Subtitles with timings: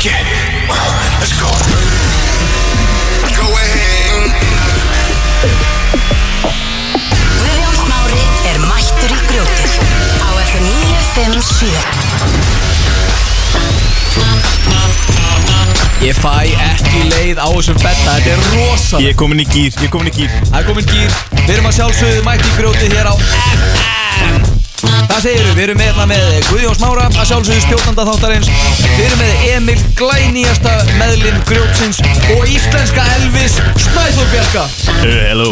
[0.00, 0.24] Okay,
[1.20, 1.44] let's go.
[3.36, 4.32] Go ahead.
[7.36, 9.76] Guðjón Smári er mættur í grjótið
[10.24, 11.68] á FM 957
[16.08, 19.68] Ég fæ ekki leið á þessum betta Þetta er rosalega Ég er komin í gýr,
[19.68, 21.12] ég er komin í gýr Það er komin gýr
[21.44, 24.48] Við erum að sjálfsögðu mætt í grjótið hér á FM
[25.08, 28.48] Það segir við, við erum með hérna með Guðjón Smára að sjálfsögðu stjórnanda þáttarins.
[28.96, 31.98] Við erum með Emil Glænýjasta meðlinn grjótsins
[32.36, 34.64] og íslenska Elvis Snæþór Bjarka
[35.02, 35.48] Hello.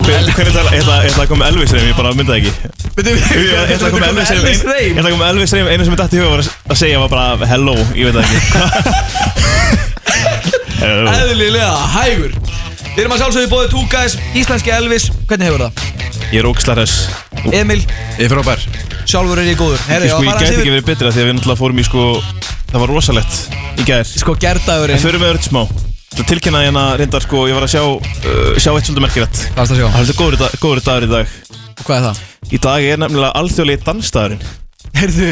[0.00, 2.52] Hver- Hvernig ætla ég ætla- ég ætla að koma Elvis reym, ég bara myndaði ekki.
[2.96, 5.84] Veitum við, Ég ætla að koma Elvis reym Ég ætla að koma Elvis reym Einu
[5.84, 7.76] sem ég dætti í huga var að- segja var bara hello.
[7.94, 8.38] Ég veit það ekki.
[10.80, 11.10] Hello.
[11.12, 12.32] Eðlilega hægur.
[12.96, 15.10] Við erum að sjálfsögðu bóðið Two Guys, íslenski Elvis.
[15.28, 15.72] Hvernig hefur það?
[16.32, 17.10] Ég er ógislar þess
[17.52, 17.80] Emil,
[18.18, 18.62] Ég er frábær.
[19.08, 19.80] Sjálfur er ég góður.
[19.88, 22.02] Herri, Ég sko, ég gæti ekki verið betra Því að við náttúrulega fórum í sko
[22.70, 23.38] Það var rosalegt
[23.80, 24.04] í gær.
[24.20, 25.62] Sko gerdagurinn Förum við öll smá.
[26.10, 29.40] Svo tilkynnaði hérna reyndar sko Ég var að sjá uh, Sjá eitt svolítið merkilegt.
[29.54, 29.86] Hvað varst að sjá?
[29.86, 31.34] Það er heldur góður, dag- góður dagur í dag.
[31.80, 32.20] Og Hvað er það?
[32.50, 34.42] Í dag er nefnilega alþjóðlegi dansdagurinn
[35.00, 35.30] Heyrðu,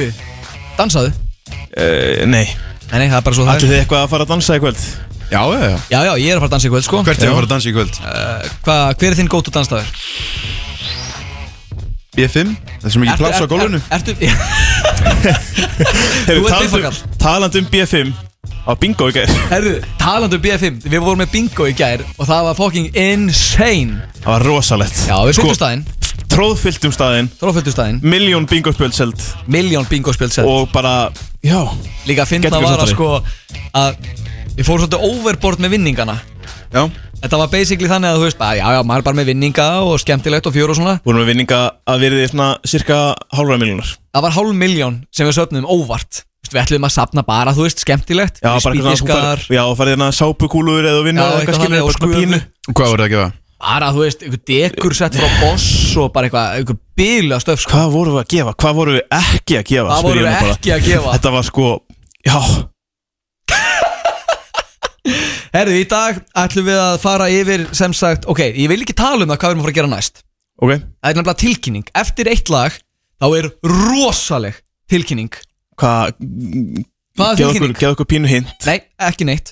[0.78, 1.12] dansaðu?
[1.12, 2.46] uh, Nei.
[2.88, 4.62] Nei, nei, það er bara svo það Ætli þið eitthvað að fara að dansa í
[4.64, 4.84] kvöld?
[5.28, 5.76] Já, já, já.
[5.92, 7.00] Já, já, ég er að fara að dansa í kvöld, sko.
[7.04, 7.98] Hvert er að fara að dansa í kvöld?
[8.00, 9.90] uh, hva, Hver er þinn gótu dansstafur?
[12.16, 13.80] B5 Það er svo mikið pláss á gólfinu.
[13.92, 14.14] Ertu,
[16.28, 16.98] Heyrðu, ert talandi um- biffakall.
[17.20, 18.16] Talandi um B5
[18.68, 19.30] Á bingo í gær.
[19.48, 24.02] Herðu, talandu um B5 Við vorum með bingo í gær Og það var fucking insane.
[24.20, 24.98] Það var rosalegt.
[25.08, 25.84] Já, við Sko, fylgum staðinn.
[26.28, 27.28] Tróðfylltum staðinn.
[27.40, 28.00] Tróföldu staðinn.
[28.04, 31.08] Miljón bingo spjöld selt Miljón bingo spjöld sett Og bara
[31.44, 31.64] Já.
[32.06, 33.08] Líka að finna var að sko
[33.78, 33.96] Að
[34.58, 36.18] Við fórum svolítið overboard með vinningana
[36.72, 36.82] Já
[37.18, 39.66] Þetta var basically þannig að þú veist bara, Já, já, maður er bara með vinninga
[39.82, 42.98] og skemmtilegt og fjör og svona Vorum við vinninga að verið í svona Cirka
[43.34, 46.94] hálfra miljónar Það var hálf miljón sem við söpnum óvart Þú veist, Við ætlum að
[46.94, 51.26] sapna bara, þú veist, skemmtilegt Já, bara eitthvað svona Já, farið hérna sápukúlur eða vinna
[51.26, 52.40] eða eitthvað skilur, og svona pínu.
[52.68, 53.28] Og hvað voru það að gefa?
[53.58, 55.66] bara, þú veist, einhver dekur sett frá boss
[55.98, 57.74] og bara eitthvað, einhver bíla stöf sko.
[57.74, 58.52] Hvað vorum við að gefa?
[58.62, 59.96] Hvað vorum við ekki að gefa?
[59.98, 61.14] Hvað ég við ekki að gefa?
[61.16, 61.70] Þetta var sko
[62.28, 62.38] Já
[65.54, 69.24] Herðu, í dag ætlum við að fara yfir sem sagt, ok, ég vil ekki tala
[69.24, 70.22] um það hvað við erum að fara að gera næst.
[70.58, 70.72] Ok.
[70.74, 72.76] Það er nefnilega tilkynning, eftir eitt lag
[73.22, 74.58] þá er rosaleg
[74.90, 75.32] tilkynning.
[75.78, 76.18] Hvað
[77.18, 77.78] Hvað er Geð okkur, tilkynning?
[77.80, 78.50] geð okkur pínu hint.
[78.68, 78.76] Nei,
[79.08, 79.48] ekki neitt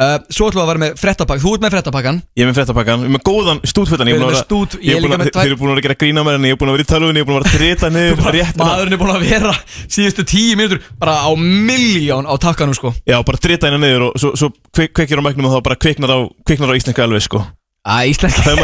[0.00, 2.58] uh, Svo ætlum við að vera með frettapakk, þú ert með frettapakkan Ég er með
[2.60, 5.50] fréttapakkan, ég er með góðan stúdfötan Við erum með stút- ég er líka með Þeir
[5.50, 7.24] eru búin að gera grína með henni Ég er búin að vera í tölvunni, ég
[7.24, 8.16] er búin að vera að treta niður
[8.60, 9.54] Maðurinn er búin að vera
[9.86, 12.92] síðustu tíu mínútur bara á miljón á takkanum sko.
[13.06, 15.80] Já, bara treta henni niður og svo, svo kvik, kveikir á mæknum og þá bara
[15.80, 17.42] kviknar á, á íslenska alveg sko.
[17.86, 18.58] Æ, íslenska er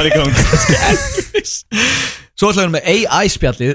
[2.32, 3.74] Svo ætlum við með AI spjallið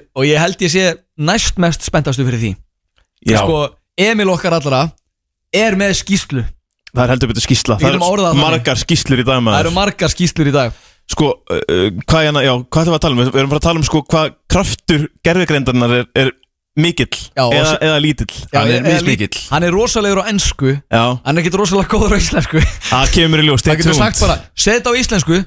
[6.97, 8.41] er það er heldur betur skýsla Það það eru þannig.
[8.43, 10.83] margar skýslur í dag Það maður eru margar skýslur í dag.
[11.07, 13.21] Sko, uh, hvað er hérna, já, hvað ætlum við að tala um?
[13.23, 16.31] Við erum að tala um sko hvað kraftur gerfigreindarnar er, er
[16.77, 18.33] mikill Já, eða, eða lítill.
[18.51, 19.43] Já, Hann er mismikill.
[19.53, 22.63] Hann er rosalegur á ennsku Já, Hann er ekki rosalega góður á íslensku.
[22.91, 25.39] Það kemur í ljós, Það getur sagt bara, set á íslensku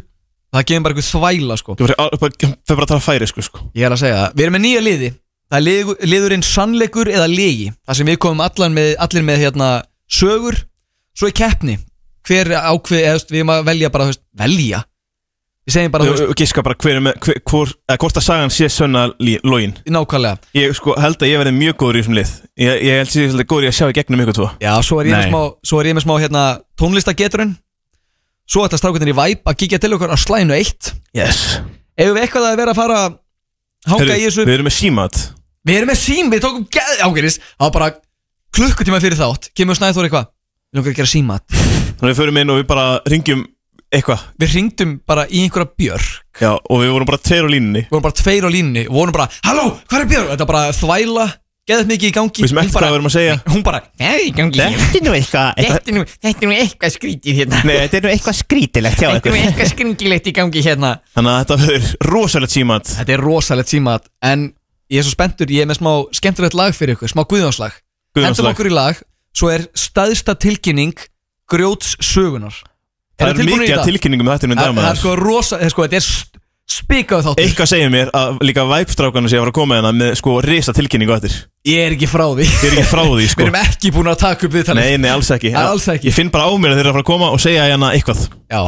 [0.51, 1.77] Það kemur bara eitthvað þvæla sko.
[1.79, 3.61] Fyrir fyrir bara að tala færi sko, sko.
[3.79, 5.11] Ég er að segja það, við erum með nýja liði.
[5.51, 7.69] Það er liður, liðurinn sannleikur eða legi.
[7.87, 9.69] Það sem við komum allan með, allir með hérna,
[10.11, 10.59] sögur
[11.21, 11.77] Svo er keppni
[12.25, 14.85] Hver ákveð, veist, við erum að velja bara veist, Velja?
[15.69, 18.53] Við segjum bara, þú giska bara hver er með, hver, hvor, eða hvort að sagan
[18.55, 19.03] sé sönna
[19.45, 20.41] lógin nákvæmlega.
[20.57, 22.33] Ég sko held að ég verði mjög góður í þessum lið.
[22.63, 24.49] Ég, ég held að ég er góður í að sjá í gegnum ykkur tvo.
[24.65, 25.31] Já, svo er ég með Nei.
[25.35, 26.45] smá, svo er ég með smá hérna,
[26.81, 27.53] tónlistageturinn.
[28.51, 30.91] Svo ætla strákundin í væp að kíkja til okkur á slæðinu eitt.
[31.15, 31.61] Yes.
[31.95, 32.99] Ef við eitthvað að vera að fara
[33.93, 34.49] Hanga í þessu?
[34.49, 35.23] Við erum með símat.
[35.69, 37.95] Við erum með sím, við tókum geð ágæris Það var bara
[38.57, 39.53] klukkutíma fyrir þátt.
[39.55, 40.31] Kemur Snæþór eitthvað
[40.71, 41.43] Við langar að gera símat.
[41.51, 43.41] Þannig að við förum inn og við bara ringjum
[43.91, 44.21] eitthvað.
[44.39, 46.11] Við ringdum bara í einhverja björk.
[46.39, 47.83] Já, og við vorum bara tveir á línunni.
[47.89, 50.29] Við vorum bara tveir á línni Og vorum bara, halló, hvað er björk?
[50.31, 51.25] Þetta bara þvæla
[51.71, 52.43] Geðið mikið í gangi.
[52.43, 53.35] Við sem Hún eftir bara- hvað við erum að segja.
[53.51, 54.59] Hún bara, er í gangi?
[54.59, 57.61] Þetta er nú eitthvað eitthva, Þetta er nú, þetta er nú eitthvað skrítið hérna.
[57.69, 59.35] Nei, þetta er nú eitthvað skrítilegt hjá Þetta er ykkur.
[59.37, 60.91] nú eitthvað skringilegt í gangi hérna.
[61.15, 62.91] Þannig að þetta verður rosalegt símat.
[62.97, 64.47] Þetta er rosalegt símat En
[64.91, 68.25] ég er svo spenntur, ég er með smá skemmtilegt lag fyrir ykkur Smá guðjónslag Hendum
[68.25, 68.55] Guðjónslag.
[68.57, 69.03] okkur í lag
[69.37, 71.07] Svo er staðsta tilkynning
[71.51, 72.57] Grjóts sögunar
[73.21, 75.87] Það er mikið af tilkynningum þetta um Það dag það er sko rosa, það sko,
[75.87, 76.39] þetta er
[76.71, 77.45] spikað þáttur.
[77.45, 80.75] Eitthvað segir mér að líka væpstrákanu sé að fara að koma hérna með sko risa
[80.77, 81.35] tilkynningu eftir.
[81.69, 82.47] Ég er ekki frá því.
[82.47, 84.87] Ég er ekki frá því Við sko erum ekki búin að taka upp viðtalið.
[84.87, 85.53] Nei, nei, alls ekki.
[85.53, 86.09] Nei, alls ekki.
[86.09, 87.93] Ég finn bara á mér að þeir eru að fara að koma og segja hérna
[87.99, 88.23] eitthvað.
[88.55, 88.63] Já,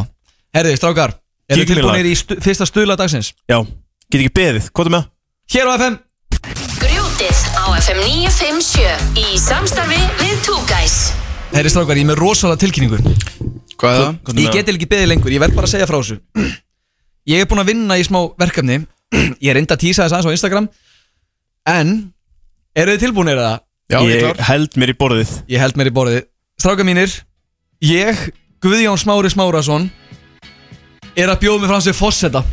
[0.58, 1.17] herriði, strákar
[1.53, 3.32] Eru Kíknir tilbúinir í stu, fyrsta stuðla dagsins?
[3.50, 3.58] Já,
[4.08, 5.08] get ekki beðið, hvað er með?
[5.53, 5.97] Hér á FM
[7.62, 10.97] á FM 957 í samstarfi við Two Guys
[11.53, 12.99] Herri strákar, ég er með rosalega tilkynningu.
[13.76, 14.38] Hvað er það?
[14.41, 16.17] Ég geti ekki beðið lengur, ég verð bara að segja frá þessu.
[17.29, 18.79] Ég er búinn að vinna í smá verkefni.
[19.37, 20.70] Ég er enda að tísa þess aðeins á Instagram.
[21.69, 21.93] En
[22.73, 23.53] Eru þið tilbúinir eða?
[23.93, 25.37] Já, ég Ég held mér í borðið.
[25.53, 26.25] Ég held mér í borðið.
[26.56, 27.15] Strákar mínir
[27.85, 28.26] Ég,
[28.65, 29.91] Guðjón Smári Smárasson
[31.12, 32.47] Er að bjóða mig fram sem fosseta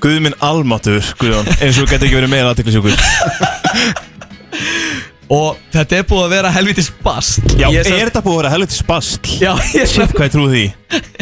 [0.00, 2.94] Guð minn almáttur, Guðjón Eins og geti ekki verið meira aðteklisjókur
[5.30, 8.74] Og þetta er búið að vera helvitis bast Já, er þetta búið að vera helviti
[8.80, 9.36] spastl?
[9.38, 10.62] Já, ég Shit, hvað ég trúi því?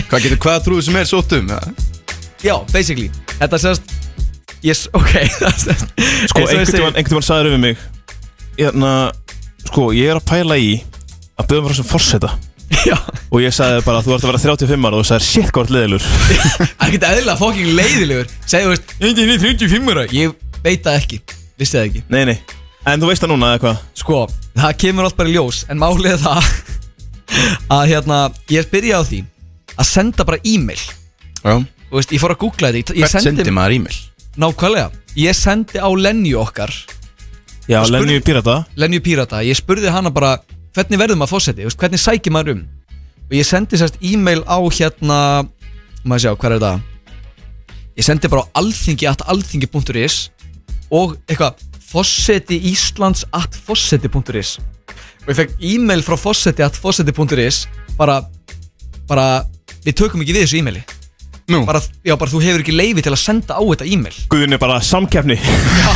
[0.08, 1.50] Hvað getur, hvað trúið sem er sótt um?
[1.52, 1.58] Ja?
[2.40, 3.10] Já, basically.
[3.36, 3.96] Þetta sést
[4.64, 5.12] Yes, ok.
[5.42, 5.84] Það
[6.32, 7.82] Sko, einhvern tímann sagður við mig
[8.58, 8.92] Hérna,
[9.68, 10.72] sko, ég er að pæla í
[11.38, 12.32] Að byrja mér sem forseta.
[12.88, 12.96] Já.
[13.30, 15.68] Og ég sagði bara, þú ert að vera 35 ára Og þú sagði, shit, hvað
[15.68, 16.08] ert leðilur
[16.88, 18.32] Ekkert eðlilega fucking leiðilegur.
[18.48, 20.06] Segðu, veist, ég er 35 ára.
[20.16, 20.34] Ég
[20.64, 21.20] veit það ekki,
[21.58, 22.02] vissi það ekki?
[22.12, 22.38] Nei, nei.
[22.88, 23.80] En þú veist það núna, eða hvað?
[24.00, 24.18] Sko,
[24.56, 26.50] það kemur allt bara í ljós En málið er það
[27.78, 28.18] Að hérna,
[28.54, 29.18] ég byrja á því
[29.78, 30.80] Að senda bara e-mail.
[31.44, 31.52] Já.
[31.88, 33.98] Þú veist, ég fór að googla þetta Ég Hvert sendi, sendi maður e-mail?
[34.38, 34.88] Nákvæmlega.
[35.18, 36.72] Ég sendi á Lenju okkar.
[37.68, 39.42] Já, spurði- Lenny Pirata Lenju Pírata.
[39.44, 40.38] Ég spurði hana bara
[40.78, 42.64] Hvernig verður maður fósetti, veist, hvernig sækir maður um?
[43.28, 45.18] Og ég sendi sérst e-mail á hérna
[46.06, 46.72] Maður sjá, hvað er þetta
[47.98, 50.18] Ég sendi bara á alþingi at alþingi.is
[50.94, 57.66] Og eitthvað Fossetti Íslands at fossetti.is Og ég fekk e-mail frá fossetti at fossetti.is
[57.98, 58.22] Bara
[59.08, 59.28] Bara
[59.84, 60.80] Við tökum ekki við þessu e-maili.
[61.48, 64.16] Nú, bara, Já, bara þú hefur ekki leifi til að senda á þetta e-mail.
[64.28, 65.38] Guðin er bara samkeppni.
[65.80, 65.92] Já,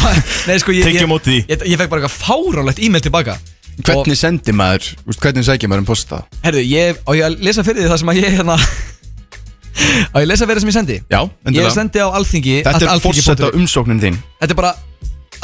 [0.49, 1.41] Nei, sko, ég, ég, móti því.
[1.51, 3.35] ég, ég fekk bara eitthvað fárálegt e-mail tilbaka.
[3.83, 6.23] Hvernig sendi maður, úst, hvernig sækir maður um posta?
[6.45, 8.57] Herðu, ég, á ég að lesa fyrir því það sem að ég hérna
[10.13, 10.97] Á ég lesa það sem ég sendi.
[11.11, 11.71] Já, Ég endilega.
[11.75, 14.17] sendi á alþingi Þetta er fórseta punktur- umsóknin þín.
[14.41, 14.75] Þetta er bara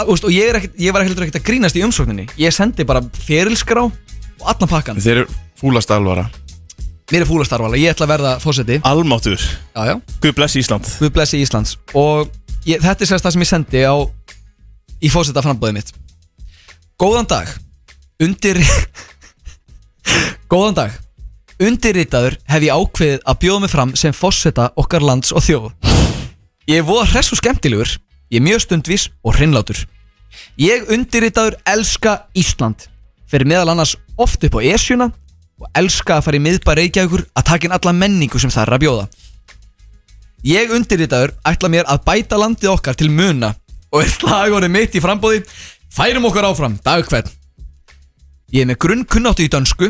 [0.08, 2.28] úst, Og ég, er ekkit, ég var heldur ekkert að grínast í umsókninni.
[2.38, 5.26] Ég sendi bara ferilskrá Og allan pakkan Þeir eru
[5.58, 6.28] fúlast alvara.
[7.10, 9.94] Mér er fúlastarvala, ég ætla að verða fósetti Almáttur Já, já.
[10.20, 10.84] Guð bless Ísland.
[11.00, 12.28] Guð blessi Íslands Og
[12.68, 13.96] ég, þetta er sérst það sem ég sendi á
[15.00, 15.92] Í fósetta frambóðið mitt.
[17.00, 17.48] Góðan dag.
[18.20, 18.58] Undir
[20.52, 20.90] Góðan dag
[21.58, 25.64] Undirritaður hef ég ákveðið að bjóða mig fram sem fósetta okkar lands og þjóð.
[26.70, 27.96] Ég er voða hress og skemmtilegur
[28.30, 29.80] Ég er mjög stundvís og hreinlátur.
[30.60, 32.86] Ég undirritaður elska Ísland
[33.26, 35.08] Fyrir meðal annars oft upp á Esjuna
[35.58, 38.76] Og elska að fara í miðbæ Reykjavíkur Að taka inn alla menningu sem það er
[38.76, 39.06] að bjóða.
[40.46, 43.56] Ég undirritaður ætla mér að bæta landið okkar til muna
[43.88, 45.40] og er slagorðið mitt í frambóði
[45.90, 47.30] Færum okkur áfram, dag hvern.
[48.52, 49.88] Ég er með grunnkunnáttu í dönsku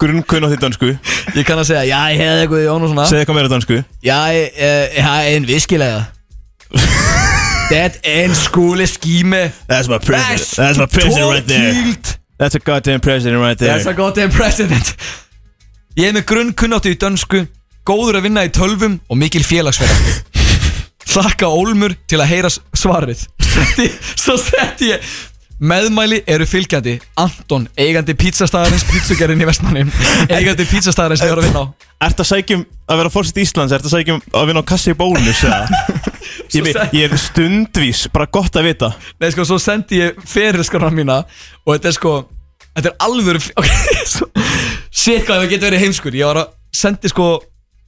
[0.00, 0.88] Grunnkunn á því dansku
[1.36, 3.04] Ég kann að segja, já, ég hefði eitthvað í Jón og svona.
[3.08, 6.00] Segð eitthvað meira dansku Já, ég, eh, já, en viskilega
[7.70, 10.56] Det er en skoleskiме That's my president.
[10.58, 11.94] That's my president right there.
[12.40, 13.72] That's a goddamn president right there.
[13.76, 14.94] That's a goddamn president.
[15.96, 17.44] Ég er með grunnkunnáttu í dönsku
[17.86, 20.26] Góður að vinna í tölvum og mikil félagsverð
[21.10, 23.24] Hlakka Ólmur til að heyra s- svarið.
[24.22, 25.06] Svo setti ég
[25.60, 26.94] Meðmæli eru fylgjandi.
[27.20, 29.90] Anton, eigandi pítsastagarins pítsugerinn í Vestmannum
[30.32, 31.72] Eigandi pítsastagarins við erum að vinna á.
[32.06, 33.74] Ert að sækjum að vera fórsitt Íslands?
[33.76, 35.42] Ert að sækjum að vinna á kassi í bónus
[36.56, 38.90] ég, ég er stundvís Bara gott að vita.
[39.20, 41.20] Nei sko, svo sendi ég ferilskrana mína
[41.66, 42.16] Og þetta er sko
[42.70, 44.00] Þetta er alvöru okay,
[44.88, 46.16] Shit hvað það getur verið heimskur.
[46.16, 47.30] Ég var að sendi sko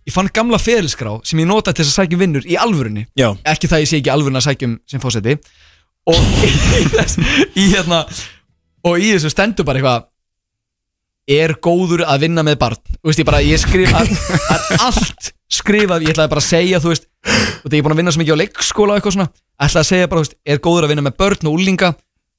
[0.05, 3.09] Ég fann gamla ferilskrá sem ég nota til þess að sækja um vinnur í alvörunni.
[3.17, 3.31] Já.
[3.49, 5.38] Ekki það ég sé ekki alvörun að sækja um sem fósetti
[6.11, 6.49] Og í,
[6.90, 7.18] þess,
[7.54, 8.00] í hérna
[8.88, 10.09] Og í þessu stendur bara eitthvað
[11.30, 12.80] Er góður að vinna með barn?
[12.99, 14.11] Þú veist ég bara, ég skrif að,
[14.50, 17.94] að Allt skrifað, ég ætlaði bara að segja Þú veist, þú veist ég er búin
[17.94, 19.28] að vinna svo mikið á leikskóla og eitthvað svona
[19.62, 21.92] Ætlaði að segja bara, þú veist, er góður að vinna með börn og úlinga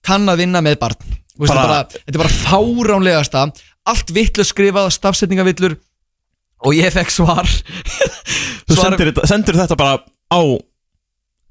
[0.03, 0.99] Kann að vinna með barn?
[1.33, 3.45] Þú veist, Bara- Þetta er bara fáránlegasta
[3.93, 5.77] Allt vitlu skrifað, stafsetningavillur
[6.63, 7.47] Og ég fekk svar.
[8.67, 9.97] Þú Svar- sendir þetta bara
[10.31, 10.39] á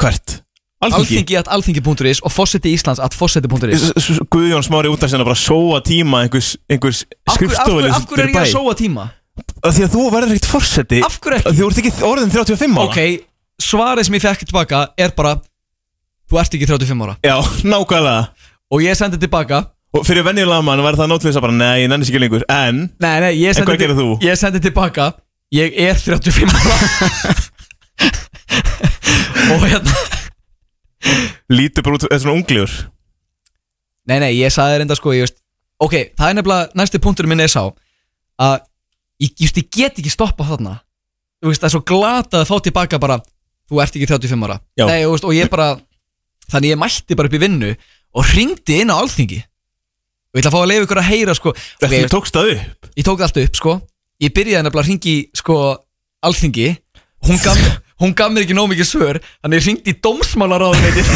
[0.01, 0.39] Hvert?
[0.83, 1.37] Alþingi.
[1.39, 3.85] At alþingi.is og fósetti Íslands at fósetti.is
[4.33, 8.29] Guðjón Smári út af sinna bara sóa tíma einhvers, Af hverju- af hverju af er
[8.33, 9.09] ég að sóa tíma?
[9.63, 11.55] Því að þú verður ekkert fórseti Af hverju ekki?
[11.57, 12.89] Þú ert ekki orðin 35 ára.
[12.89, 12.99] Ok,
[13.63, 15.37] svarið sem ég fekk tilbaka er bara
[16.29, 17.15] Þú ert ekki 35 ára.
[17.23, 17.37] Já,
[17.73, 18.29] nákvæmlega.
[18.73, 19.63] Og ég sendi tilbaka.
[19.93, 22.45] Og fyrir venjulega mann var það nótlýsa bara Nei, ég nenni sér ekki lengur.
[22.49, 24.09] En Nei, nei, ég En hvað gerir þú?
[24.25, 25.13] ég sendi tilbaka
[25.53, 26.77] Ég er 35 ára.
[29.53, 29.93] Og hérna
[31.53, 32.75] lítur bara út Þetta er svona ungligur
[34.11, 35.39] Nei, nei, ég sagði þér enda sko ég veist,
[35.83, 37.63] Ok, það er nefnilega næsti punktur minn er sá
[38.43, 38.57] Að
[39.23, 40.79] ég, just, ég get ekki stoppa þarna.
[41.43, 43.21] Þú veist, það er svo glatað að fá tilbaka bara
[43.71, 44.59] Þú ert ekki 35 ára.
[44.77, 44.87] Já.
[44.89, 45.69] Nei, þú veist, og ég bara
[46.51, 47.73] Þannig ég mætti bara upp í vinnu
[48.13, 49.41] Og hringdi inn á alþingi.
[50.33, 51.53] Og ég ætla að fá að leifa ykkur að heyra sko.
[51.53, 52.87] Þetta okay, tókst það upp?
[52.97, 53.73] Ég tók það allt upp sko.
[54.23, 55.57] Ég byrjaði nefnilega að ringi sko
[56.29, 56.69] Alþingi.
[57.27, 57.61] Hún gaf,
[58.01, 61.11] hún gaf mér ekki nóg mikið svör Þannig ég ringdi í dómsmálaráðuneytið.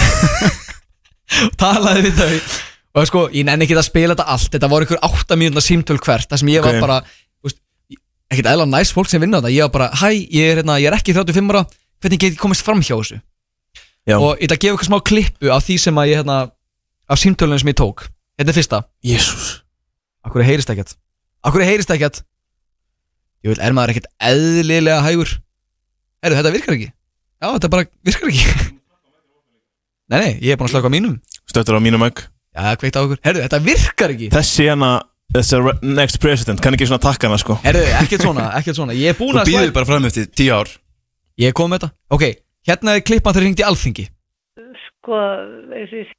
[1.46, 2.56] Og talaði við þau.
[2.96, 4.50] Og sko, ég nenni ekki að spila þetta allt.
[4.54, 6.84] Þetta voru ykkur átta mínúna símtöl hvert Það sem ég var Ok.
[6.84, 6.98] bara
[7.44, 7.58] veist,
[8.32, 9.52] Ekkert eðla næs fólk sem vinna þetta.
[9.54, 11.64] Ég var bara, hæ, ég er, hérna, ég er ekki 35 ára.
[12.02, 13.18] Hvernig get ég komist fram hjá þessu?
[14.06, 14.16] Já.
[14.20, 16.38] Og ég ætla að gefa ykkur smá klippu Af því sem að ég, hérna
[17.10, 18.06] Af símtölunum sem ég tók.
[18.38, 18.80] Þetta er fyrsta.
[19.06, 19.46] Jésús.
[20.26, 20.96] Akkur heyrist ekkert?
[21.46, 22.22] Akkur heyrist ekkert?
[23.46, 25.36] Ég vil, er maður ekkert eðlilega hægur
[26.26, 26.88] Herru, þetta virkar ekki.
[27.36, 28.72] Já, þetta bara virkar ekki.
[30.10, 31.14] Nei, nei, ég er búin að slaka á mínum.
[31.50, 32.20] Stöttur á mínum egg.
[32.54, 33.20] Já, kveikt á okkur.
[33.26, 34.28] Herru, þetta virkar ekki.
[34.34, 34.90] Þessi hérna
[35.34, 37.56] Þessi next president Kann ekki svona takka hana sko.
[37.64, 38.94] Herru, ekkert svona, ekkert svona.
[38.94, 40.70] Ég er búin Þú að býður bara fram eftir tíu ár.
[41.42, 41.96] Ég er komið með þetta.
[42.14, 42.24] Ok,
[42.70, 44.06] hérna er klippan þegar hringdi í alþingi
[45.06, 45.18] sko,
[45.70, 46.12] ég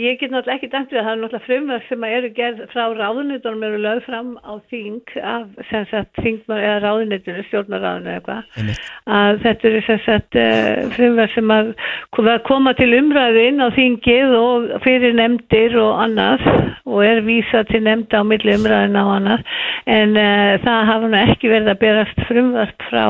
[0.00, 2.60] ég get náttúrulega ekki dæmt við að það er náttúrulega frumverð sem að eru gerð
[2.72, 8.16] frá ráðunitunum eru lögð fram á þing af sem sagt þingmar eða ráðunitinu, stjórnaráðinu eða
[8.16, 8.80] eitthvað,
[9.20, 11.72] að þetta eru sem sagt uh, frumverð sem að
[12.16, 16.46] kom- að koma til umræðu inn á þingið og fyrir nefndir og annað
[16.90, 19.44] og er vísa til nefnda á milli umræðina og annað
[19.90, 23.04] en uh, það hafa nú ekki verið að berast frumvarp frá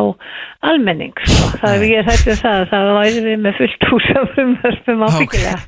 [0.66, 1.54] almenning sko.
[1.62, 5.19] það er ég hætti um það það væri við með fullt hús af frumvarpum Ok.
[5.20, 5.60] Ábyggilega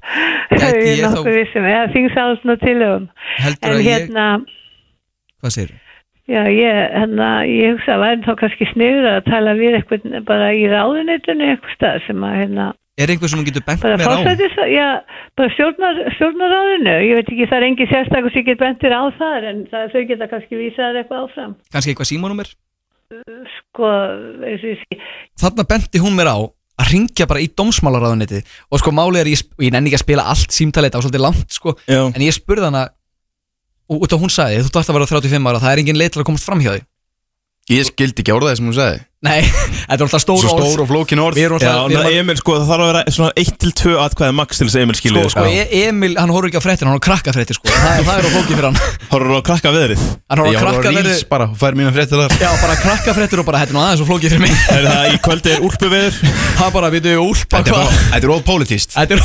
[0.52, 3.08] Gæti það ég er þá- nokkuð vissum eða þingsáðsn og tilögum
[3.46, 4.26] en að ég hérna
[5.42, 5.78] Hvað segir
[6.30, 10.52] Já, ég, hérna, ég hugsa að væri þá kannski sniður að tala við eitthvað bara
[10.54, 12.66] í ráðuneytunni eitthvað stað sem að hérna,
[13.02, 13.98] Er einhver sem hún getur bent á?
[13.98, 14.86] fórsættis, já,
[15.36, 19.48] bara stjórnar, stjórnaráðinu, ég veit ekki, það er engi sérstakur sem get bentir á það
[19.50, 21.54] en það, þau geta kannski vísaðar eitthvað áfram.
[21.74, 22.52] Kannski eitthvað símanúmer?
[23.58, 23.90] Sko,
[24.46, 24.98] eins og ég sé,
[25.42, 26.38] Þarna benti hún mér á
[26.82, 30.04] að ringja bara í dómsmálaráðuniti og sko málið er, ég, og ég nenni ekki að
[30.04, 31.76] spila allt símtalið, þetta var svolítið langt sko.
[31.86, 32.02] Já.
[32.10, 32.86] En ég spurði hana
[33.92, 36.14] og út af hún sagði, þú dætt að vera 35 ára það er engin leið
[36.14, 36.84] til að komast fram hjá því
[37.70, 38.96] Ég skildi ekki orðaði sem hún sagði.
[39.22, 39.44] Nei,
[39.86, 40.64] þetta er alltaf stór Svo orð.
[40.66, 41.36] stór og flókin orð.
[41.38, 44.34] Við erum Já, alltaf, við erum Emil, sko, það þarf að vera svona 1-2 atkvæði
[44.34, 46.88] max til þess að Emil sko, skilja sko, e Emil, hann horfður ekki á fréttin,
[46.90, 47.70] hann horfður á krakkafréttir sko.
[47.70, 48.78] Það, er- það er á flóki fyrir hann.
[49.12, 51.94] Horfur að krakka veðrið Hann Ég á horfði á krakkafréttir Reels bara og fær mína
[51.94, 52.34] fréttir þar.
[52.42, 54.54] Já, bara krakkafréttir og bara, þetta er nú aðeins og flóki fyrir mig.
[54.74, 56.14] Er það í kvöldi er úlpuveður?
[56.58, 57.86] Það bara, við duðum úlpa Þetta er hvað?
[57.86, 59.20] bara- þetta er ópolitíst Þetta er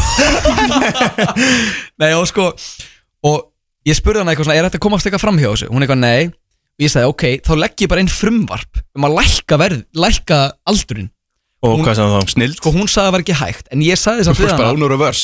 [2.05, 2.51] Nei, og sko
[3.25, 3.37] Og
[3.87, 5.69] ég spurði hann eitthvað svona, er þetta að komast eitthvað fram hjá þessu?
[5.73, 6.29] Hún eitthvað, nei
[6.77, 10.39] Og ég sagði, ok, þá legg ég bara inn frumvarp Um að lækka verð, lækka
[10.69, 11.09] aldurinn.
[11.65, 12.29] Og Hún- hvað sem þá?
[12.29, 14.45] Snild Sko, hún sagði að það var ekki hægt En ég sagði Þú samt við
[14.45, 15.23] fórst bara hana ún og revers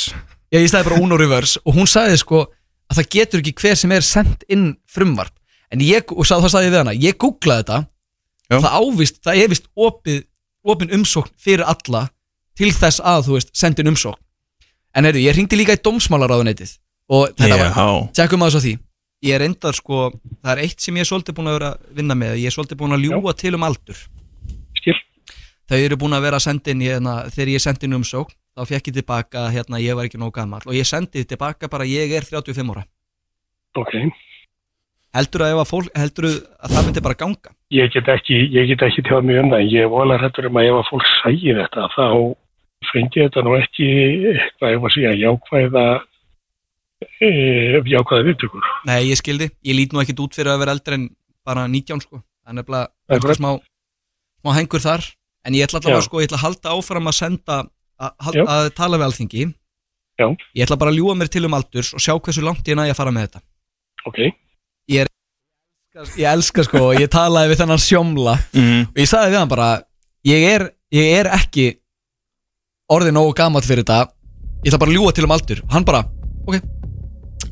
[0.54, 2.44] Já, ég sagði bara Uno Reverse og hún sagði sko
[2.92, 5.34] að það getur ekki hver sem er sendt inn frumvarp.
[5.74, 7.80] En ég, og sá, það sagði ég við hana ég googlaði þetta.
[8.52, 8.58] Já.
[8.60, 10.20] það ávist, það er vist opið,
[10.70, 12.04] opin umsókn fyrir alla
[12.60, 14.20] til þess að, þú veist, sendin umsókn.
[14.94, 16.76] En heyrðu, ég ringdi líka í dómsmálaráðunetið
[17.10, 17.88] og þetta var, Já,
[18.20, 18.74] tjekkum að þessu á því
[19.24, 20.10] ég er endar sko,
[20.44, 22.56] það er eitt sem ég er svolítið búin að vera að vinna með, ég er
[22.56, 24.02] svolítið búin að ljúa til um aldur.
[24.80, 24.98] Skil.
[25.70, 28.68] þau eru búin að vera að senda inn hérna, þegar ég sendi inn umsókn þá
[28.70, 32.12] fekk ég tilbaka hérna, ég var ekki nóg gammal og ég sendi tilbaka bara ég
[32.14, 32.84] er 35 ára.
[33.80, 33.96] Ok,
[35.18, 37.54] heldur að, fólk, heldur að það myndi bara ganga?
[37.74, 40.60] Ég get ekki, ég get ekki tjáð mig um það, ég er vola hrættur um
[40.60, 42.06] að ef að fólk sægi þetta, þá
[42.92, 43.90] fengi þetta nú ekki
[44.34, 45.86] eitthvað, ef að segja, jákvæða,
[47.22, 48.70] jákvæða viðtökur.
[48.88, 51.10] nei ég skildi, ég lít nú ekkit út fyrir að vera eldri en
[51.46, 52.22] bara 19 sko.
[52.44, 53.52] Það er nefnilega smá,
[54.42, 55.04] smá hengur þar.
[55.44, 57.58] En ég ætla allavega sko, ég ætla að halda áfram að senda
[58.00, 58.44] að, að, Já.
[58.48, 59.44] að tala við alþingi.
[60.14, 60.28] Já.
[60.54, 62.86] ég ætla bara að ljúa mér til um aldurs og sjá hversu langt ég næ
[62.86, 63.42] að fara með þetta.
[64.06, 64.20] Ok,
[64.94, 65.10] ég
[66.30, 68.36] elska sko, ég talaði við þennan sjómla.
[68.54, 68.94] Mhm.
[68.94, 69.70] og ég sagði við hann bara
[70.26, 71.66] ég er, ég er ekki
[72.94, 74.14] orðið nógu gamall fyrir þetta.
[74.64, 75.64] Ég ætla bara að ljúa til um aldur.
[75.66, 76.04] Og hann bara,
[76.48, 76.62] ok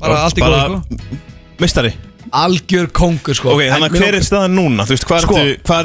[0.02, 1.92] bara allt í bara- góð sko Mistari
[2.32, 4.86] algjör kongur sko Ok, þannig að hver er staðan núna?
[4.88, 5.40] Þú veist, hvað Sko.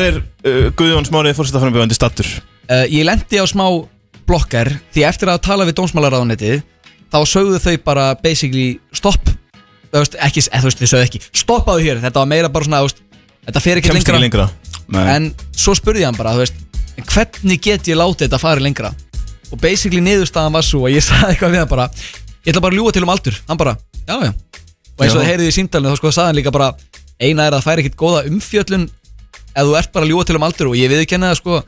[0.07, 2.29] er uh, Guðjón Smárið fórstæðaframbjöðandi stattur?
[2.71, 3.65] uh, ég lendi á smá
[4.27, 6.61] blokkar því eftir að tala við dómsmálaráðunetið
[7.11, 11.21] þá sögðu þau bara basically stopp þú veist, ekki, eða, þú veist, þau sögðu ekki
[11.43, 13.03] stoppaðu hér, þetta var meira bara svona þú veist,
[13.47, 14.47] þetta fer ekki lengra, lengra
[14.87, 15.03] Nei.
[15.15, 16.59] en svo spurði ég hann bara þú veist,
[16.99, 18.91] en hvernig get ég látið þetta fara lengra
[19.47, 21.87] og basically niðurstaðan var svo og ég sagði eitthvað við hann bara
[22.43, 24.31] ég ætla bara að ljúa til um aldur, hann bara já já.
[24.97, 26.71] Og eins og það heyrið í símdalinu þá sko sagði hann líka bara
[27.21, 28.87] eina er að það fær ekkit góða umfjöllun
[29.57, 31.61] ef þú ert bara að ljúa til um aldur og ég viðurkenni það sko.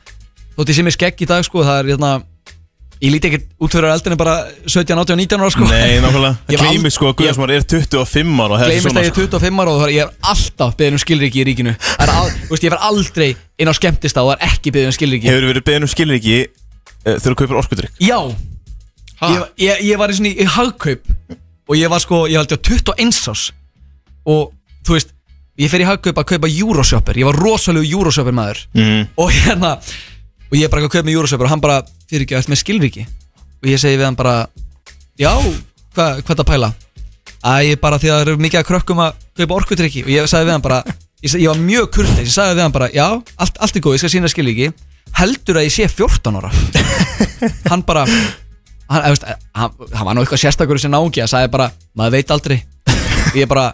[0.56, 2.10] Þótt ég sé mér skegg í dag sko það er hérna
[3.00, 4.34] ég líti ekkert út fyrir eldinu bara
[4.68, 5.68] 17, 18, 19 ára sko.
[5.70, 6.32] Nei, nákvæmlega.
[6.52, 9.72] Gleimir ald- sko að Smárið er 25 ára er gleymist að ég er 25 ára
[9.72, 11.74] og það er- ég er alltaf beðin um skilriki í ríkinu.
[11.80, 14.74] Það er al, þú veist, ég fer aldrei inn á skemmtist og það er ekki
[14.76, 17.96] beðin um skilriki Hefur verið beðin um skilriki uh, þegar þú kaupir orkudrykk?
[18.04, 18.18] Já.
[19.20, 21.08] Ég, ég, ég var í í hagkaup
[21.70, 23.44] og ég var sko, ég ég á 21 ás
[24.26, 24.50] og
[24.84, 25.14] þú veist,
[25.60, 28.64] ég fer í hagkaup að kaupa Euroshopper, ég var rosalegu Euroshopper maður.
[28.74, 29.06] Mm.
[29.16, 29.76] og hérna
[30.50, 32.62] og ég er bara að kaupa með Euroshopper og hann bara fyrir ekki eftir með
[32.64, 33.06] skilviki
[33.62, 34.36] og ég segi við hann bara
[35.20, 35.32] já,
[35.94, 36.72] hva, hvað það að pæla?
[37.40, 40.50] Æ, bara því að það eru mikið að krökkum að kaupa orkutrykki og ég sagði
[40.50, 43.60] við hann bara ég, ég var mjög kurteis, ég sagði við hann bara já, allt,
[43.60, 44.72] allt er góð, ég skal sína skilviki
[45.16, 46.50] heldur að ég sé 14 ára?
[47.70, 48.04] Hann bara
[48.90, 52.18] hann, eða, veist, hann, hann var nú eitthvað sérstakur sem náungi að sagði bara, maður
[52.18, 52.58] veit aldrei.
[53.38, 53.70] Ég bara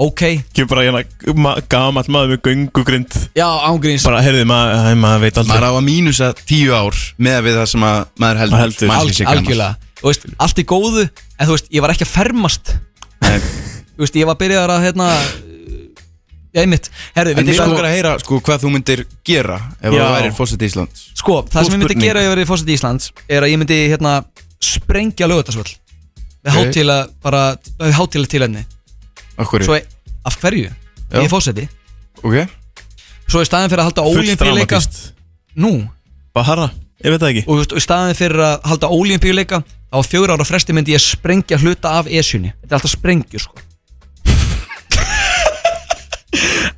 [0.00, 0.22] ok,
[0.56, 3.16] Kemur bara hérna ma gamall maður með göngugrind.
[3.36, 5.52] Já, ángríns Bara, heyrði, maður ma veit aldrei.
[5.52, 8.92] Maður á að mínusa tíu ár með við það sem að maður heldur, Maður heldur.
[8.92, 9.42] Maður Al, sé gamall.
[9.44, 9.90] algjörlega.
[10.00, 12.72] Þú veist, allt í góðu en þú veist, ég var ekki að fermast.
[13.20, 13.36] Nei.
[13.92, 15.10] þú veist, ég var byrjaðar að hérna
[16.54, 19.58] ég einmitt, herðu, En við mér sko, langar að heyra sko, hvað þú myndir gera
[19.80, 20.00] ef Já.
[20.00, 22.04] þú værir fósitt Íslands sko, það sem ég myndi spurning.
[22.08, 24.14] gera ef ég verið fórsett í Íslands er að ég myndi hérna
[24.60, 25.70] sprengja lögutarsvöld
[26.44, 26.58] með Ok.
[26.58, 27.42] hátíla, bara
[27.78, 28.64] hátíla til henni
[29.38, 29.78] Akkur, svo,
[30.24, 30.68] af hverju?
[31.10, 31.18] Já.
[31.20, 31.68] Ég er fórseti
[32.22, 32.48] ok
[33.30, 35.12] svo í staðin fyrir að halda ólimpíuleika dramatískt.
[35.56, 35.88] nú,
[36.34, 36.70] Bahara,
[37.04, 39.98] ég veit það ekki og þú veist, og í staðin fyrir að halda ólimpíuleika á
[40.06, 43.54] fjögur ára fresti myndi ég sprengja hluta af esjunni þetta er alltaf sprengjur sko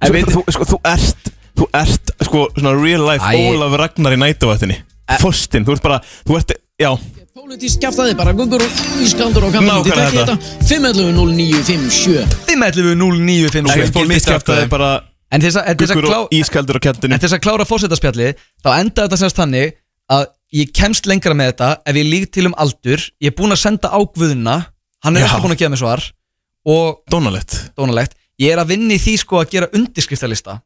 [0.02, 3.52] Sko, veit- þú, sko, þú ert Þú ert, sko, svona real life Æ.
[3.52, 4.78] Ólaf Ragnar í nætuvættinni
[5.21, 6.88] Fostin, þú ert bara, þú ert, já.
[7.37, 10.37] Pólitísk kjaftaði bara gungur og ískandur og kannan til Nákvæmlega þetta.
[10.68, 14.90] 511 0957 511 0957 Ekkert pólitískt kjaftaði, bara
[15.32, 18.32] klá- og ískaldur á kjantinu en þess að klára fósetaspjalli
[18.64, 19.76] þá enda þetta semst þannig
[20.12, 23.00] að ég kemst lengra með þetta ef ég lík til um aldur.
[23.23, 24.56] Ég er búinn að senda á Guðuna
[25.04, 25.28] hann er Já.
[25.32, 26.02] ekki búinn að gefa mér svar.
[26.68, 30.58] Og Dónalett dónalegt ég er að vinna í því sko að gera undirskriftalista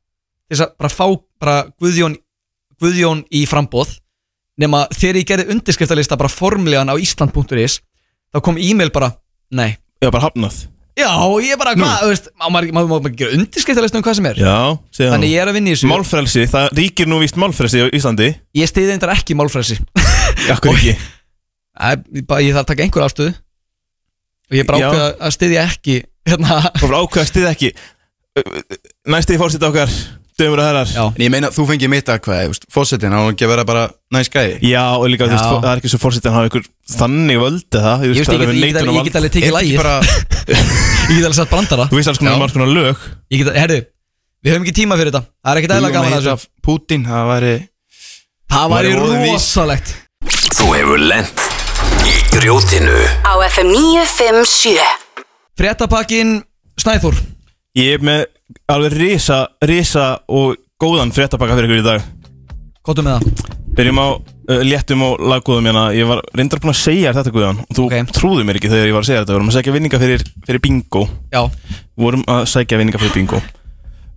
[0.51, 1.07] þess að bara fá
[1.43, 2.17] bara Guðjón,
[2.81, 3.97] Guðjón í frambóð
[4.61, 7.81] nema þegar ég gerði undirskriftalista bara formlegan á Ísland.is
[8.33, 9.13] þá kom e-mail bara,
[9.53, 9.77] nei.
[10.03, 10.65] Já, bara hafnað.
[10.97, 11.11] Já,
[11.45, 14.39] ég bara, hvað, þú veist, maður má, má gera undirskriftalista um hvað sem er?
[14.41, 14.57] Já,
[14.97, 15.91] Þannig ég er að vinna í þessu.
[15.91, 18.31] Málfrelsi, það ríkir nú víst málfrelsi á Íslandi.
[18.57, 19.77] Ég stiði eindir ekki málfrelsi.
[20.55, 20.95] Akkur ekki?
[20.97, 21.05] ég
[21.77, 23.35] Ég þarf að taka einhver afstöðu
[24.47, 24.89] Og ég er bara Já.
[24.91, 26.61] ákveð að stiðja ekki Hérna.
[26.75, 27.73] Og bara ákveða stið ekki.
[29.07, 29.93] Næsti fórseta okkar
[30.37, 30.89] Dömur og herrar.
[30.93, 33.63] Já, En ég meina, þú fengið mitt að hvað, fósittin, hann var ekki að vera
[33.65, 35.55] bara næs gæði Já, og líka, þú veist, Já.
[35.63, 38.91] það er ekki svo fórsetin hafa ykkur þannig völdi það ég veist, ég ég get,
[38.99, 39.95] ég get alveg tekið ekki bara,
[40.53, 42.43] Ég get alveg satt brandara Þú veist alls konar Já.
[42.45, 43.09] margs konar lög.
[43.33, 43.81] Ég get, herru,
[44.45, 45.25] við höfum ekki tíma fyrir þetta.
[45.41, 47.59] Það er ekkert eðla gaman að Putin, það væri
[48.53, 49.97] Það væri rosalegt.
[50.53, 51.56] Þú hefur lent í
[52.37, 52.93] grjótinu.
[53.25, 54.77] Á FM 957
[55.57, 56.43] Fréttapakkin
[56.77, 57.17] Snæþór.
[57.77, 58.25] Ég er með
[58.69, 62.05] alveg risa, risa og góðan fréttapakka fyrir ykkur í dag.
[62.85, 63.55] Kottum með það.
[63.77, 65.87] Byrjum á uh, léttum og laggóðum hérna.
[65.97, 68.13] Ég var reyndar búin að segja þetta Guðjón Og þú Ok.
[68.21, 69.33] trúði mér ekki þegar ég var að segja þetta.
[69.33, 71.03] Við vorum að sækja vinninga fyrir, fyrir bingo.
[71.33, 71.43] Já,
[71.97, 73.43] Við vorum að sækja vinninga fyrir bingo.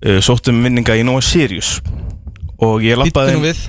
[0.03, 1.77] Uh, Sóttum vinninga í Nova Sirius.
[2.60, 3.60] Og ég lappaði inn,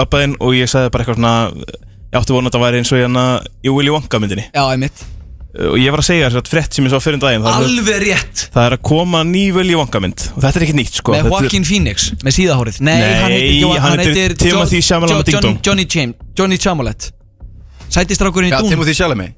[0.00, 2.92] lappaði inn Og ég sagði bara eitthvað svona Ég átti vona að þetta væri eins
[2.92, 3.22] og hérna
[3.64, 4.44] Í Willy Wonka myndinni.
[4.52, 5.02] Já, einmitt.
[5.52, 7.42] Uh, Og ég var að segja þér þetta frétt sem ég sá fyrir um daginn
[7.44, 8.42] það, er- Alveg rétt.
[8.54, 10.22] það er að koma ný Willy Wonka mynd.
[10.36, 11.12] Og þetta er ekki nýtt sko.
[11.12, 14.76] Með Þetta er- Joaquin Phoenix Með síðahórið Nei, Nei, hann heitir, ekki- hann heitir Timothy
[14.80, 15.60] Jo- Chalamet Jo- Ding Johnny, Dong.
[15.66, 17.10] Johnny, Cham, Johnny Chalamet
[17.92, 19.34] Sætistrákurinn í Já, Dún Timothy Chalamet.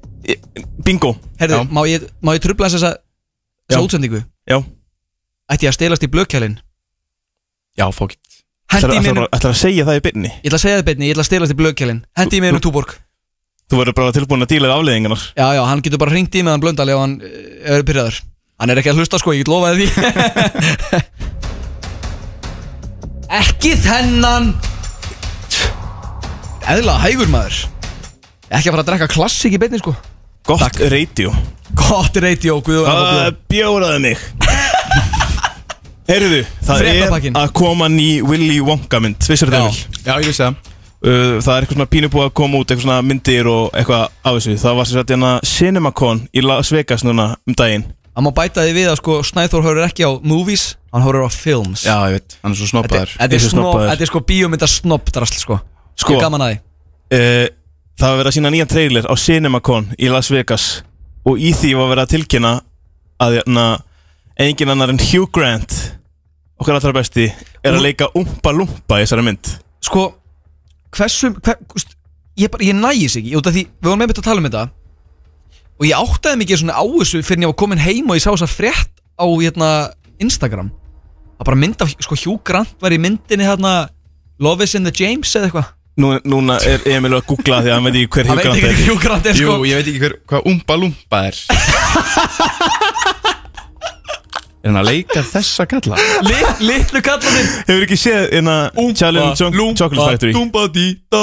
[0.83, 1.15] Bingo.
[1.39, 1.67] Herðu, Já.
[1.69, 3.75] má ég, má ég trubla þess að Já.
[3.75, 4.23] Þessa útsendingu?
[4.47, 4.59] Já.
[5.51, 6.57] Ætti ég að stelast í blökkjælin
[7.77, 8.34] Já, fókitt
[8.73, 11.07] Hendi í mér ætlar að segja það í byrni Ég ætla að segja það beinni,
[11.09, 12.95] ég ætla að stelast í blökkjælin Hendi í mér um túborg.
[13.69, 16.43] Þú verður bara tilbúin að díla við afleðingarnar Já, já, hann getur bara hringt í
[16.45, 18.21] meðan blöndali ef hann eh, er byrjaður
[18.55, 21.01] Hann er ekki að hlusta sko, ég get lofaði því.
[23.41, 24.53] Ekki þennan.
[26.71, 27.57] Eðla hægur maður.
[28.47, 29.91] Ekki að fara að drekka klassik í beinni sko.
[30.47, 31.33] Gott radio.
[31.75, 34.21] Gott radio, guður Það bjóraði mig
[36.05, 37.35] Heyrðu, það Fréttapakkinn.
[37.35, 40.01] er að koma ný Willy Wonka mynd Vissir þetta vel?
[40.05, 40.71] Já, ég vissi það.
[41.05, 44.03] Uh, það er eitthvað svona pínu búið að koma út eitthvað svona myndir og eitthvað
[44.25, 44.55] á þessu.
[44.61, 47.83] Það var sér að hérna CinemaCon í Las Vegas núna um daginn.
[48.15, 50.63] Hann má bæta því við að sko Snæþór horfir ekki á movies
[50.95, 51.81] Hann horfir á films.
[51.83, 53.89] Já, ég veit, hann er svo Þetta snoppaður þetta er Þessi snopp, snobbaður.
[53.91, 55.57] þetta er sko bíómynda snoppdrasl sko.
[55.99, 56.59] Sko, Ég er gaman að því.
[57.17, 57.47] uh,
[57.99, 60.67] það var verið að sína nýjan trailer á CinemaCon í Las Vegas
[61.25, 62.53] Og í því var verið að tilkynna
[63.19, 63.65] að hérna,
[64.47, 65.75] engin annar en Hugh Grant
[66.61, 67.25] Okkar allra besti
[67.65, 69.49] er að leika Umpa Lumpa í þessari mynd.
[69.83, 70.05] Sko,
[70.95, 71.91] hversu hver, úst,
[72.35, 73.31] Ég, bara, ég nægis ekki.
[73.39, 74.63] Út af því, við varum einmitt að tala um þetta.
[75.79, 78.23] Og ég áttaði mikið svona á þessu Fyrir en ég var komin heim og ég
[78.23, 79.69] sá þess að frétt Á hérna,
[80.23, 80.69] Instagram.
[81.39, 83.73] Það bara mynd af, sko, Hugh Grant var í myndinni hérna
[84.43, 85.69] Love is in the James eða eitthvað.
[85.95, 88.59] Nú, Núna er Emil að googla því að hann veit ekki hver Hugh veit Grant
[88.59, 88.81] ekki er.
[88.89, 89.55] Hugh Grant er Jú, sko.
[89.69, 91.39] ég veit ekki hver, hvað umba lumpa er
[94.65, 95.97] Er hann að leika þessa kalla?
[96.25, 98.55] Lit, Litlu kallanir Hefur ekki séð inna
[98.97, 99.35] Challenge
[99.77, 100.33] Chocolate Factory?
[100.33, 101.21] Dumba dýta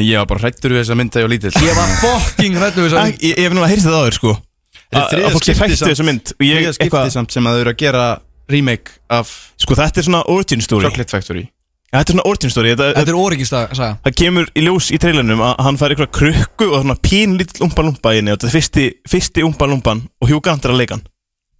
[0.00, 1.68] Ég var bara hrættur við þessa mynd þegar ég var lítill.
[1.68, 4.32] Ég var fucking hrættu við þess Æ, Ég hef núna heyrst þetta áður sko.
[4.94, 7.36] Þetta er Að- fólk sé skipti hrætt við samt- þessa mynd og ég skipti samt
[7.36, 8.06] sem að þau eru að gera
[8.50, 10.88] remake af Sko þetta er svona origin story.
[10.88, 11.44] Chocolate Factory.
[11.94, 12.72] Þetta er svona origin story.
[12.74, 13.20] Þetta, Þetta er
[13.70, 16.98] að sagja það kemur í ljós í trailernum að hann fær eitthvað krukku og svona
[16.98, 18.86] pín lítill umpa lumpa inni og þetta er fyrsti,
[19.70, 21.06] lumpan og Hugh Grant er að leika hann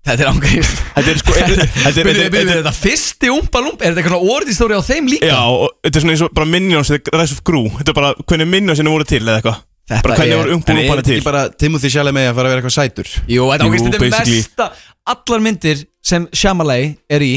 [0.05, 2.73] Þetta er ángriðist Þetta er sko Þetta er- þetta er- Byrju, þetta byrju, er- þetta
[2.77, 5.31] fyrsti umba lump Er þetta eitthvað orðistóri á þeim líka?
[5.31, 7.63] Já, og þetta er svona eins og bara Minions eða Rise of Gru.
[7.79, 9.63] Þetta er bara hvernig Minionsinu voru til eða eitthvað.
[9.89, 11.17] Þetta Bara hvernig er- voru er lumpanir þetta til?
[11.19, 13.09] ekki bara Timothy Chalamet að fara að vera eitthvað sætur?
[13.29, 14.71] Jú, þetta Jú, ángriðist Þetta er mesta
[15.15, 17.33] Allar myndir sem Shyamalan er í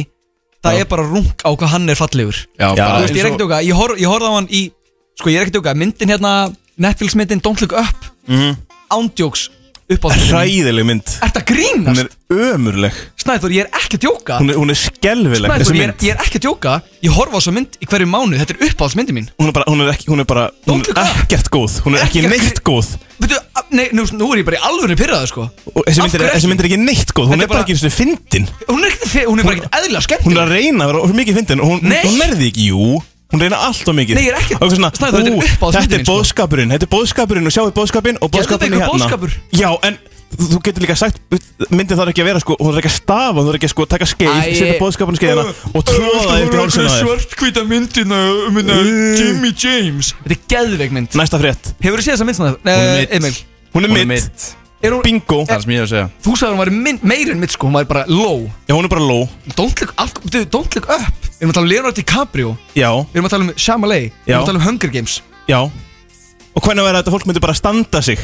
[0.64, 2.36] Það er bara rung á hvað hann er fallegur.
[2.60, 4.62] Já, Já, Þú veist, ég er ekkert okkar Ég horf- ég horfði á hann í
[5.20, 6.32] Sko, ég er ekkert okkar Myndin hérna
[6.78, 8.58] Netflix myndin Don't Look Up Mhm.
[8.92, 9.50] Ándjóks
[9.90, 11.08] upp á Hræðileg mynd.
[11.24, 12.02] Ertu að Hún grínast?
[12.28, 12.94] er ömurleg.
[13.24, 14.38] Snæður, ég er ekki að djóka.
[14.42, 16.04] Hún er, hún er skelvileg Snæður, þessi ég er, mynd.
[16.04, 16.74] ég er ekki að djóka.
[17.08, 19.30] Ég horfa á þessa mynd í hverju mánu Þetta er uppáhaldsmyndi mín.
[19.40, 21.22] Hún er bara, hún er ekki, hún er bara Hún Don't er look up.
[21.24, 21.78] ekkert góð.
[21.88, 22.88] Hún er ekki Ekki að neitt góð.
[23.18, 25.48] Veitu, a- nei, nú, nú er ég bara í alvöru pyrraðu sko.
[25.74, 26.52] Og þessi Af mynd er, hverju þessi ekki?
[26.52, 27.28] mynd er ekki neitt góð.
[27.28, 28.48] Hún Þetta er er bara bara- ekki eins og fyndin.
[28.68, 31.08] Hún er, ekkert, fe- hún er bara ekkert eðlilega Hún er að reyna að vera
[31.08, 31.60] svo mikið fyndin.
[31.64, 32.02] Og Hún, Nei.
[32.04, 34.16] hún nærði ekki, jú Hún reyna allt og mikið.
[34.16, 36.14] Nei, ég er ekki- eitthvað svona, Snæður, þetta er ú, uppáhaldsmyndin Þetta er mín, sko.
[36.14, 38.92] bóðskapurinn Þetta er bóðskapurinn og sjáu bóðskapinn Og bóðskapurinn Geðveikur er hérna.
[38.94, 39.32] boðskapur.
[39.52, 39.98] Já, en
[40.38, 41.20] þú getur líka sagt
[41.72, 43.74] Myndin þarf ekki að vera sko Hún er ekki að stafa Hún er ekki að
[43.76, 45.44] sko taka skeið Æ, Setja bóðskapurinn skeiðina
[45.76, 47.04] Og tróða það upp í hálsina á þér.
[47.04, 48.20] Svartkvíta myndina
[48.56, 48.80] Mynda
[49.20, 50.14] Jimmy James.
[50.24, 51.10] Þetta er geðveik mynd.
[51.20, 51.74] Næsta frétt.
[51.84, 52.56] Hefur þú séð þessa mynd svona?
[52.64, 53.12] Hún er mitt.
[53.12, 53.36] Emil?
[53.76, 54.48] Hún er Hún er mitt
[54.82, 55.40] hún, Bingo.
[55.50, 56.08] Það er sem ég er að segja.
[56.26, 57.68] Þú sagði hún var mynd, meir en mitt sko.
[57.70, 58.44] Hún var bara low.
[58.68, 59.24] Já, hún er bara low.
[59.58, 61.26] Don't look, af, dude, don't look up.
[61.38, 62.52] Við erum að tala um Leonardo DiCaprio.
[62.78, 65.18] Já, Við erum að tala um Shyamalan Við erum að tala um Hunger Games.
[65.50, 65.60] Já.
[66.58, 68.22] Og hvernig verður þetta fólk myndi bara standa sig?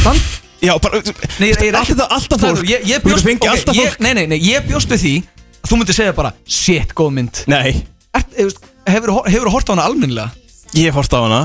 [0.00, 0.22] Stand
[0.62, 1.02] Já, bara
[1.38, 2.70] Nei, ég, er alltaf Snæður, fólk.
[2.70, 5.14] ég, ég bjóst, fengið ok, alltaf ég, nei, nei, nei, ég bjóst við því
[5.60, 7.42] að þú myndir segja bara Shit, góð mynd.
[7.50, 7.84] Nei,
[8.16, 8.48] eh,
[8.86, 10.30] Hefur þú hort á hana almennilega?
[10.76, 11.40] ég hef hort á hana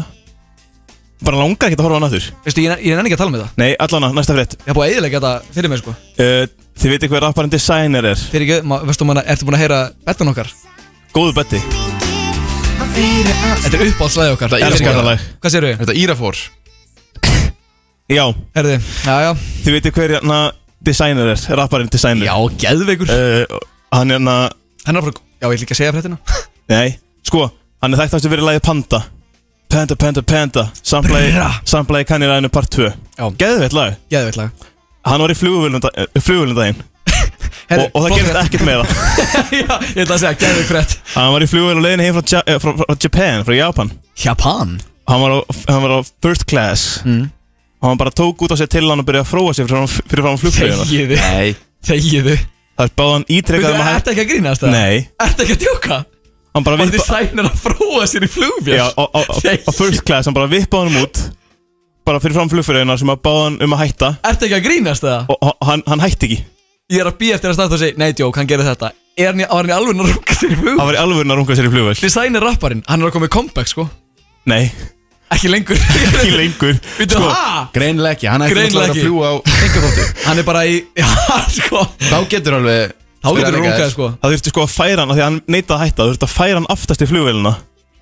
[1.22, 2.28] Bara langar ekki að horfa á hana aftur.
[2.46, 4.56] Veistu, ég, ég nenni ekki að tala með það Nei, allan að næsta frétt.
[4.58, 5.94] Ég har búið að eðilega þetta fyrir mig sko.
[6.18, 6.46] Uh,
[6.82, 8.24] Þið veitir hver rapparinn designer er.
[8.32, 10.50] Fyrir ekki, ma- veistu manna, ertu búin að heyra betan okkar?
[11.14, 11.60] Góðu betti.
[12.92, 14.50] Þetta er uppáhaldslæði okkar.
[14.52, 15.78] Þetta er Elskar þetta lag Hvað séru við?
[15.84, 16.40] Þetta er Írafór
[18.12, 18.24] Já,
[18.58, 18.74] Herði,
[19.06, 19.30] já, já.
[19.64, 20.40] Þið veitir hver hérna
[20.84, 22.26] designer er Rapparinn designer.
[22.28, 23.14] Já, geðveikur.
[23.14, 23.62] Uh,
[23.94, 24.36] Hann er hérna
[24.88, 26.18] Hann er frá, já, ég ætla ekki að segja fréttina.
[26.74, 26.98] Nei,
[27.30, 27.46] sko
[27.86, 29.04] Hann er þekkt aftur verið lagið Panda
[29.72, 29.96] Panda
[30.84, 31.50] Samplagi, Bra.
[31.64, 33.26] samplagi kanniræðinu part 2 Já.
[33.40, 33.96] Geðveitt lag.
[34.12, 34.50] Geðveikt lag.
[35.08, 36.82] Hann var í flugvölundaginn
[37.72, 38.90] Herði, og, og það gerist ekkert með það
[39.62, 40.96] Já, ég ætla að segja, geðveik frétt.
[41.16, 41.50] Hann var í
[41.86, 43.92] leiðin heim frá, eh, frá, frá Japan, frá Japan.
[44.26, 44.74] Japan?
[45.10, 45.40] Hann var á,
[45.72, 47.00] hann var á first class.
[47.08, 47.30] Mm.
[47.82, 49.78] og hann bara tók út á sig til hann og byrjaði að fróa sig fyrir,
[49.88, 51.16] fram- fyrir fram flugflöðuna Þegiðu.
[51.18, 51.56] Nei.
[51.88, 52.36] Þegiðu.
[52.78, 54.76] Það er báðan ítrekkað um að Ertu ekki að grínast það?
[54.76, 55.98] Nei, Ertu ekki að djóka?
[56.56, 58.80] Hann bara vippa designir að fróa sér í flugvél?
[58.80, 61.22] Já, á, first class, hann bara vippaði hann út
[62.08, 64.08] bara fyrir fram flugflöðuna sem að báðan um að hætta.
[64.26, 65.30] Ertu ekki að grínast það?
[65.36, 66.40] og hann, hann hætti ekki.
[66.92, 68.90] Ég er að býja eftir að starta og segja Nei, djók, hann gerir þetta.
[69.22, 70.80] Er hann í, var hann í alveg að runga sér í flugvél?
[70.80, 71.94] Hann var í alvörun að runga sér í flugvél.
[72.02, 73.86] Designir rapparinn, hann er að koma í comeback, sko.
[74.50, 74.64] Nei,
[75.32, 75.80] Ekki lengur.
[76.20, 76.80] Ekki lengur.
[76.98, 77.62] Vittu, Sko, hæ?
[77.76, 79.06] Greinilega ekki Hann ætti Greinilega náttúrulega að ekki.
[79.06, 81.08] fljúa á Hann er bara í, já,
[81.56, 81.84] sko.
[82.10, 84.08] Þá getur alveg Þá getur hann rungað, sko.
[84.22, 86.00] Það þurfti sko að færa hann Því hann neitaði að hætta.
[86.02, 87.52] Það þurfti að færa hann aftast í flugvélina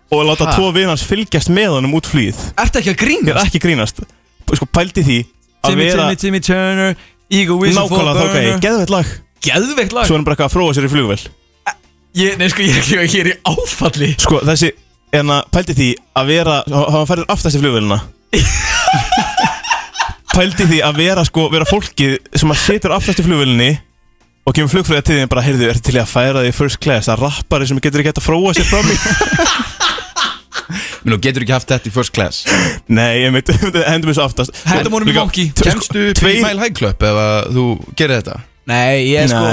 [0.09, 0.53] Og láta Ha?
[0.55, 2.37] tvo vinans fylgjast með honum út flýð.
[2.57, 3.43] Ertu ekki að Ég er grínast?
[3.45, 3.99] ekki að grínast.
[4.57, 6.95] Sko pældi því að Timmy, vera Timmy, Timmy Turner
[7.29, 8.63] Eagle Whistle for Nákvæmlega þá gæði Burner.
[8.65, 9.11] Geðveitt lag.
[9.45, 10.07] Geðveikt lag?
[10.07, 11.19] Svo er hann bara eitthvað að fróa sér í flugvél.
[12.17, 14.09] Ég, Nei, sko, ég, ég, ég er í áfalli.
[14.17, 14.71] Sko þessi
[15.13, 17.99] En að pældi því að vera Hann færður aftast í flugvélina.
[20.33, 23.69] Pældi því að vera sko Vera fólkið sem að situr aftast í flugvélinni
[24.49, 27.05] Og kemur flugfræðið til því bara Heyrðu, ertu til í að færa því first class?
[27.09, 28.97] Það rappari sem getur ekki hægt að fróa sér frá mig
[31.09, 32.39] Nú getur ekki haft þetta í first class?
[32.91, 33.53] Nei, ég myndi
[33.85, 35.51] Hendum þessu aftast Hendum honum í Líka- monkey.
[35.55, 37.65] tve- Kemstu í tveir- Mile High Club ef að þú
[38.01, 38.39] gerir þetta?
[38.69, 39.45] Nei, ég er sko.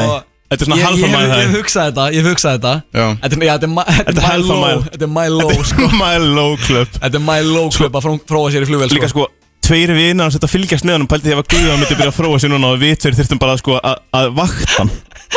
[0.46, 3.36] Þetta er svona halfa ég, mæði ég hef hugsað þetta, ég hef hugsað þetta Þetta
[3.36, 4.84] er, þetta er, ma- þetta Þetta er a low.
[4.90, 5.88] Þetta er my low, sko.
[6.02, 6.88] My low club.
[7.02, 9.26] Þetta er my low klub að fró- fróa sér í flugvél, Líka sko
[9.66, 12.38] Tveir vinar hans þetta fylgjast með hann Pældi því að Guðjón myndi byrja að fróa
[12.38, 14.92] sér núna Og við tveir þurftum bara sko að, að vakta hann.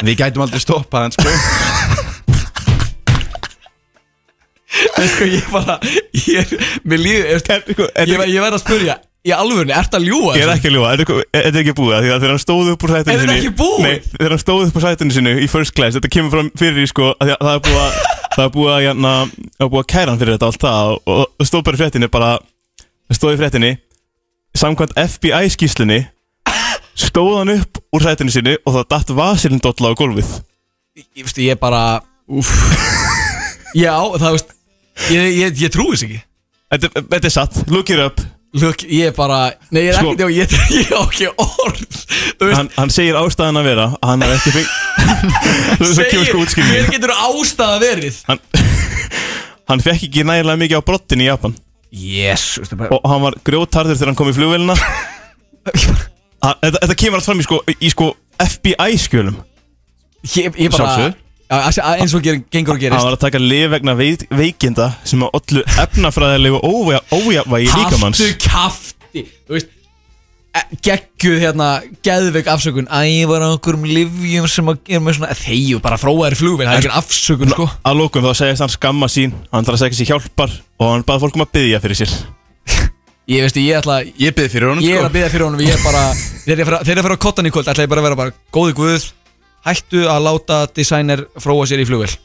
[0.05, 1.29] Við gætum aldrei stoppað hann sko.
[4.99, 5.79] En sko, ég bara
[6.13, 6.53] Ég
[6.93, 10.53] líður Ég, sko, ég, ég verð að spurja Í alvörunni, ert að ljúga Ég er
[10.53, 12.93] ekki að ljúa, er þetta er ekki búið að þegar hann stóð upp úr
[13.59, 13.81] búið?
[13.83, 16.85] Nei, þegar hann stóð upp úr sætinu sinu í first class Þetta kemur fram fyrir
[16.85, 17.99] í sko að að Það er búið að
[18.37, 18.87] Það er búið að,
[19.57, 21.79] það er búið að kæra hann fyrir þetta allt það Og, og, og stóð bara
[21.79, 22.31] í fréttinni bara
[23.17, 23.73] stóð í fréttinni
[24.57, 25.99] Samkvæmt FBI skýslunni
[26.99, 30.31] Stóð hann upp úr sætinu sinni og það datt vasirinn dolla á gólfið.
[31.15, 32.49] Ég veist, ég bara Úff.
[33.83, 34.51] Já, það veist
[35.09, 36.17] Ég, ég, ég trúi þess ekki.
[36.73, 38.19] Þetta, þetta er satt, look it up.
[38.59, 41.85] Look, ég bara Nei, ég er Sko- ekki, ég, ég á ekki orð.
[42.39, 44.69] Þú veist, hann, hann segir ástæðan að vera að hann er ekki feng
[45.79, 46.91] Það kemur sko Hver útskýringin.
[46.97, 48.19] getur ástæða verið?
[48.27, 48.41] hann,
[49.71, 51.55] hann fekk ekki nægilega mikið á brottin í Japan
[51.89, 54.75] Jésus og hann var grjótarður þegar hann kom í flugvélina.
[56.43, 59.39] Hann- þetta, kemur allt fram í sko, í sko FBI skjölum.
[60.23, 61.17] Ég, ég bara Sjálfsögðu.
[61.49, 64.91] Já, eins og ger, gengur og hann gerist var að taka lif vegna veik, veikinda
[65.07, 69.71] sem að ollu efnafræðilegu ója- ójafvægi líkamanns Haftu kafti Þú veist
[70.85, 71.67] Gegguð hérna
[72.05, 72.87] Geðveik afsökun.
[72.89, 76.67] Æ, ég var á einhverjum livjum sem að gera með svona Þegju, bara fróðaðir flugvél
[76.67, 77.67] Það er ekki afsökun, sko.
[77.89, 79.35] Að lókum þá segist hann skamma sín.
[79.53, 82.15] Hann þarf að segja sér hjálpar og hann baði fólk um að byggja fyrir sér.
[83.29, 85.09] Ég veist, ég ætla Ég byrði fyrir honum Ég er sko.
[85.11, 87.51] að byggja fyrir honum Ég er bara Þegar ég fer að- fer að kottan í
[87.53, 89.05] kvöld ætla ég bara að vera bara Góði guð
[89.67, 92.15] Hættu að láta designer fróa sér í flugvél.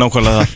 [0.00, 0.54] Nákvæmlega það.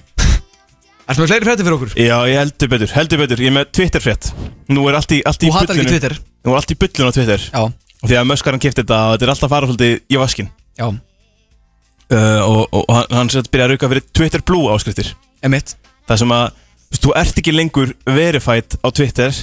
[1.08, 1.92] Ertu með fleiri frétti fyrir okkur?
[1.98, 3.40] já ég heldur betur, heldur betur.
[3.42, 4.30] Ég er með Twitter frétt
[4.70, 7.10] nú er allt í, allt í Þú hatar ekki Twitter nú er allt í bullinu
[7.10, 7.44] á Twitter.
[7.50, 7.62] Já,
[7.98, 10.86] og því að möskarinn kipti þetta og þetta er alltaf fara svolítið í vaskin já,
[10.88, 15.12] uh, og, og hann, hann sett byrja að rauka fyrir Twitter Blue áskriftir.
[15.44, 15.74] Emitt
[16.08, 19.34] það sem að þú veist, þú ert ekki lengur verified á Twitter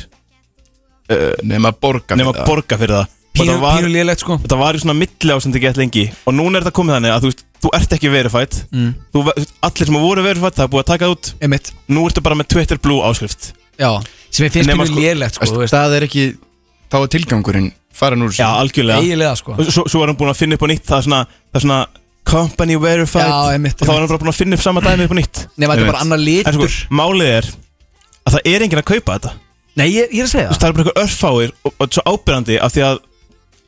[1.45, 3.12] Nefn að borga nema að borga fyrir það.
[3.36, 4.38] Og Pínu, það var, pínu lélegt, sko.
[4.39, 6.05] Þetta var í svona milli ásandi gett lengi.
[6.23, 8.58] Og núna er þetta komið þannig að þú veist þú ert ekki verified.
[8.71, 8.93] Mm.
[9.12, 9.34] þú, ve-
[9.67, 11.31] allir sem voru verified það er búið að taka það út.
[11.45, 13.89] Emitt nú ertu bara með Twitter Blue áskrift Já.
[14.31, 15.75] Sem ég finnst Nema, pínu sko, lélegt, sko Þú veist.
[15.75, 16.23] Það er ekki
[16.95, 19.03] Þá er tilgangurinn farin úr já algjörlega.
[19.03, 19.55] Eiginlega, sko.
[19.60, 21.60] Og svo, svo er hann búin að finna upp á nýtt það er svona, það
[21.60, 21.79] er svona
[22.25, 23.27] company verified.
[23.29, 25.17] Já, einmitt, og þá er hann bara búin að finna upp sama dæmi upp á
[25.19, 25.41] nýtt.
[25.60, 27.49] Nei, þetta er bara annar en litur sko málið er
[28.25, 29.34] að það er enginn að kaupa þetta.
[29.75, 31.91] Nei, ég, ég er að segja Þú veist, það er bara eitthvað örfáir og, og
[31.97, 32.99] svo ábyrjandi af því að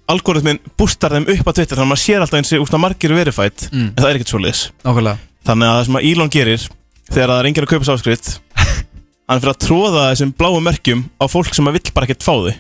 [0.08, 2.84] algoritmin bústar þeim upp á Twitter þannig að maður sér alltaf eins og úst að
[2.86, 3.90] margir er verified Mm.
[3.92, 4.62] en það er ekkert svoleiðis.
[4.88, 5.18] Nákvæmlega.
[5.48, 6.62] Þannig að það sem að Elon gerir
[7.12, 8.30] þegar það er enginn að kaupa sáskrift
[9.28, 12.34] hann fyrir að tróða þessum bláu merkjum á fólk sem að vill bara ekkert fá
[12.40, 12.56] þau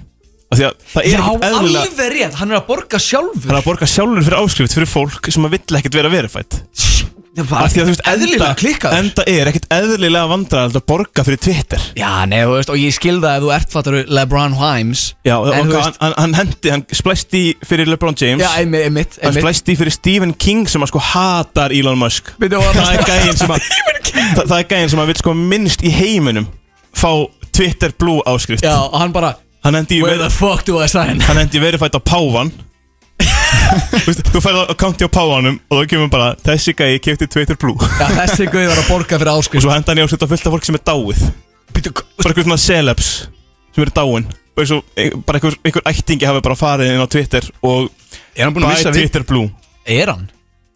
[0.55, 2.37] er Já, eðlilega alveg rétt.
[2.39, 3.47] Hann er að borga sjálfur.
[3.49, 6.61] Hann er að borga sjálfur fyrir áskrift fyrir fólk sem að vill ekkert vera verified.
[7.37, 11.25] Af því að þú veist Eðlilega enda, klikkaður enda er ekkert eðlilega vandræðald að borga
[11.27, 11.83] fyrir Twitter.
[11.99, 15.51] Já, nei, þú veist Og ég skilða ef þú ert fattur LeBron Himes Já, og
[15.51, 18.41] En hann, veist- hann, hann hendi, hann splæst í fyrir LeBron James.
[18.41, 19.43] Já, einmitt, einmitt, Hann einmitt.
[19.45, 22.33] splæst í fyrir Stephen King sem að sko hatar Elon Musk.
[22.41, 23.69] Og Það er gæðin sem að
[24.41, 26.49] það er gæðin sem að vil sko minnst í heiminum
[26.97, 27.11] fá
[27.53, 28.65] Twitter Blue áskrift.
[28.65, 29.35] Já, og hann bara
[29.67, 31.19] Hann hendi í Where the fuck do I sign?
[31.27, 32.53] Hann hendi verified á Pávan
[33.91, 37.27] Þú veist, Þú færði að counti á Pávanum og þá kemur bara þessi gæði kefti
[37.33, 40.05] Twitter Blue Já, þessi gauð var að borga fyrir og áskrift svo henda hann í
[40.05, 41.23] áskrift á fullt af fólk sem er dáið
[41.75, 43.09] Býtu, bara eitthvað svona celebs
[43.75, 47.03] sem eru dáin og eins og e- bara einhver, einhver ættingi hafi bara farið inn
[47.03, 47.91] á Twitter og
[48.37, 49.01] Er hann búin að bæði missa við?
[49.03, 49.51] Twitter Blue
[49.97, 50.23] Er hann?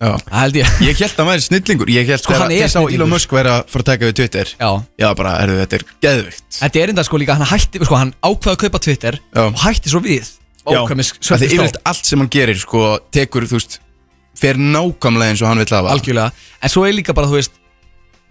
[0.02, 0.16] Já.
[0.18, 0.70] Það held ég.
[0.82, 1.90] Ég held að hann væri snillingur.
[1.94, 2.96] Ég held Sko, að er sá snillingur.
[2.98, 4.52] Elon Musk vera að fara að taka við Twitter.
[4.58, 4.70] Já.
[4.98, 8.14] Já, bara, herru, þetta er geðvikt Þetta er enda sko líka, hann hætti, sko, hann
[8.26, 9.44] ákvaði að kaupa Twitter Já.
[9.46, 10.32] og hætti svo við.
[10.66, 10.80] Já.
[10.82, 12.84] Ókvæmis Það er yfirleitt allt sem hann gerir, sko,
[13.14, 13.80] tekur, þú veist
[14.42, 15.94] Fer nákvæmlega eins og hann vill hafa.
[15.94, 16.32] Algjörlega.
[16.62, 17.58] En svo er líka bara, þú veist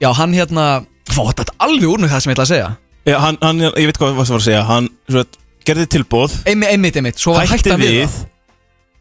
[0.03, 0.67] Já, hann hérna
[1.11, 2.69] Fá, þetta er alveg úr með það sem ég ætla að segja.
[3.11, 4.63] Já, hann, hann, ég veit hvað það var að segja.
[4.69, 5.39] Hann svo, að,
[5.71, 7.19] gerði tilbóð Einmitt, einmitt, einmitt.
[7.23, 8.19] Svo hætti Hætti við við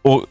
[0.10, 0.26] Og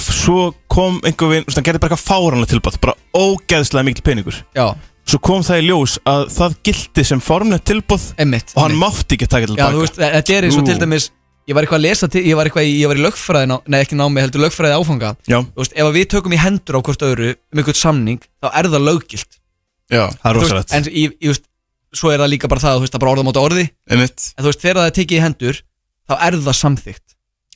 [0.00, 4.38] svo kom einhver vinn Hann gerði bara eitthvað fáranlega tilbóð Bara ógeðslega mikil peningur.
[4.56, 4.66] Já,
[5.06, 8.82] Svo kom það í ljós að það gildi sem formnett tilbóð einmitt Og hann einmitt.
[8.82, 10.66] mátti ekki taka Já, þú tilbaka veist, þetta er eins og Ú.
[10.66, 11.08] til dæmis
[11.46, 13.56] Ég var eitthvað að lesa til, ég var eitthvað í, ég var í lögfræði ná,
[13.70, 15.12] Nei, ekki námi, heldur lögfræði áfanga.
[15.30, 18.18] Já, Þú veist, ef að við tökum í hendur á hvort öðru Um einhvern samning,
[18.42, 19.36] þá er það löggilt.
[19.86, 20.74] Já, það er Þú veist, rosalegt.
[20.74, 21.44] En ég, ég veist,
[21.94, 23.66] svo er það líka bara það Þú veist, það er bara orða móta orði.
[23.94, 24.26] Einmitt.
[24.34, 25.60] En þú veist, þegar það er tekið í hendur
[26.10, 27.06] Þá er það samþykkt.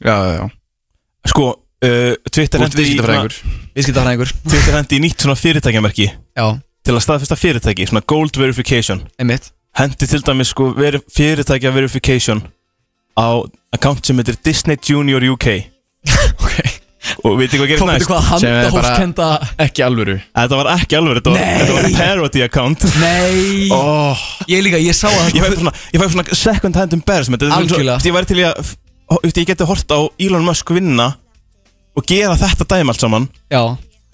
[0.06, 0.44] Já, já, já.
[1.34, 1.48] Sko,
[1.84, 3.36] uh, Twitter hendi í, viðskiptafræðingur.
[3.78, 4.32] Viðskiptafræðingur.
[4.50, 6.10] Twitter hendi í nýtt svona fyrirtækjamerki.
[6.38, 6.46] Já,
[6.80, 9.02] Til að staðfesta fyrirtæki, svona gold verification.
[9.20, 9.50] Einmitt.
[9.78, 12.40] Hendi til dæmis sko veri, fyrirtækja verification
[13.14, 13.38] Á
[13.76, 15.46] account sem heitir Disney Junior UK
[16.42, 16.56] Ok.
[17.22, 18.08] Og veitir hvað gerist Hvað næst?
[18.10, 19.28] hvað Sem er bara- handahófskenda
[19.66, 20.16] Ekki alvöru.
[20.40, 21.54] Þetta var ekki alveg, þetta var, Nei.
[21.60, 22.88] þetta var parody account.
[22.98, 23.68] Nei.
[23.76, 25.74] Oh, Ég líka, ég sá að Ég fæ svona,
[26.16, 27.44] svona second hand embarrassment.
[27.46, 28.00] Algjörlega.
[28.08, 28.74] Ég væri til að f-
[29.10, 31.12] Þú veist, Ég geti hort á Elon Musk vinna
[31.98, 33.26] Og gera þetta dæmi allt saman.
[33.50, 33.62] Já.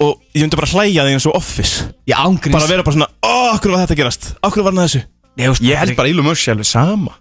[0.01, 1.87] Og ég myndi bara hlæja því eins og office.
[2.09, 4.27] Ég ángríns Bara vera bara svona Ó, okkur var þetta að gerast?
[4.45, 5.03] Okkur var hann að þessu?
[5.37, 7.17] Ég, veist, Ég held bara Elon Musk sé alveg sama.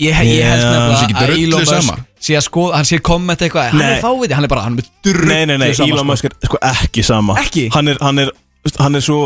[0.00, 1.96] Ég, ég held Já, nefnilega sé ekki að drullu Elon sama.
[2.00, 3.68] Musk sé að skoða, hann sé komment eitthvað.
[3.74, 3.90] Hann Nei.
[3.92, 6.08] er fáviti, hann er bara, hann er með drullu Nei, nei, nei, sama, Elon sko.
[6.10, 7.36] Musk er sko ekki sama.
[7.44, 7.66] Ekki?
[7.76, 8.32] Hann er, hann er,
[8.80, 9.20] hann er svo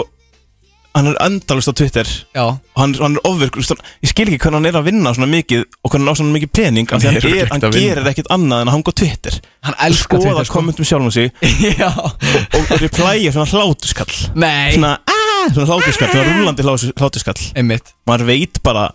[0.99, 2.09] hann er endalust á Twitter.
[2.35, 2.45] Já.
[2.45, 5.29] Og hann, hann er ofvirk hann- ég skil ekki hvernig hann er að vinna svona
[5.33, 8.11] mikið og hvernig hann á svona mikið pening af því Hann hann, er hann gerir
[8.13, 9.41] ekkert annað en að hanga á Twitter.
[9.69, 10.55] Hann elskar skoða Twitter, sko.
[10.59, 11.33] kommentum sjálfum sig.
[11.81, 11.91] Já.
[11.95, 14.73] Og, og replæja svona hlátuskall Nei.
[14.77, 17.95] Svona, aah, svona hlátuskall, svona rúlandi hlátus- hlátuskall Einmitt.
[18.09, 18.89] Maður veit bara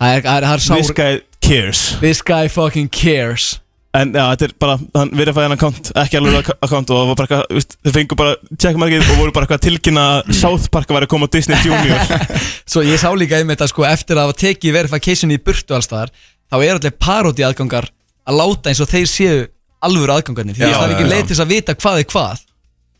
[0.00, 1.82] Það er, það er, það er sár this guy cares.
[2.00, 3.60] This guy fucking cares
[3.94, 7.10] En já, þetta er bara, hann verifæði hann account, ekki alveg ak- account og það
[7.12, 8.32] var bara eitthvað, veist, þeir fengu bara
[8.64, 11.34] checkmarkið og voru bara eitthvað að tilkynna að South Park að vera að koma á
[11.36, 12.14] Disney Junior.
[12.74, 16.10] Svo ég sá líka einmitt að sko eftir að hafa tekið verification í burtu allstaðar
[16.50, 17.86] þá er allir parodi aðgangar
[18.26, 19.38] að láta eins og þeir séu
[19.84, 20.56] alvöru aðgangarnir.
[20.58, 22.42] Því Já, að það er ekki til þess að vita hvað er hvað.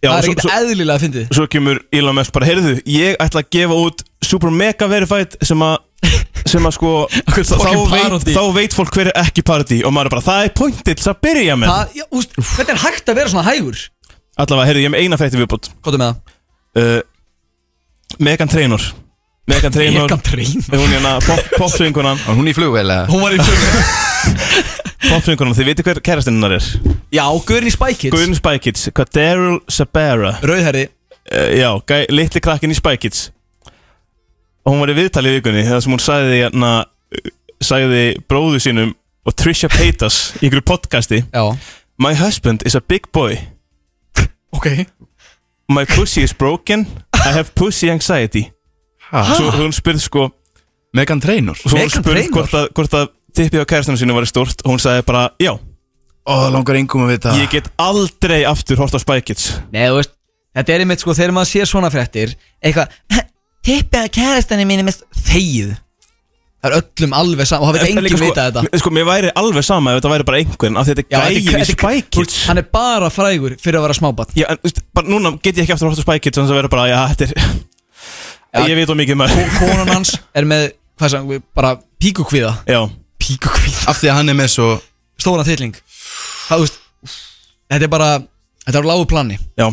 [0.04, 1.28] Já, Það er svo- eðlilega að fyndið.
[1.33, 5.62] Svo kemur Elon Musk bara, heyrðu, ég ætla að gefa út Super Mega Verified sem
[5.64, 5.78] að
[6.48, 6.92] sem að sko
[7.35, 10.52] þá, veit, þá veit fólk hver er ekki parody og maður er bara, það er
[10.61, 11.72] pointið til þess að byrja með.
[11.72, 13.80] Það, já, úst, Hvernig er hægt að vera svona hægur?
[14.35, 16.37] Allavega, heyrðu, ég er með eina frétti viðbútt Hvað er með það?
[16.83, 17.00] uh,
[18.28, 18.85] Megan Trainor.
[19.50, 20.64] Megan Trainor Megan Trainor?
[20.74, 23.04] Hún er hérna pop, popsvingunan Og hún í flugvél eða?
[23.12, 23.85] Hún var í flugvél.
[25.11, 26.68] Popsvingunan, þið veitir hver kærastinn hennar er?
[27.12, 28.14] Já, Guðurinn í Spy Kids.
[28.14, 33.26] Guðin Spy Kids, hvað Daryl Sabera Rauðherri uh, Já, gæ, litli krakkin í Spy Kids
[34.72, 36.72] hún var í viðtali í vikunni Það sem hún sagði hérna
[37.64, 38.92] Sagði bróðu sínum
[39.24, 41.44] Og Trisha Paytas í ykkur podcasti Já.
[41.96, 43.37] My husband is a big boy.
[44.50, 44.66] Ok.
[45.70, 46.87] My pussy is broken.
[47.14, 48.48] I have pussy anxiety.
[49.12, 49.22] Ha?
[49.38, 50.24] Svo hún spurði sko
[50.92, 51.55] Megan Trainor.
[51.55, 52.35] Svo hún Megan spurði Trainor?
[52.35, 53.07] hvort að, hvort að
[53.38, 55.55] tippið á kærastunum sínu var stort Og hún sagði bara, já.
[56.27, 57.37] Ó, langar engum að vita.
[57.38, 59.53] Ég get aldrei aftur hort á Spy Kids.
[59.70, 60.12] Nei, þú veist
[60.55, 62.92] Þetta er einmitt sko þegar maður sér svona fréttir Eitthvað
[63.64, 65.74] Tippið að kærastanir mín er mest þegið.
[66.64, 68.79] Það er öllum alveg saman Og það En- veit en líka enginn sko- vita þetta.
[68.81, 71.24] Sko, mér væri alveg sama ef þetta væri bara einhvern Af því þetta Já, er
[71.24, 72.37] þetta gæin í þetta Spy Kids.
[72.48, 75.57] Hann er bara frægur fyrir að vera smábat Já, en þú veist, bara núna get
[75.61, 77.29] ég ekki aftur hort á Spy Kids Þannig að vera bara, já, þetta
[78.55, 80.64] er Ég veit of mikið maður Konan hans er með,
[80.96, 82.53] hvað sem, bara píkukvíða.
[82.70, 82.81] Já.
[83.20, 83.88] Píkukvíða.
[83.92, 84.68] Af því að hann er með svo
[85.20, 85.74] Stóran þylling
[86.48, 86.81] Það, þú veist
[87.74, 88.09] Þetta er bara,
[88.64, 89.68] þetta er á lágu plani Já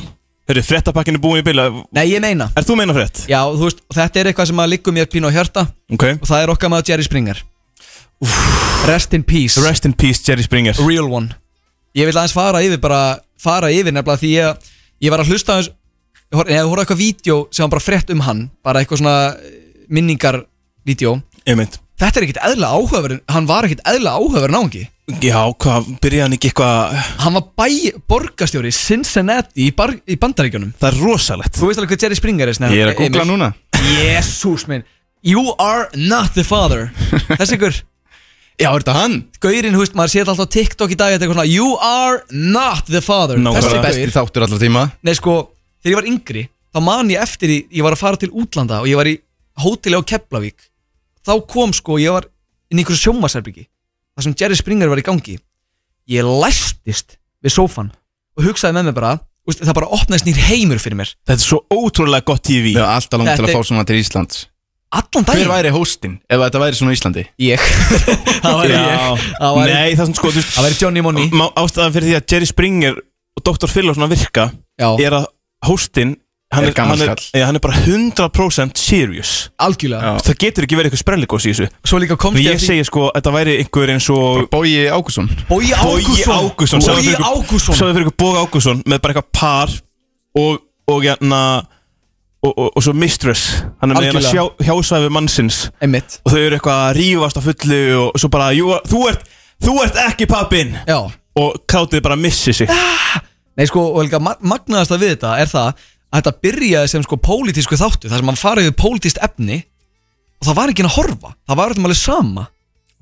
[0.49, 2.49] Hörru, fréttapakkin er búin í bila Nei, ég meina.
[2.57, 3.23] Er þú meina frétt?
[3.29, 5.67] Já, þú veist, þetta er eitthvað sem að liggum mér pínu á hjarta.
[5.93, 6.05] Ok.
[6.17, 7.43] Og það er okkar maður Jerry Springer.
[8.89, 9.61] Rest in peace.
[9.61, 10.75] Rest in peace, Jerry Springer.
[10.85, 11.35] Real one.
[11.97, 14.69] Ég vil aðeins fara yfir bara Fara yfir nefnilega því ég
[15.03, 15.71] Ég var að hlusta aðeins
[16.31, 19.01] Ég horfði ég horfði á eitthvað vídeo sem var bara frétt um hann Bara eitthvað
[19.01, 19.15] svona
[19.91, 20.37] minningar
[20.87, 21.79] vídeo Einmitt.
[21.99, 24.85] Þetta er ekkit eðla áhugaverð Hann var ekkit eðla áhugaverð náungi
[25.21, 27.67] Já, hvað, byrjaði hann ekki eitthvað Hann var bæ,
[28.09, 30.73] borgastjóri í Cincinnati í, bar, í bandaríkjunum.
[30.79, 31.57] Það er rosalegt.
[31.59, 33.49] Þú veist alveg hvað Jerry Springer er snæður Ég er að googla núna.
[33.81, 34.85] Jésús minn.
[35.25, 36.89] You are not the father.
[37.35, 37.81] Þessi ykkur.
[38.61, 39.17] Já, er þetta hann?
[39.41, 41.69] Gaurinn, hú veist, maður séð alltaf á TikTok í dag Þetta er eitthvað svona You
[41.81, 43.41] are not the father.
[43.41, 43.67] Nákvæmlega.
[43.67, 44.83] Þessi Besti gaur þáttur allar tíma.
[45.07, 45.35] Nei sko,
[45.81, 48.83] þegar ég var yngri Þá man ég eftir því, ég var að fara til útlanda
[48.83, 49.15] Og ég var í
[49.61, 50.69] hóteli á Keflavík.
[51.25, 52.29] Þá kom sko, ég var
[52.71, 53.65] inn í einhverju sjómasherbyggi
[54.17, 55.37] Það sem Jerry Springer var í gangi
[56.11, 57.91] Ég læstist við sófan
[58.37, 61.11] Og hugsaði með mér bara þú veist, Það bara opnaðist nýr heimur fyrir mér.
[61.27, 63.99] Þetta er svo ótrúlega gott TV Við erum alltaf langt til að fá svona til
[64.01, 64.41] Íslands.
[64.91, 67.21] Allan Hver daginn væri hóstinn ef þetta væri svona á Íslandi?
[67.39, 67.61] Ég.
[68.43, 69.21] Það væri ég.
[69.39, 71.29] Það væri, Nei, það er svona sko, þú veist það væri Johnny Money.
[71.31, 73.71] Má- Ástæðan fyrir því að Jerry Springer og Dr.
[73.71, 74.45] Phil og svona virka
[74.81, 75.29] Já, er að
[75.69, 76.11] hóstinn
[76.51, 79.49] hann Er hann, er, ja, hann er bara 100% serious.
[79.61, 80.17] Algjörlega.
[80.25, 81.67] Það getur ekki verið eitthvað sprelligós í þessu.
[81.87, 84.73] Svo líka komst ég ég að því segi sko, þetta væri einhver eins og Bói
[84.91, 89.75] Ágússon Bogi Bogi Ágússon Ágússon sjáðu Bogi fyrir ykkur Bogi Ágússon með bara eitthvað par
[90.41, 90.59] og,
[90.91, 91.41] og hérna
[92.41, 93.61] og, og, og svo Mistress.
[93.81, 95.63] Hann er með hérna hjá, hjásvæfi mannsins.
[95.79, 96.19] Einmitt.
[96.25, 99.27] Og þau eru eitthvað að rífast á fullu og svo bara, jú, þú ert
[99.61, 100.99] þú ert ekki pappin Já.
[101.39, 102.67] Og krátið bara missi sig.
[103.55, 107.19] Nei sko, og líka ma- magnaðasta við þetta er það að þetta byrjaði sem sko
[107.23, 109.61] pólitísku þáttu þar sem hann farið við pólitískt efni
[110.41, 112.47] og það var ekki að horfa það var öllum alveg sama.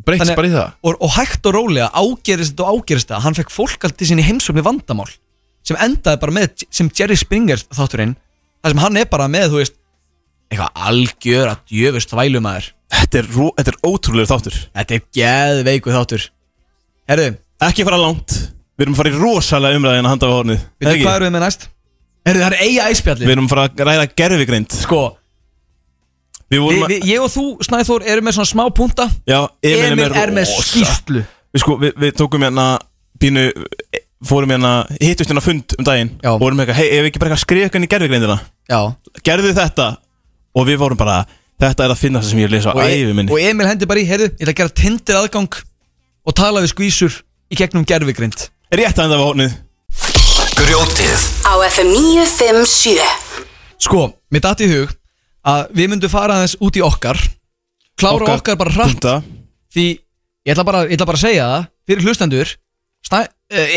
[0.06, 0.76] Breytist bara í það?
[0.88, 4.08] Og, og hægt og rólega ágerist þetta og ágerist þetta hann fekk fólk allt til
[4.08, 5.10] sinni heimsöfni vandamál
[5.68, 8.16] sem endaði bara með sem Jerry Springer þátturinn
[8.64, 9.76] þar sem hann er bara með, þú veist
[10.50, 13.28] eitthvað algjör að djöfust þvælumæður þetta er,
[13.60, 14.62] þetta er ótrúlega þáttur.
[14.78, 16.30] Þetta er geðveiku þáttur.
[17.10, 17.28] Herðu,
[17.70, 18.38] ekki fara langt.
[18.80, 20.64] Við erum að fara í rosalega umræðina handa á hornið.
[20.80, 21.68] Veitu hvað erum við með næst?
[22.30, 25.00] Herðu, það er eiga við æspjalli erum fara að ræða gerfigreind Sko,
[26.50, 29.08] við vi, vorum að vi, ég og þú, Snæþór, erum með svona smá punta.
[29.30, 31.24] Já, Emil, Emil er með rosa- skýrslu.
[31.50, 32.68] Við, sko, við, við tókum hérna
[33.20, 33.48] pínu
[34.30, 36.14] fórum hérna hittust hérna fund um daginn.
[36.22, 36.32] Já.
[36.36, 38.80] og vorum eitthvað, hei, ef við ekki bara eitthvað skrifa eitthvað í gerfigreindina Já.
[39.26, 39.90] Gerðu þetta.
[40.60, 41.24] Og við vorum bara
[41.60, 43.34] þetta er að finna það sem ég lesa á og, e- æfi minni.
[43.34, 45.58] og Emil hendi bara í, heyrðu, ég ætla að gera tindir aðgang
[46.26, 47.18] og tala við skvísur
[47.50, 49.56] í gegnum gerfigrind rétt að enda á hornið
[50.60, 51.20] Grjótið.
[51.48, 53.00] Á FM 957
[53.80, 54.02] Sko,
[54.34, 54.90] mér datt í hug
[55.48, 57.18] að við myndum fara aðeins út í okkar
[58.00, 58.92] klára okkar, Okkar bara hratt.
[58.98, 59.14] Punta.
[59.74, 62.48] því ég ætla, bara, ég ætla bara að segja það fyrir hlustendur
[63.08, 63.28] Stæ, uh,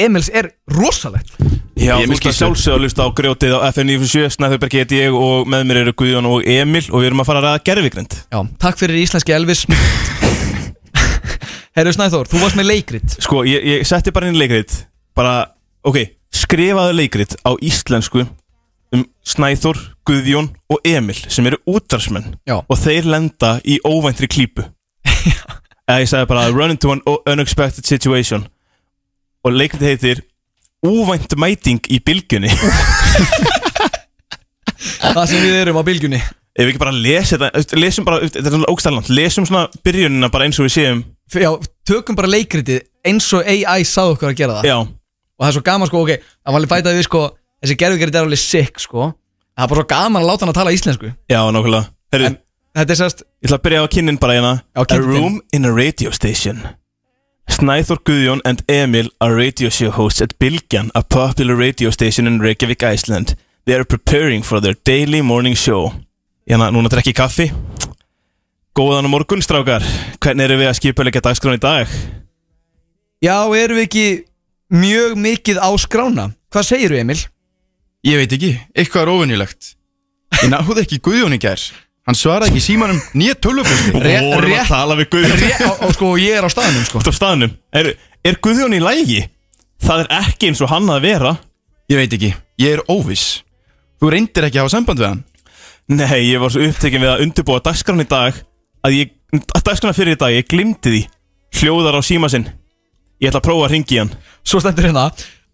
[0.02, 1.30] Emils er rosalegt.
[1.78, 2.38] Já, Ég er þú að skýrslu.
[2.40, 6.26] sjálfsögða að lusta á grjótið á FN97 Snæðurberg heiti ég og með mér eru Guðjón
[6.28, 9.60] og Emil og við erum að fara að ræða gerfigrind Já, takk fyrir íslenski Elvis
[11.78, 13.14] Herru Snæþór, þú varst með leikrit.
[13.22, 14.74] Sko, ég, ég setti bara inn leikrit
[15.16, 15.46] bara,
[15.88, 16.02] ok,
[16.34, 18.26] skrifaðu leikrit á íslensku
[18.92, 19.78] um Snæþór,
[20.08, 22.60] Guðjón og Emil sem eru útarsmenn Já.
[22.60, 24.66] og þeir lenda í óvæntri klípu.
[25.88, 28.46] Eða ég sagði bara run into an unexpected situation.
[29.42, 30.22] Og leikrit heitir
[30.82, 32.50] Óvænt mæting í bylgjunni.
[35.14, 36.18] Það sem við erum á bylgjunni.
[36.18, 40.28] Ef við ekki bara lesa þetta, lesum bara, þetta er svona ógstæðland, lesum svona byrjunina
[40.32, 41.04] bara eins og við séum.
[41.32, 41.48] Já,
[41.88, 44.68] tökum bara leikritið eins og AI sáðu okkur að gera það.
[44.68, 44.76] Já,
[45.42, 47.22] Og það er svo gaman sko, ok Það var alveg bætaði við sko
[47.62, 49.16] Þessi gerðuggerð er alveg sick sko en
[49.58, 51.82] Það er bara svo gaman að láta hann að tala íslensku já, nákvæmlega
[52.14, 52.38] Herru, En
[52.78, 55.10] þetta er sérst ég ætla að byrja á kynnin bara hérna Já, A kynntin.
[55.10, 56.62] room in a radio station
[57.50, 62.38] Snæþór Guðjón and Emil are radio show hosts at Bilgjan, a popular radio station in
[62.40, 63.34] Reykjavík, Iceland.
[63.66, 65.92] They are preparing for their daily morning show.
[66.48, 67.50] Hérna, núna drekki kaffi.
[68.78, 69.84] Góðan morgun, strákar.
[70.22, 71.90] Hvernig eru við að skipa leika dagskrán í dag?
[73.22, 74.06] Já, erum við ekki
[74.72, 76.30] mjög mikið á skrána.
[76.52, 77.20] Hvað segirðu Emil?
[78.02, 79.74] Ég veit ekki, eitthvað er óvinnilegt
[80.40, 81.60] Ég náði ekki Guðjón í gær.
[82.08, 82.98] Hann svaraði ekki símanum.
[83.14, 85.42] Nýja tölvupústi vorum rétt- að tala við Guðjón.
[85.68, 87.02] Og, og sko, ég er á staðnum sko.
[87.04, 87.52] Þú á staðnum.
[87.78, 87.90] Er,
[88.26, 89.20] er Guðjón í lægi?
[89.82, 91.34] Það er ekki eins og hann að vera.
[91.92, 93.42] Ég veit ekki, ég er óviss.
[94.02, 95.22] Þú reyndir ekki að hafa samband við hann?
[95.92, 98.38] Nei, ég var svo upptekinn við að undirbúa dagskrána í dag
[98.86, 101.02] að ég, að dagskrána fyrir í dag, ég glimti því.
[101.60, 102.48] Hljóðar á síma sinn
[103.22, 104.12] Ég ætla að prófa að ringi hann.
[104.42, 105.06] Svo stendur hérna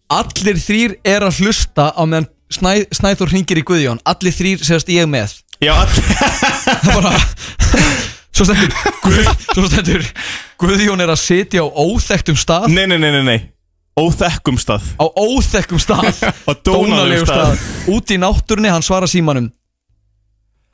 [0.08, 3.98] Allir þrýr er að hlusta á meðan Snæ, Snæþór hringir í Guðjón.
[4.08, 5.34] Allir þrýr segast ég með.
[5.60, 5.74] Já.
[6.64, 7.12] Það bara
[8.38, 10.06] Svo stendur, Guð, svo stendur
[10.62, 12.70] Guðjón er að sitja á óþekktum stað.
[12.72, 13.38] Nei, nei, nei, nei, nei.
[13.98, 14.86] Óþekkum stað.
[14.96, 16.22] Á óþekkum stað.
[16.48, 17.66] Á dónalegum stað.
[17.90, 19.50] Út í náttúrunni, hann svarar símanum.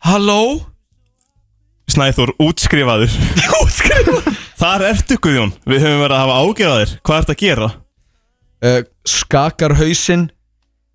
[0.04, 0.60] Halló?
[1.90, 3.16] Snæþór, útskrifaður.
[3.64, 7.68] Útskrifa Þar ertu Guðjón, við höfum verið að hafa ágjörðaðir Hvað ertu að gera?
[8.64, 10.28] uh, Skakar hausinn.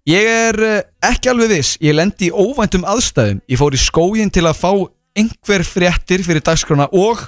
[0.09, 0.77] Ég er uh,
[1.09, 1.75] ekki alveg viss.
[1.83, 3.41] Ég lendi í óvæntum aðstæðum.
[3.51, 4.71] Ég fór í skógin til að fá
[5.19, 7.25] einhver fréttir fyrir dagskrána og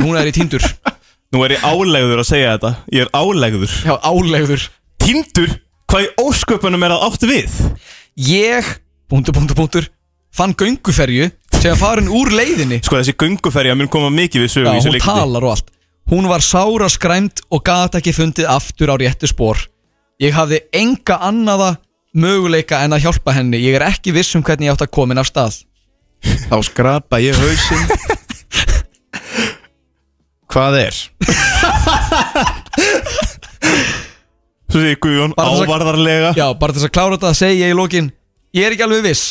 [0.00, 0.64] núna er ég týndur.
[1.32, 2.72] Nú er ég álegður að segja þetta.
[2.92, 3.76] Ég er álegður.
[3.86, 4.66] Já, álegður.
[5.02, 5.54] Tindur?
[5.92, 7.54] Hvað í ósköpunum er að áttu við?
[8.16, 8.68] Ég,
[9.12, 9.88] búndur, búndur, búndur
[10.32, 11.26] Fann gönguferju
[11.62, 12.80] sem að farin úr leiðinni?
[12.82, 15.52] Sko þessi gönguferja mun koma mikið við sögu Já, í þessu hún leikti talar og
[15.54, 15.68] allt.
[16.10, 19.60] Hún var sára skræmt og gat ekki fundið aftur á réttu spór
[20.22, 21.76] Ég hafði enga annaða
[22.14, 23.58] möguleika en að hjálpa henni.
[23.62, 25.56] Ég er ekki viss um hvernig ég átt að komin af stað.
[26.50, 27.86] Þá skrapa ég hausinn.
[30.52, 30.98] Hvað er?
[34.68, 36.30] Svo segir Guðjón Bara þess að- ávarðarlega.
[36.38, 38.12] Já, bara til þess að klára þetta að segja ég í lokin
[38.56, 39.24] Ég er ekki alveg viss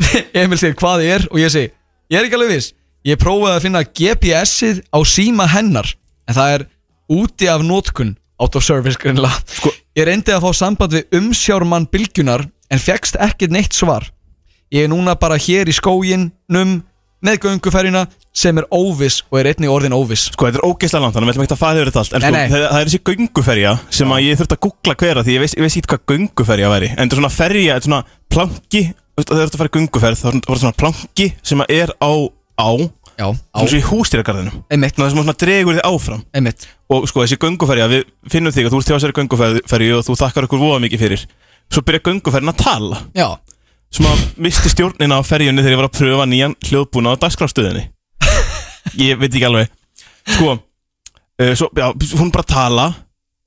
[0.42, 1.26] Emil segir hvað er?
[1.32, 1.70] Og ég segi
[2.12, 2.72] Ég er ekki alveg viss.
[3.06, 5.88] Ég prófaði að finna GPS-ið á síma hennar
[6.26, 6.64] En það er
[7.16, 11.86] úti af nótkun Out of service greinlega sko, Ég reyndi að fá samband við umsjármann
[11.92, 14.08] bylgjunar En fegst ekkert neitt svar.
[14.74, 16.80] Ég er núna bara hér í skóginum
[17.24, 18.02] Með gönguferjuna
[18.36, 20.26] sem er óviss Og er einnig orðin óviss.
[20.34, 22.16] Sko þetta er ógeðslega langt þannig að við ætlum ekki að fara yfir þetta allt.
[22.18, 22.50] En Nei, sko nei.
[22.52, 25.36] það, það er þessi gönguferja sem að ég þurfti að googla hver að því.
[25.38, 26.90] Ég veist, ég veist ekki hvað gönguferja væri.
[26.92, 28.02] En þetta er svona ferja, þetta er svona
[28.36, 28.82] planki
[29.16, 31.62] þú veist, Það er þetta að fara í gönguferð Það er svona- svona planki sem
[31.68, 32.12] er á
[32.60, 32.70] á
[33.16, 36.22] Já, á, Svona svo í hústýragarðinum einmitt, Það sem svona dregur þig áfram.
[36.36, 36.66] Einmitt.
[36.92, 40.16] Og sko þessi gönguferja, við finnum þig að þú ert hjá þessari gönguferju og þú
[40.20, 41.22] þakkar okkur voða mikið fyrir.
[41.72, 42.98] Svo byrja gönguferjin að tala.
[43.16, 43.38] Já,
[43.90, 47.86] sem að misti stjórnina á ferjunni þegar ég var að pröfa nýjan hljóðbúna á dagskráfstöðinni
[49.08, 49.72] ég veit ekki alveg.
[50.28, 50.52] Sko,
[51.40, 51.88] uh, svo, já,
[52.20, 52.86] hún bara tala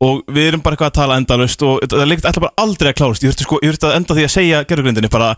[0.04, 3.00] og við erum bara eitthvað að tala endalust og það leikt ætla bara aldrei að
[3.02, 3.24] klárast.
[3.24, 5.32] Ég þurfti, sko, ég þurfti að enda því að segja gerðugrindinni bara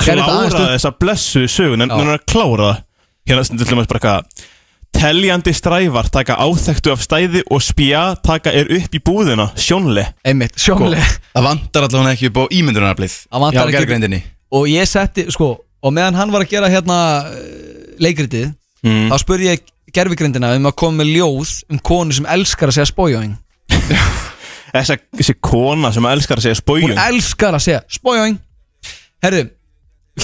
[0.00, 2.80] klára þessa blessu sögun en hún er að klára það.
[3.30, 4.48] Hérna stundum dæmis bara eitthvað
[5.00, 9.46] teljandi strævar taka áþektu af stæði og spja taka er upp í búðina.
[9.54, 10.08] Sjónle.
[10.26, 12.44] Einmitt, sjónlega Það vantar allavega ekki upp á
[13.44, 16.96] vantar Já, ekki- gerðgrindinni Og ég setti, sko, og meðan hann var að gera hérna
[17.30, 18.48] eh, leikritið
[18.82, 19.06] mm.
[19.12, 19.62] Þá spurði ég
[19.94, 23.38] gerfigrindina um að koma með ljóð um konu sem elskar að segja spójóing
[24.74, 28.38] Þessa, þessi kona sem elskar að segja Hún spójung elskar að segja spójóing
[29.20, 29.42] Herðu,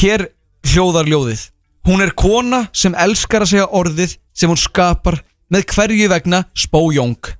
[0.01, 0.22] hér
[0.66, 1.40] hljóðar ljóðið.
[1.86, 5.18] Hún er kona sem elskar að segja orðið sem hún skapar
[5.53, 7.32] með hverju vegna spójóng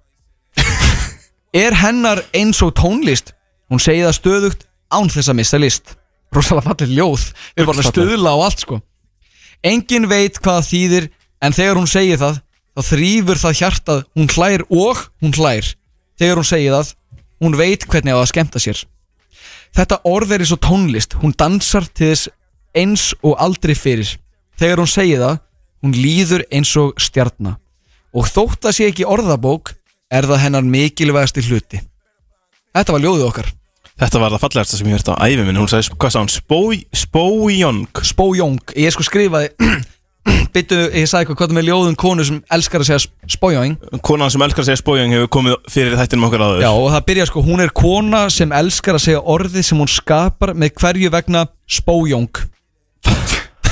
[1.65, 3.33] Er hennar eins og tónlist?
[3.73, 5.97] Hún segi það stöðugt án þess að missa list.
[6.35, 7.23] Rosalega fallið ljóð.
[7.57, 8.79] Við erum bara að stuðla á allt sko.
[9.67, 11.09] Engin veit hvað þýðir
[11.45, 12.43] En þegar hún segir það
[12.77, 14.01] Þá þrýfur það hjartað.
[14.13, 15.69] Hún hlær og hún hlær
[16.17, 16.95] Þegar hún segir það
[17.37, 18.79] Hún veit hvernig á að skemmta sér.
[19.77, 22.31] Þetta orð er eins og tónlist Hún dansar til þess
[22.77, 24.17] eins og aldrei fyrir.
[24.57, 25.43] Þegar hún segir það
[25.85, 27.59] Hún líður eins og stjarna.
[28.17, 29.75] Og þótt að sé ekki orðabók
[30.13, 31.81] Er það hennar mikilvægasti hluti.
[32.77, 33.49] Þetta var ljóðið okkar.
[33.97, 36.33] Þetta var það fallegasta sem ég hört á æfi minn Hún sagði, hvað sá hún,
[36.93, 39.55] spójong Spójong, ég sko skrifaði
[40.57, 43.75] Byttu, ég sagði eitthvað hvað er með ljóðum konu sem elskar að segja spójong
[44.07, 46.63] Konan sem elskar að segja spójong hefur komið fyrir þættinum okkar áður.
[46.65, 49.91] Já og það byrja sko, hún er kona sem elskar að segja orðið sem hún
[49.93, 51.45] skapar með hverju vegna
[51.79, 52.43] spójong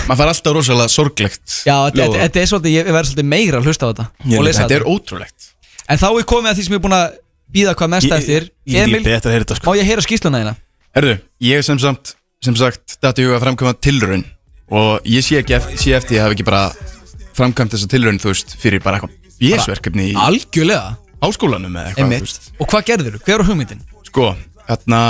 [0.04, 3.60] Maður fær alltaf rosalega sorglegt Já, þetta, þetta, þetta er svolítið, ég verð svolítið meira
[3.60, 4.94] að hlusta á þetta Ég og lesa Þetta er þetta.
[4.98, 5.46] ótrúlegt.
[5.88, 7.16] En þá er komið að því sem ég er búin að
[7.54, 8.46] býða hvað mest Ég- eftir.
[8.68, 9.64] Ég er Emil, betur að heyra þetta sko.
[9.70, 10.54] má ég heyra skýsluna þína?
[10.94, 11.14] Herðu,
[11.48, 14.24] ég sem samt sem sagt, þetta er að framkvæma tilraun
[14.70, 16.68] og ég sé ekki eftir, sé eftir ég hafi ekki bara
[17.34, 20.94] framkvæmt þessa tilraun, þú veist, fyrir bara eitthvað bésverkefni í Algjörlega
[21.24, 22.28] háskólanum eða eitthvað, þú Einmitt.
[22.28, 22.52] veist.
[22.60, 23.18] Og hvað gerður?
[23.24, 23.82] Hver var hugmyndin?
[24.08, 24.30] Sko,
[24.68, 25.00] þarna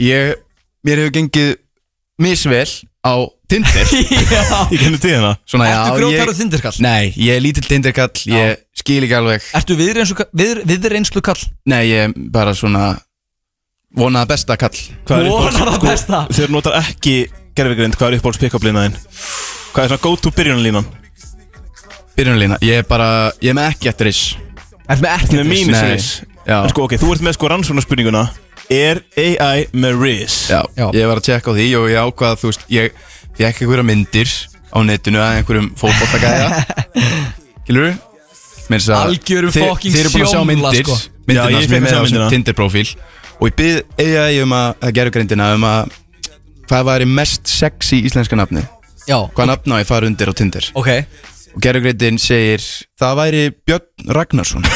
[0.00, 0.38] ég,
[0.86, 1.52] mér hefur gengið
[2.20, 2.68] misvel
[3.00, 3.14] á
[3.50, 3.88] Tinder
[4.74, 6.74] Í kynnu tíðina Svona, Ertu já, grjótarður ég, þindirkall?
[6.84, 11.40] Nei, ég er lítill Tinderkall, ég skil ekki alveg Ertu viðreynslu, við, viðreynslu kall?
[11.72, 12.92] Nei, ég er bara svona
[13.96, 14.76] vonaða besta kall
[15.08, 16.20] Hvað er Vonar það sko, besta.
[16.36, 17.16] Þeir notar ekki
[17.60, 18.96] gerfigrind, hvað er uppáhalds pick-up línaðin?
[19.70, 20.86] Hvað er svona go to byrjunarlínan?
[22.16, 23.08] Byrjunarlína, ég er bara,
[23.40, 24.36] ég er með ekki eftir þess
[24.90, 26.10] Ertu með ekki Með mínus riss
[26.48, 26.56] Já.
[26.64, 28.24] En sko ok, þú ert með sko rannsóknarspurninguna
[28.72, 30.38] Er AI með riss?
[30.50, 30.86] Já, Já.
[30.96, 33.00] ég var að tjekka á því og ég ákvaða, þú veist, ég
[33.38, 34.34] fekk einhverja myndir
[34.70, 35.70] á netinu að einhverjum
[37.68, 37.94] Kilur
[38.70, 40.98] Mér sagði Algjörum fucking Þeir eru búin að sjá sjómla, myndir sko.
[41.00, 42.30] Já, Myndirna sem ég með á.
[42.34, 42.86] Tinder-profíl
[43.40, 45.94] Og ég byrð AI um að, greindina um að
[46.70, 48.60] Hvað væri mest sexy íslenska nafni
[49.08, 50.62] Já, Hvað nafn á ég fara undir á Tinder?
[50.78, 50.90] Ok.
[51.56, 52.62] Og gerugreindin segir
[53.00, 54.62] Það væri Björn Ragnarsson.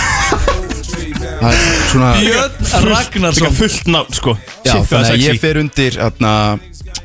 [1.45, 1.61] Það er
[1.93, 4.35] svona Björn Líka Ragnarsson fullt nafn sko.
[4.65, 5.43] Já, Shit, hvað þannig er að ég sexy.
[5.45, 6.33] fer undir atna,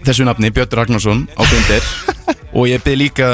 [0.08, 1.90] þessu nafni, Björn Ragnarsson á Tinder.
[2.58, 3.28] Og ég byrð líka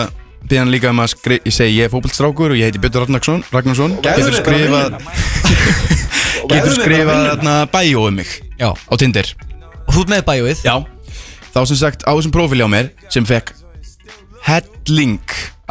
[0.49, 3.05] byrð hann líka um að skrifa, ég segi ég er fótballstrákur og ég heiti Björn
[3.05, 3.95] Ragnarsson, Ragnarsson.
[4.03, 4.99] Getur skrifað
[6.51, 8.73] getur skrifað atna, bæjó um mig Já.
[8.75, 9.31] á Tinder.
[9.85, 10.65] Og þú ert með bæjóið?
[10.67, 10.75] Já
[11.55, 13.53] Þá sem sagt á þessum prófíli á mér sem fekk
[14.45, 15.21] helling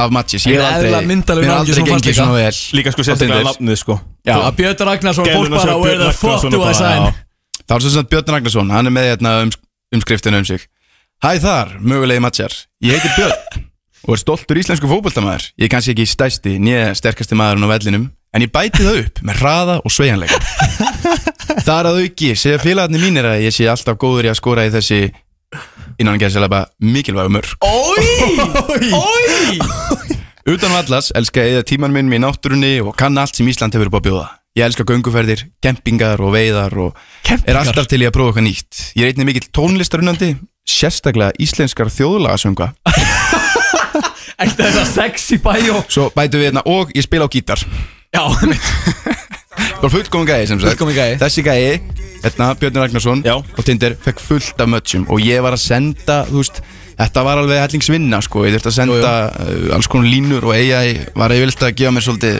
[0.00, 0.46] af matches.
[0.48, 2.16] Ég hef aldrei, mér hef aldrei gengið líka.
[2.16, 2.54] svona vel.
[2.78, 3.98] Líka sko sérstaklega nafnið sko.
[4.24, 6.78] Já, Að Björn Ragnarsson, fólk bara sem Where the Björn fuck Ragnarsson do I bara,
[6.80, 7.60] sign?
[7.60, 9.52] Það var sem sagt Björn Ragnarsson, hann er með hérna um,
[9.94, 10.66] umskriftina um sig.
[11.22, 13.68] Hæ þar, mögulegi matjar Ég heiti Björn
[14.04, 15.46] og er stoltur íslensku fótboltamaður.
[15.60, 19.20] Ég er kannski ekki stæsti, nýja sterkasti maðurinn á vellinum En ég bæti það upp
[19.22, 20.38] með hraða og sveigjanleika.
[21.66, 24.64] Það er að auki, segja félagarnir mínir að ég sé alltaf góður í að skora
[24.66, 24.98] í þessi
[25.98, 28.04] innan að gera sér bara mikilvægu mörg Ói,
[28.94, 33.72] ói Utan vallars elska ég eða tíman minn í náttúrunni og kann allt sem Ísland
[33.72, 34.24] hefur upp á að bjóða.
[34.54, 36.98] Ég elska gönguferðir, kempingar og veiðar og
[37.32, 38.82] er alltaf til í að prófa eitthvað nýtt.
[38.92, 40.34] Ég er einnig mikill tónlistarunandi,
[40.68, 42.70] sérstaklega íslenskar þjóðlagasönga
[44.34, 47.60] Ekkert þetta sexy bæjó Svo bætu við hérna og ég spila á gítar
[48.14, 48.22] Já,
[49.54, 50.70] Það var fullkomin gæði sem sagt.
[50.72, 51.16] Fullkominn gæi.
[51.20, 51.74] Þessi gæði,
[52.24, 53.34] hérna Björn Ragnarsson Já.
[53.36, 56.62] og Tinder fekk fullt af mötsum og ég var að senda, þú veist
[56.94, 60.92] Þetta var alveg hellingsvinna sko, ég þurfti að senda uh, alls konar línur og AI
[61.18, 62.36] var yfirleitt að gefa mér svolítið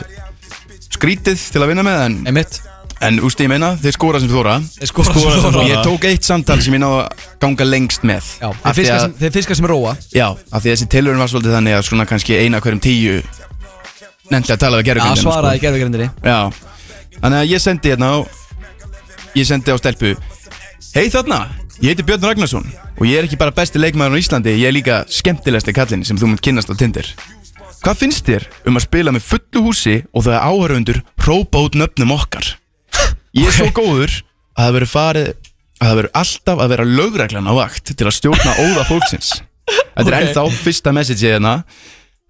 [0.95, 2.61] skrítið til að vinna með en, Einmitt.
[3.03, 5.59] En úst ég meina, þeir skora sem þóra Þeir skora sem þóra.
[5.59, 8.29] og ég tók eitt samtal sem ég náðu að ganga lengst með.
[8.39, 9.91] Já, Af þeir því fiskar að- sem, þeir fiskar sem róa.
[10.15, 13.17] Já, af því að þessi tilhörun var svolítið þannig að svona kannski eina hverjum tíu
[14.31, 16.39] nefndi að tala við Já, gerðugrindina svaraði gerðvigrindinni Já,
[17.19, 18.17] þannig að ég sendi hérna á
[19.35, 20.13] Ég sendi á stelpu
[20.95, 21.39] Hei þarna,
[21.83, 24.75] ég heiti Björn Ragnarsson Og ég er ekki bara besti leikmaður á Íslandi Ég er
[24.75, 27.07] líka skemmtilegsti kallinn sem þú munt kynnast á Tinder.
[27.83, 31.75] Hvað finnst þér um að spila með fullu húsi Og það er áhörundur Rópa út
[31.77, 32.47] nöfnum okkar?
[33.35, 34.13] Ég er svo góður
[34.55, 35.27] að það verður farið
[35.75, 39.33] Að það verður alltaf að vera lögreglan á vakt Til að stjórna óða fólksins.
[39.67, 40.21] Þetta er Ok.
[40.21, 41.53] ennþá fyrsta message hérna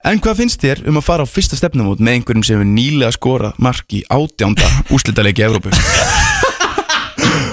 [0.05, 3.13] En hvað finnst þér um að fara á fyrsta stefnumót með einhverjum sem hefur nýlega
[3.15, 5.71] skorað mark í átjánda úrslitaleiki í Evrópu?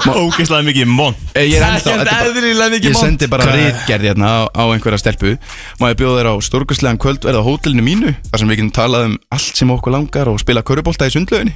[0.02, 1.16] Ógeðslega mikið mont.
[1.38, 3.04] Eh, Ég er ennþá, þetta er bara- eðlilega mikið ég mont.
[3.06, 5.38] sendi bara er- rítgerð hérna á, á einhverja stelpu.
[5.80, 9.04] Má ég bjóða þér á stórkustlegan kvöldverð á hótelinu mínu Þar sem við getum talað
[9.06, 11.54] um allt sem okkur langar og spila körubólta í sundlauginni?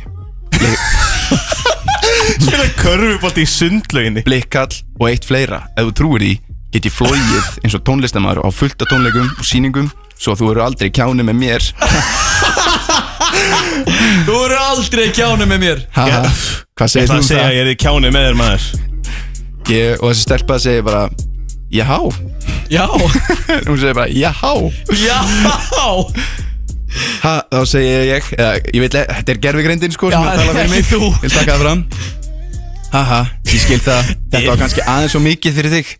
[2.41, 4.23] Spila körfubolt í sundlauginni?
[4.25, 5.67] Blikkall og eitt fleira.
[5.77, 6.33] Ef þú trúir því,
[6.73, 10.63] get ég flóið eins og tónlistamæður á fullt af tónleikum og sýningum Svo þú eru
[10.65, 11.67] aldrei kjáni með mér.
[14.27, 15.83] Þú eru aldrei kjánu með mér.
[15.97, 16.21] Ha, Já.
[16.77, 17.51] Hvað Ég segir ætla þú að um segja það?
[17.51, 18.65] að ég er kjáni með þér maður.
[19.67, 21.03] Ég, og þessi stelpa segir bara
[21.73, 21.87] já.
[22.73, 22.85] Já.
[23.69, 24.33] Hún segir bara, já.
[24.97, 25.19] Já.
[27.23, 30.79] Ha, Þá segi ég, eða, ég veit, þetta er gerfigreindin sko Já, sem er mig.
[30.81, 31.11] ekki þú.
[31.13, 31.83] Ég vil taka það fram.
[32.95, 34.13] Haha, ég skil það.
[34.33, 35.91] Þetta var kannski aðeins svo mikið fyrir þig.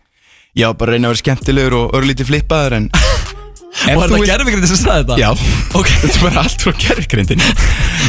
[0.57, 2.87] Já, bara reyna að vera skemmtilegur og örlítið flippaður en
[3.67, 5.17] Og er það gerfingriði sem sagði þetta?
[5.21, 5.29] Já,
[5.77, 5.89] Ok.
[6.01, 7.43] Þetta er bara allt frá gerfigreindin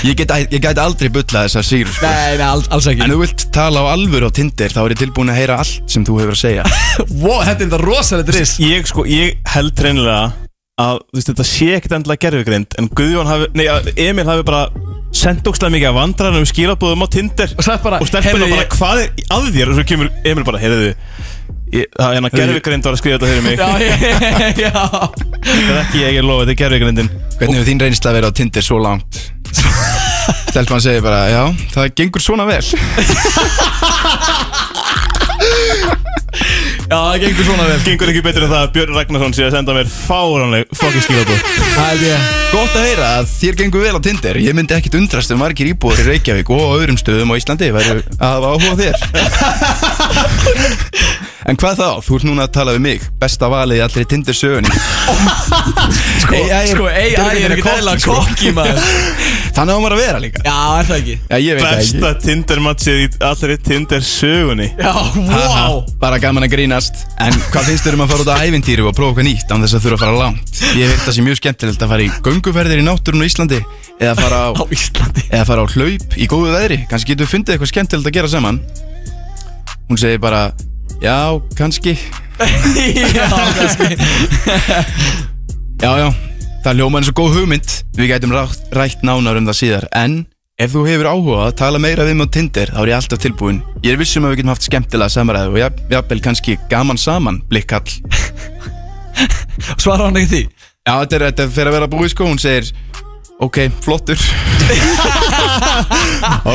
[0.06, 0.22] Ég
[0.54, 2.06] ég get aldrei bulla þessa síru sko.
[2.06, 3.02] Nei, nei, alls, alls ekki.
[3.04, 5.90] En þú vilt tala á alvöru á Tinder þá er ég tilbúin að heyra allt
[5.90, 6.66] sem þú hefur að segja.
[7.22, 8.54] Wow, þetta er þetta rosalegt ris.
[8.62, 10.28] Ég sko, ég held reynilega
[10.78, 14.44] að þú veist, þetta sé ekkert endilega gerfugrind en Guðjón hafi, nei, að Emil hafi
[14.46, 14.68] bara
[15.18, 17.54] sendt ógstlega mikið af vandræðanum skilabúðum á Tinder.
[17.58, 19.72] Og bara, og stelpuna heyrðu, bara ég- hvað er að þér?
[19.72, 20.92] Og svo kemur Emil bara, heyrðu
[21.72, 23.56] ég- það er hérna gerfugrind var að skrifa þetta fyrir mig.
[23.58, 23.66] Já,
[24.66, 24.72] já.
[25.48, 28.32] Þetta er ekki ég er lofa, þetta er gerfugrindin Hvernig hefur þín reynsla verið á
[28.40, 29.20] Tinder svo langt?
[30.52, 31.42] Stelpan segir bara, já,
[31.74, 32.64] það gengur svona vel.
[36.88, 37.78] Já, það gengur svona vel.
[37.84, 41.42] Gengur ekki betur en það að Björn Ragnarsson sé að senda mér fáránleg fokkin skilabúð
[41.74, 42.28] Það held ég.
[42.52, 44.38] Gott að heyra að þér gengur vel á Tinder.
[44.40, 47.68] Ég myndi ekkit undrast um margir íbúður í Reykjavík og á öðrum stöðum á Íslandi
[47.76, 48.96] væru að hafa áhuga þér
[51.48, 51.86] En hvað þá?
[52.04, 53.04] Þú ert núna að tala við mig.
[53.22, 54.68] Besta valið í allri Tinder sögunni
[56.22, 58.16] Sko, AI sko, AI er ekki kokki, eðla sko.
[58.18, 58.80] kokki, maður.
[59.58, 60.42] Þannig á maður að vera líka.
[60.44, 61.14] Já, er það ekki?
[61.30, 61.94] Já, ég veit það ekki.
[62.02, 67.00] Besta Tinder matchið í allri Tinder sögunni Já, wow Bara gaman að grínast.
[67.24, 69.64] En hvað finnst þér um að fara út á ævintýri og prófa eitthvað nýtt án
[69.64, 70.62] þess að þurfa að fara langt?
[70.78, 73.60] Ég veit það sé mjög skemmtilegt að fara í gönguferðir í náttúrun á Íslandi
[73.98, 75.24] eða fara á, Á Íslandi.
[75.32, 76.78] eða fara á hlaup í góðu veðri.
[76.92, 78.60] Kannski getur við fundið eitthvað skemmtilegt að gera saman
[79.88, 80.52] Hún segir bara
[81.02, 81.94] Já, kannski.
[83.14, 83.28] Já,
[83.58, 83.96] kannski.
[85.82, 86.08] Já, já,
[86.64, 87.68] það hljóma eins og góð hugmynd.
[87.94, 89.84] Við gætum rætt, rætt nánar um það síðar.
[89.94, 90.16] En
[90.58, 93.20] ef þú hefur áhuga að tala meira við mig á Tinder þá er ég alltaf
[93.22, 96.98] tilbúin Ég er vissum að við getum haft skemmtilega samræðu og jafn- jafnvel kannski gaman
[96.98, 97.86] saman blikkall
[99.78, 100.40] Svara hann ekki því?
[100.88, 102.26] Já, þetta er þetta fyrir að vera búið sko.
[102.26, 102.72] Hún segir
[103.38, 104.18] Ok, flottur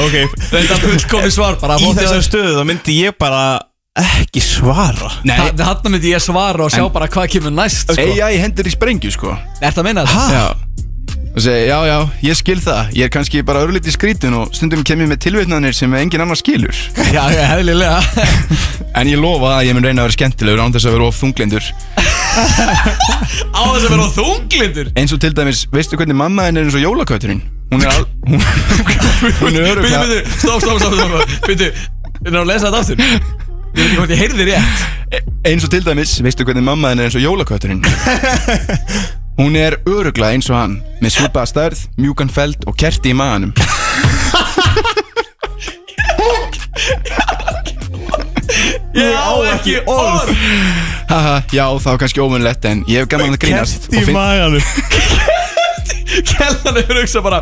[0.04, 0.16] ok,
[0.50, 2.28] Þetta er fullkomi svar bara í flott hjá þessari þér.
[2.28, 3.44] stöðu þá myndi ég bara
[4.04, 8.08] ekki svara Nei, Það- Þarna myndi ég svara og sjá bara hvað kemur næst sko.
[8.26, 9.32] AI hendur í sprengju sko
[9.62, 10.28] Er það að minna þetta?
[10.34, 10.46] Já
[11.34, 12.90] Og segi, já, já, ég skil það.
[12.94, 16.38] Ég er kannski bara örlítið skrítin og stundum kem ég með tilvitnanir sem engin annar
[16.38, 16.78] skilur.
[17.10, 18.04] Já, já, hefðlilega
[19.00, 21.18] En ég lofa að ég mun reyna að vera skemmtilegur án þess að vera of
[21.18, 21.70] þunglindur.
[23.58, 24.92] Á þess að vera á þunglindur?
[25.02, 27.42] Eins og til dæmis, veistu hvernig mamma henn er eins og jólakötturinn?
[27.74, 28.06] Hún er al...
[28.30, 28.38] Hún,
[29.42, 32.84] hún er Byrju, öruglega byrju, stopp, stopp, stopp, stopp Byrju, er það að lesa þetta
[32.84, 32.98] aftur?
[33.74, 34.86] Ég veit ekki hvort ég heyrði rétt.
[35.50, 37.82] Eins og til dæmis, veistu hvernig mamma henn er eins og jólakötturinn?
[39.38, 43.54] Hún er öruglega eins og hann Með svipaða stærð, mjúkan feld og kerti í maganum.
[48.94, 50.30] Ég á ekki orð.
[51.10, 54.18] Haha, já, var kannski ómunlegt En ég hef gaman að grínast Kert í og finn-
[54.18, 54.62] maganum.
[56.30, 57.40] Kellan hefur hugsað bara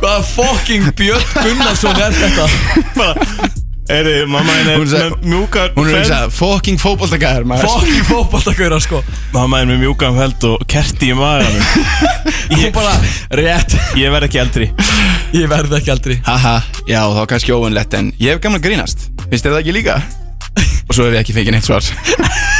[0.00, 2.46] Hvaða fucking Björn Gunnarsson er þetta?
[2.98, 3.49] bara
[3.90, 7.70] Eri, mamma henni er með mjúkan Hún er að fucking fótboltagæðar maður.
[7.72, 9.00] Fucking fótballtakauðra sko.
[9.34, 11.64] Mamma henni er með mjúkan feld og kerti í maganum.
[12.54, 12.94] Hún bara,
[13.40, 13.74] rétt.
[13.98, 14.70] Ég verð ekki eldri.
[15.34, 16.56] Ég verði ekki aldrei Haha,
[16.90, 19.04] já, það var kannski ómunlegt En ég hef gaman að grínast.
[19.28, 19.98] Finnst þér það ekki líka?
[20.90, 21.86] Og svo hef ég ekki fengið neitt svar.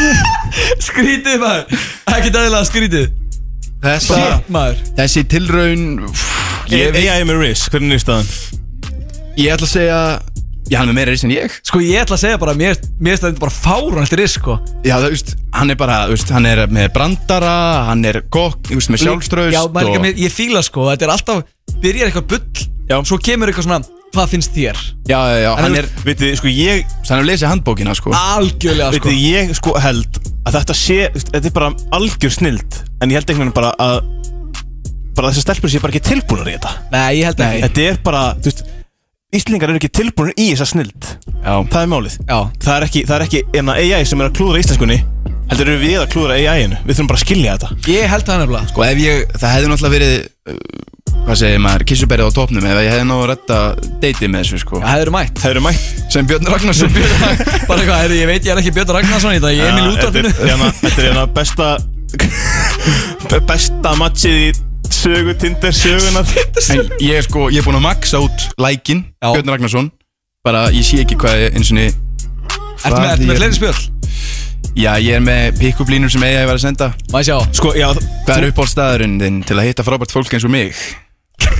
[0.87, 1.81] Skrítið maður.
[2.15, 3.09] Ekki dæðilega skrítið.
[3.81, 4.81] Þessi, Shit maður.
[4.99, 5.85] þessi tilraun
[6.71, 8.29] Ég ég, er með Riz, hvernig er staðan?
[9.41, 10.01] ég ætla að segja
[10.71, 11.55] Já, hann er með meira reis en ég.
[11.67, 14.55] Sko ég ætla að segja bara Mér, finnst þetta bara fáránlt risk sko.
[14.87, 17.55] Já, það, veist, hann er bara, þú veist, hann er með brandara
[17.89, 19.97] Hann er gokk, þú veist, með sjálfströst Já, maður, og...
[19.99, 20.05] og...
[20.07, 21.43] mér, ég fíla sko Þetta er alltaf
[21.83, 22.97] Byrjar eitthvað bull Já.
[23.11, 24.79] Svo kemur eitthvað svona Hvað finnst þér?
[25.11, 28.15] Já, já, já, hann þú- er Vitið, sko ég Hann er að lesa handbókina, sko.
[28.15, 29.11] Algjörlega sko.
[29.11, 33.31] Vitið, ég sko held að þetta sé Þetta er bara algjör snild En ég held
[33.31, 34.01] einhvern veginn bara að
[35.19, 36.71] Bara þessar stelpur sé bara ekki tilbúinur í þetta.
[36.95, 37.63] Nei, ég held ekki.
[37.65, 38.61] Þetta er bara, þú veist
[39.31, 41.07] Íslingar eru ekki tilbúinur í þessa snild
[41.41, 42.15] Já, Það er málið.
[42.27, 44.97] Já Það er ekki, það er ekki enna AI sem er að klúðra íslenskunni
[45.51, 47.69] Heldur eru við að klúðra AI-inu Við þurfum bara að skilja þetta.
[47.91, 48.69] Ég held það nefnilega.
[48.71, 50.59] Sko, ef ég, það hefði náttúrulega verið uh,
[51.21, 53.59] Hvað segir maður, kissuberið á topnum Ef ég hefði náðu að retta
[54.05, 54.79] deiti með þessu, sko.
[54.83, 55.35] Það hefur mætt.
[55.43, 55.89] Það eru mætt.
[56.15, 56.95] Sem Björn Ragnarsson.
[57.69, 59.91] Bara eitthvað, heyrðu, ég veit ég er ekki Björn Ragnarsson í þetta Ég er minn
[59.91, 61.69] út af Þetta þínu er hérna- Þetta er hérna besta
[63.51, 64.49] Besta matchið í
[65.01, 66.29] sögu Tinder sögunar
[66.75, 69.31] En ég er sko, ég er búin að maxa út lækin Já.
[69.33, 69.91] Björn Ragnarsson
[70.45, 71.97] Bara, ég sé ekki hvað ég, eins og niður
[72.81, 73.83] Ertu með, ertu með fleiri spjöld?
[74.79, 77.39] Já, ég er með pick-up línur sem eiga að vera að senda Má ég sjá
[77.59, 77.89] Sko, já,
[78.27, 80.77] Hvað er uppáhaldstaðurinn þinn til að hitta frábært fólk eins og mig?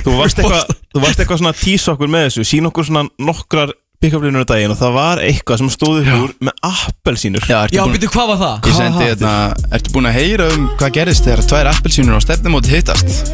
[0.05, 3.03] þú varst eitthvað Þú varst eitthvað svona að tísa okkur með þessu Sín okkur svona
[3.21, 7.43] nokkrar pick-up-línur á daginn og það var eitthvað sem stóð upp úr með appelsínur.
[7.45, 8.69] Já, ertu Já, búin- byrju, hvað var það?
[8.71, 9.33] Ég sendi hérna,
[9.77, 13.29] ertu búin að heyra um hvað gerist þegar tvær appelsínur á stefnumóti hittast?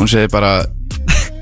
[0.00, 0.52] Hún segi bara,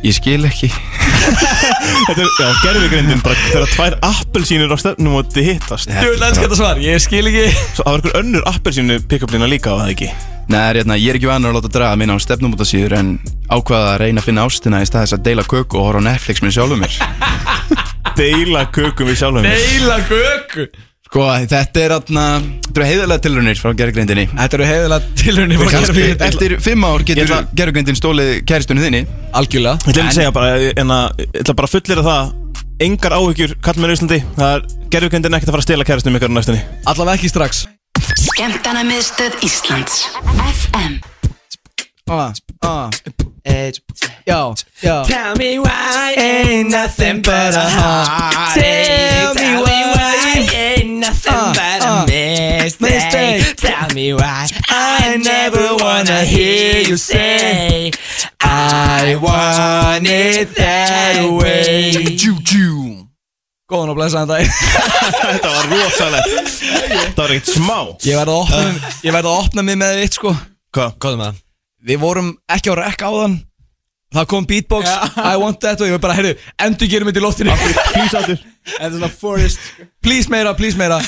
[0.03, 0.73] ég skil ekki.
[2.11, 6.25] Þetta er, já, gerfigrindin bara þegar tvær appelsínur á stefnum og þið hittast Ég vil
[6.27, 7.47] enska þetta svar, ég skil ekki.
[7.77, 10.11] Svo það var einhver önnur appelsínu pick-up-lína líka á það ekki?
[10.51, 13.13] Nei, hérna, ég er ekki vanur að láta draga minna á stefnumótasíður en
[13.53, 16.09] ákvaða að reyna að finna ástina í stað þess að deila köku og horfa á
[16.09, 16.97] Netflix með sjálfum mér
[18.19, 19.47] Deila kökum við sjálfum.
[19.47, 20.69] Deila göku
[21.11, 22.25] Sko, þetta er atna,
[22.63, 26.87] þetta eru heiðarlega tilraunir frá gerðgrindinni Þetta eru heiðilega tilhörni fyrir Kannski gerfi eftir fimm
[26.87, 29.01] ár getur ætla- gerðgrindin stólið kæristunni þinni.
[29.35, 29.81] Algjörlega.
[29.83, 32.37] Ég ætlum að segja bara, en að, ég ætla bara að fullera það
[32.81, 34.21] Engar áhyggjur, kall mér í Íslandi.
[34.39, 34.63] Það er
[34.95, 36.63] gerfugrindin ekkert að fara að stela kærastum ykkur á næstunni.
[36.89, 37.67] Allavega ekki strax.
[38.23, 40.07] Skemmtana miðstöð Íslands
[40.49, 41.03] FM
[43.51, 44.11] ah.
[44.27, 48.55] Já, já Tell me why ain't nothing but a heart.
[48.55, 52.81] Tell me why ain't nothing Uh, but uh, a mistake.
[52.81, 53.57] Mistake.
[53.57, 57.91] Tell me why I never wanna hear you say
[58.41, 62.11] I want it that way.
[63.71, 64.49] Góðan og blessaðan dag
[65.31, 66.57] Þetta var rosalegt.
[67.15, 67.77] Það var ekkert smá.
[68.03, 70.33] Ég verði að opna, ég verði að opna mig með eitt sko.
[70.75, 70.97] Hvað?
[70.99, 71.39] Hvað er með það?
[71.87, 73.39] Við vorum ekki á rekka á þann
[74.11, 74.89] Það kom beatbox,
[75.23, 76.33] I want that og ég var bara, heyrðu,
[76.67, 77.53] endur gerum þetta í loftinu.
[77.93, 79.69] Please áttur Þetta er svona forest.
[80.03, 80.99] Please meira, please meira.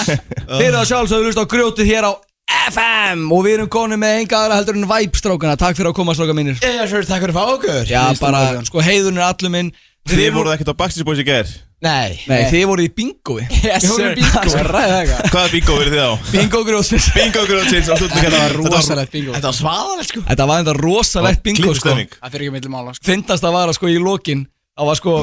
[0.60, 2.12] Þeir það sjálfsögðu lust á grjótið hér á
[2.50, 5.56] FM Og við erum konið með enga aðra heldur en Vibe-strákana.
[5.56, 6.60] Takk fyrir að koma stráka mínir.
[6.60, 7.80] Ég er fyrir takk fyrir að fá okkur.
[7.88, 9.72] Já, bara, sko, heiðurinn er allur minn
[10.10, 11.50] Þið voruð ekkert á Backstreet Boys í gær?
[11.80, 12.18] Nei.
[12.28, 14.10] Nei, þið voruð í bingoi Yes Við vorum sir.
[14.12, 14.40] í bingo.
[14.50, 15.30] Hvað ræði það eitthvað?
[15.32, 16.12] Hvaða bingo verið þið á?
[16.34, 19.32] Bingo grjótsins Bingo á stundinu Þetta var hérna rosalegt bingo.
[19.36, 20.22] Þetta var svaðalegt sko.
[20.28, 21.70] Þetta var enda rosalegt bingo sko.
[21.70, 23.06] Klippustemming Það fyrir ekki milli mála sko.
[23.08, 24.44] Fyndast að vara sko í lokin
[24.76, 25.16] Það var sko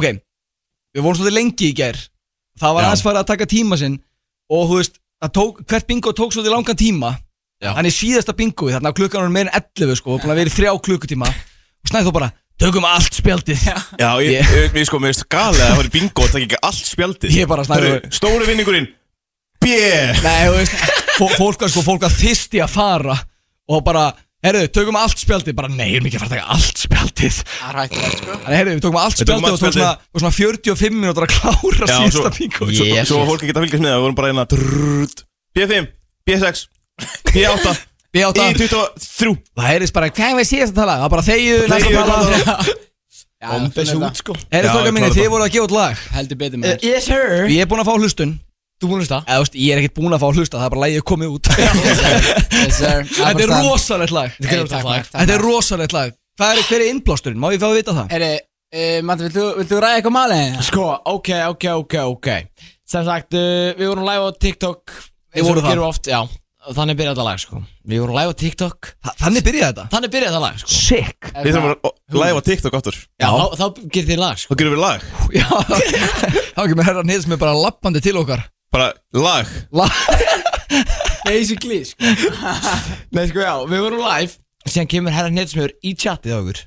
[0.00, 2.00] Ok Við vorum svolítið lengi í ger
[2.60, 4.00] Það var aðeins farið að taka tíma sinn
[4.50, 7.12] Og þú veist það tók, Hvert bingo tók svolítið langan tíma.
[7.60, 7.74] Já.
[7.76, 10.72] Þannig síðasta bingoið Þarna klukkan var meira en 11 sko Búin að vera í þrjá
[10.88, 12.30] klukkutíma Og snæði þú bara
[12.60, 13.62] Tökum allt spjaldið.
[14.02, 16.42] Já, ég, Ég- ég, sko, mér finnst galið að það var í bingo og það
[16.44, 17.36] ekki allt spjaldið.
[17.40, 18.88] Ég bara snæði Hörru, Stóri vinningurinn
[19.60, 19.76] B
[20.24, 20.74] Nei, þú veist
[21.18, 23.16] fó- Fólk var sko Fólk var þyrsti að fara
[23.70, 25.52] Og bara Herðu, tökum allt spjaldið.
[25.52, 27.40] Bara nei, erum ekki að fara að taka allt spjaldið.
[27.44, 28.36] Það er hættulegt sko.
[28.40, 30.96] Þannig, herðu, við tókum allt Við tókum spjaldið allt og tók svona, tók svona 45
[30.96, 32.68] minútur að klára Já, síðasta svo- bingo.
[32.72, 35.90] Svo, svo var fólk ekki að fylgjast með það, við vorum bara hérna drrrrt, B5,
[36.24, 36.64] B6,
[38.10, 40.94] B8 B8 I23 Það heyrðist bara, hvað var síðast að tala?
[40.98, 42.78] Það var bara þegju, næsta Þegiðu, tala næsta
[43.40, 44.34] Bombes út sko.
[44.36, 46.00] Þokkar ég minni, þið voru að gefa út lag.
[46.12, 47.46] Heldur betur með Yes sir.
[47.48, 48.34] Ég er búinn að fá hlustun.
[48.80, 49.20] Þú búin að hlusta?
[49.24, 51.32] Eða, þú veist, Ég er ekkert búinn að fá hlusta, það er bara lagið komið
[51.36, 51.50] út.
[52.60, 53.08] Yes sir.
[53.16, 54.36] Þetta er rosalegt lag.
[54.40, 56.12] Þetta er rosalegt lag.
[56.40, 57.40] Hvað er, innblásturinn?
[57.40, 58.36] Má ég fá að vita það?
[58.70, 60.60] Uh, Matti, viltu, viltu ræða eitthvað málið?
[60.68, 62.28] Sko, ok, ok, ok, ok.
[62.88, 64.94] Sem sagt, uh, við vorum live á TikTok.
[65.34, 66.39] Við vorum það.
[66.60, 67.58] Þannig byrjaði þetta lag, sko.
[67.88, 68.88] Við vorum live á TikTok.
[69.00, 69.84] Þa- Þannig byrjaði þetta?
[69.94, 70.68] Þannig byrjaði þetta lag, sko.
[70.76, 71.30] Sick.
[71.32, 74.52] Við þurfum að live á TikTok áttur Já, þá, þá gerir þið lag, sko.
[74.52, 75.06] Þá gerum við lag.
[75.40, 75.46] Já,
[76.52, 78.44] þá með herra nýðis með bara lappandi til okkar.
[78.70, 79.48] Bara lag.
[79.72, 79.96] Lag
[81.30, 82.12] Basically, sko.
[83.16, 84.36] Nei, sko, já, við vorum live
[84.68, 86.58] Síðan kemur herra Netsmjör í chatið á okkur.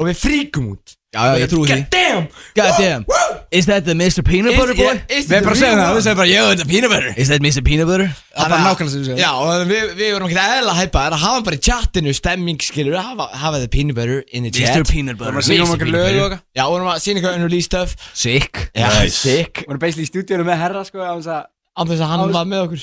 [0.00, 2.24] Og við fríkum út Já, já, ég trúi því God damn
[2.58, 3.04] God damn
[3.54, 4.24] Is that the Mr.
[4.26, 4.96] Peanut Butter boy?
[5.06, 7.30] Við erum bara að segja það, við segjum bara, ég veit að peanut butter Is
[7.30, 7.62] that Mr.
[7.68, 8.10] Peanut Butter?
[8.34, 11.04] Það er bara nákvæmlega sem við segjum Já, og við, við vorum ekki eðla hæpa
[11.04, 14.74] Það hafa bara í chatinu stemming, skilur Hafa, hafa the peanut butter in the chat
[14.74, 14.90] Mr.
[14.90, 17.94] Peanut Butter Við vorum okkur lög og eitthvað Já, vorum að sína eitthvað unreleased stuff
[18.10, 19.18] Sick Já, Nice.
[19.22, 21.44] sick Við erum basically í stúdíunum með herra sko á þess að
[21.74, 22.82] Án þess að hann var með okkur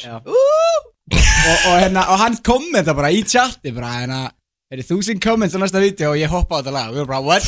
[1.12, 4.20] og, og, hérna, og hann kommenta bara í chati bara hérna
[4.72, 6.92] Er þúsund comments á næsta vídeo og ég hoppa á þetta lag.
[6.92, 7.44] Og við erum bara what?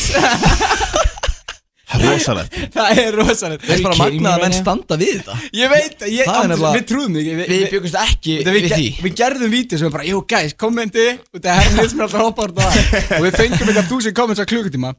[2.03, 2.55] Rosalegt.
[2.73, 3.63] Það er rosalegt.
[3.67, 5.35] Það er bara magnað að menn standa við þetta.
[5.55, 7.35] Ég veit, ég, Það er andri, við trúðum ekki.
[7.37, 8.87] Við, Við byggumst ekki við, við, við því.
[9.05, 11.05] við gerðum vídeo sem við bara, jú guys, kommenti.
[11.31, 12.65] Og það er herrn sem er alltaf að hoppa á þetta
[13.19, 14.91] og við fengum eitthvað þúsund comments á klukkutíma.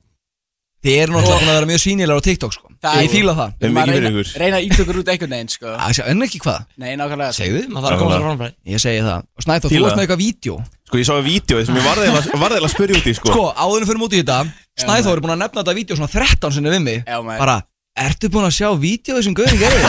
[0.85, 2.64] Þið eru náttúrulega að vera mjög sínilegar á TikTok sko.
[2.64, 3.53] Það er- Ég fíla það.
[3.59, 4.31] Það er mikið fyrir ykkur.
[4.43, 5.73] Reyna að íta okkur út einhvern veginn sko.
[5.75, 6.59] Það sé enn ekki hvað.
[6.83, 7.35] Nei, nákvæmlega.
[7.39, 9.21] Segðu þið Maður þarf að koma sér framfæri Ég segi það.
[9.25, 10.05] Og Snæþór, þú Fíla varst með það.
[10.05, 10.57] eitthvað vídeo.
[10.85, 13.31] Sko ég sá að vídeo sem ég varði eiginlega að spyrja út í sko.
[13.33, 14.39] Sko, áðurinn fyrir mútið í þetta
[14.85, 17.01] Snæþór er búin að nefna þetta vídeo svona 13 sinni við mig.
[17.09, 17.41] Já, maður.
[17.45, 17.57] Bara,
[18.05, 19.81] ertu búin að sjá vídeo sem Gaurin gerði?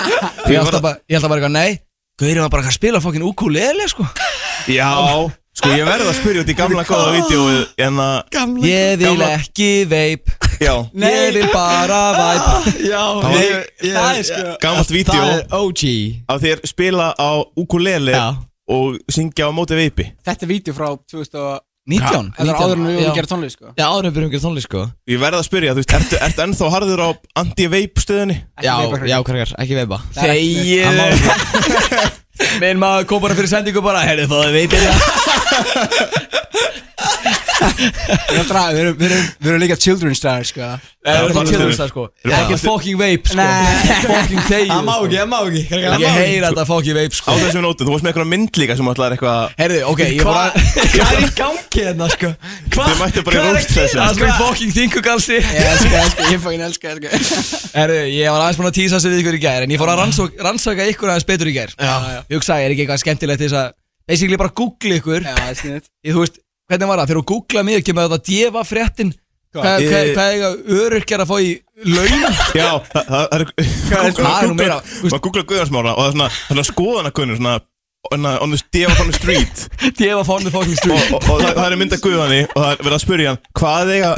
[0.52, 1.82] ég held að bara, ég held að bara eitthvað, nei
[2.18, 4.06] Gaurin var bara eitthvað að spila fokkin ukulele sko.
[4.70, 4.88] Já
[5.58, 7.44] Sko ég verði að spyrja út í gamla góða vídeo
[7.82, 8.16] En að
[8.62, 10.30] Ég vil Gamla- ekki veip
[10.62, 15.82] Ég vil bara væp Já, Það var- það er sko Gamalt vídeo Það er OG
[16.28, 18.28] Af þér spila á ukulele Já.
[18.68, 22.26] Og syngja á móti veipi Þetta er vídeo frá 2000 og 19?
[22.36, 22.98] Þetta er áður en við Já.
[23.00, 23.70] erum að gera tónlist sko.
[23.78, 24.80] Já, áður en við byrjum að gera tónlist sko.
[25.08, 27.08] Ég verð að spyrja, þú veist, ertu, ertu ennþá harður á
[27.40, 28.36] anti-vape stöðinni?
[28.60, 28.74] Já,
[29.08, 29.98] já, krakkar, ekki veipa.
[30.12, 30.84] Þegið
[32.62, 34.98] Minn maður kom bara fyrir sendingu bara Herri þóðu veitir það.
[37.58, 40.66] Við erum, við erum, við erum, við erum líka children stars sko.
[41.08, 41.70] Það er bara ekki stundum.
[41.78, 42.02] það sko.
[42.22, 43.44] Eru bara- Ekki fucking vape sko.
[44.08, 47.18] Fucking þegið Það má ekki, það má ekki það Ég heyra þetta fucking vape Á
[47.18, 50.26] sko þessum nótum, þú varst með eitthvað mynd líka sem ætlaðir eitthvað Herri, ok, ég
[50.28, 52.30] bara hvað er í gangi hérna sko?
[52.74, 53.78] Hvað Þið bara í er að roast gera?
[53.78, 54.00] session.
[54.02, 55.38] Það er svona fucking þingugalsi.
[55.38, 57.08] Ég elska, elska, ég fokkin elska, elska.
[57.78, 59.92] Herri, ég var aðeins búin að tísa sig við ykkur í gær En ég fór
[59.94, 61.72] að rannsaka, rannsaka ykkur aðeins betur í gær.
[61.78, 61.94] Já.
[62.28, 63.70] Ég hugsaði, er ekki eitthvað skemmtilegt til þess að
[64.08, 65.24] Basically bara googla ykkur?
[65.24, 67.08] Já, það er sniðt Ég, þú veist, hvernig var það?
[67.10, 69.10] Þegar þú googla mig, kemur þetta djefa fréttin.
[69.56, 69.80] Hvað?
[69.80, 70.48] Ég- hva, hva eiga
[70.78, 71.50] öryrkjar að fá í
[71.88, 72.24] laun?
[72.56, 73.44] Já, það það er
[73.88, 77.54] það er nú meira, Maður googla Guðarsmára og það er svona Svona skoðanakunnur, svona
[78.08, 79.64] svona On the day on the street.
[79.98, 81.10] Djefa found the fucking street.
[81.12, 83.32] Og, og, og það, það er mynd af Guðani Og það er verið að spyrja
[83.32, 84.12] hann Hvað eiga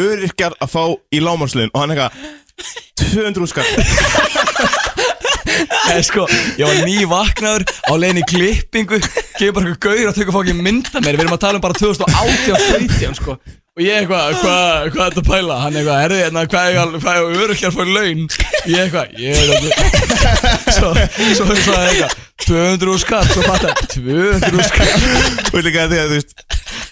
[0.00, 2.12] öryrkjar að fá í lámarslun Og hann eitthvað
[3.02, 3.68] 200 skall
[5.90, 6.26] Eða sko,
[6.58, 8.98] ég var ný vaknaður á leiðin í klippingu
[9.36, 11.78] Gefur bara eitthvað gauður að tökja fókið mynda mér Við erum að tala um bara
[11.78, 13.38] 2018 og 17 sko
[13.76, 15.56] Og ég eitthvað, hvað hva er þetta að pæla?
[15.60, 18.22] Hann eitthvað, herði, hérna, hvað er hvað er öryrkjar fór laun?
[18.72, 19.68] Ég eitthvað, ég ekki
[20.78, 20.94] Svo,
[21.36, 26.34] svo ég sagði eitthvað 200 skall, svo fattar 200 skall Og líka að þú veist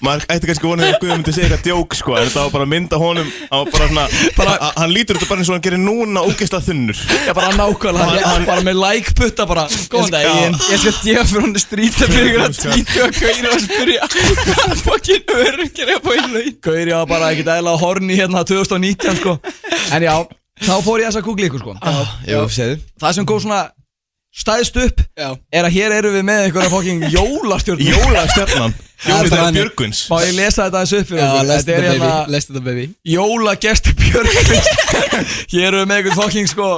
[0.04, 2.66] Maður ætti kannski vonið að Guðan myndi segja eitthvað djók sko En þetta var bara
[2.66, 4.04] að mynda honum á bara svona
[4.36, 7.00] Bara- a- Hann lítur þetta bara eins og hann gerir núna ógeðslega þunnur.
[7.28, 11.24] Ég bara nákvæmlega, hann, hann bara með like putta bara Góðan daginn Ég skal djöfa
[11.30, 14.08] fyrir hún strít að byrja að tvítu að gauðra og spyrja.
[14.44, 16.52] Hvað fokkin öryrkjar er að fá í laun.
[16.84, 19.36] Ég var bara ekkert eðla horni hérna 2019 sko.
[19.94, 20.14] En já,
[20.64, 21.74] þá fór ég þess að googla ykkur sko.
[22.28, 22.78] Jú, segðu.
[23.00, 23.62] Það sem góð svona
[24.34, 25.28] stæðst upp Já.
[25.54, 28.72] Er að hér eru við með einhverja fokking jólastjórn Jólastjarnan
[29.04, 29.58] Jólastjarnan þannig.
[29.60, 34.72] Björgvins Má ég lesa þetta aðeins upp fyrir okkur Þetta er hérna jólagestur Björgvins
[35.54, 36.70] Hér eru við með einhvern fokking sko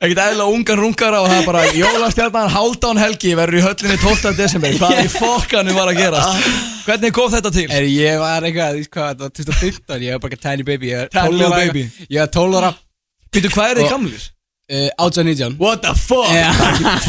[0.00, 4.30] Ekkert eðla ungan rungara og það er bara Jólastjarnan Haldán Helgi verður í höllinni 12.
[4.38, 6.50] desember Hvað í fokkanum var að gerast
[6.86, 7.66] Hvernig kom þetta til?
[7.68, 10.94] Er ég var eitthvað, þú veist hvað, þetta var 2015 Ég var bara tiny baby
[10.94, 11.82] Ég Tiny 12 ára baby.
[11.84, 12.14] eitthvað.
[12.16, 12.72] Ég 12 ára
[13.30, 14.24] Býtu hvað er þið gamlir?
[14.70, 16.30] Uh, 18 19 What the fuck?
[16.32, 16.50] Já.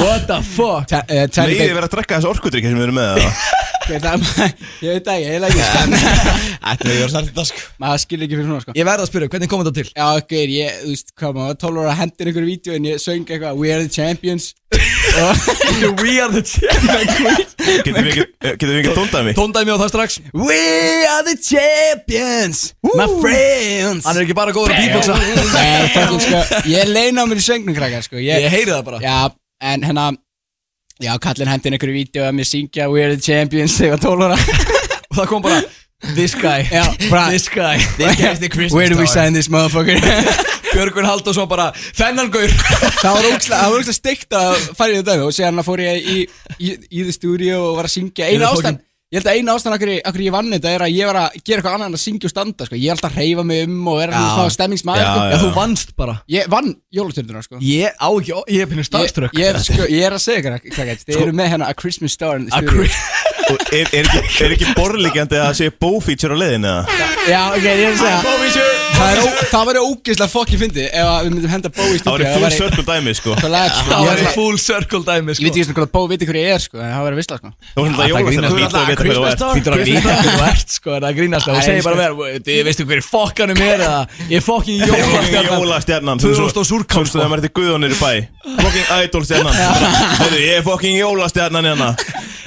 [0.01, 0.91] What the fuck?
[1.07, 3.25] Eh, Leiði baby verið að drekka þessu orkudrykki sem við erum með
[3.91, 5.63] Ég veit það, ég heila ekki
[6.61, 9.51] Þetta er þetta sko Maður skilur ekki fyrir svona sko Ég verð að spyrja, hvernig
[9.51, 9.87] kom þetta til?
[9.91, 13.25] Já, ok, ég, þú veist, hvað maður, 12 ára hendur einhverju vídeo en ég söng
[13.25, 14.51] eitthvað We are the champions
[16.01, 17.55] We are the champions.
[17.57, 18.93] Getum við ekki, getum við ekki?
[19.37, 20.17] Tóndaði mig á það strax.
[20.33, 20.59] We
[21.09, 24.05] are the champions My friends.
[24.05, 28.05] Hann er ekki bara góður að fucking sko Ég leina á mér í söngnum krakkar
[28.05, 28.21] sko.
[28.21, 29.01] Ég heyri það bara.
[29.03, 29.17] Já,
[29.73, 30.11] en hérna
[31.01, 34.03] Já, kallin hendin einhverju vídeo að mér syngja We are the champions þegar ég var
[34.05, 34.37] 12 ára.
[35.09, 35.61] Og það kom bara
[36.15, 36.85] This guy Já,
[37.29, 37.77] This guy
[38.75, 39.97] Where do we sign this motherfucker
[40.71, 42.53] Björgun Halldórsson bara Þennan gaur
[43.01, 46.07] Það var það var ógslag steikt að fara í þetta dæmi og séðan fór ég
[46.13, 46.21] í,
[46.59, 49.53] í, í the studio og var að syngja eina það ástæðan Ég held að eina
[49.57, 51.95] ástæðan akkur, akkur ég vann þetta er að ég var að gera eitthvað annað en
[51.97, 52.77] að syngja og standa sko.
[52.79, 54.19] Ég er alltaf að reyfa mig um og er Já.
[54.21, 55.25] að smá stemmingsmaður Já, sko.
[55.25, 57.59] Já, þú vannst bara Ég vann jólastjörnuna sko.
[57.59, 60.71] Ég á ekki, ég er pinnur starströkk ég, ég, sko, ég er að segja ykkur
[60.77, 62.87] krakkar, Þið eru með hérna A Christmas Star in the studio
[63.51, 67.11] Og er, er, ekki, er ekki borlíkjandi að segja bó-feature á leiðinu eða?
[67.27, 68.80] Já, ok, ég er að segja Það, ó-
[69.51, 72.57] það væri ógeðslega fokkin fyndi ef við myndum henda Bó í Það stúdíu var í
[72.57, 73.35] full circle dæmi sko.
[73.41, 73.89] Það sko.
[73.91, 75.43] Það Ég ætla- full circle dæmi Ég sko.
[75.45, 77.49] veit ekki svona hvað Bó viti hverju ég er sko, en það væri vissla sko.
[77.71, 78.59] Það Það jólastjarnan grínast Þú
[80.21, 81.13] þú þú sko Það
[81.47, 82.01] það Þú segir bara sko.
[82.01, 86.67] mér Þið veistu hverju fokkanum er eða Ég er fokkin Fucking jólastjarnan jólastjarnan 2000 og
[86.71, 88.11] súrkál, Svo þegar maður er til Guðunir í bæ.
[88.61, 89.55] Fucking idolstjarnan.
[90.41, 91.95] Ég er fucking jólastjarnan hérna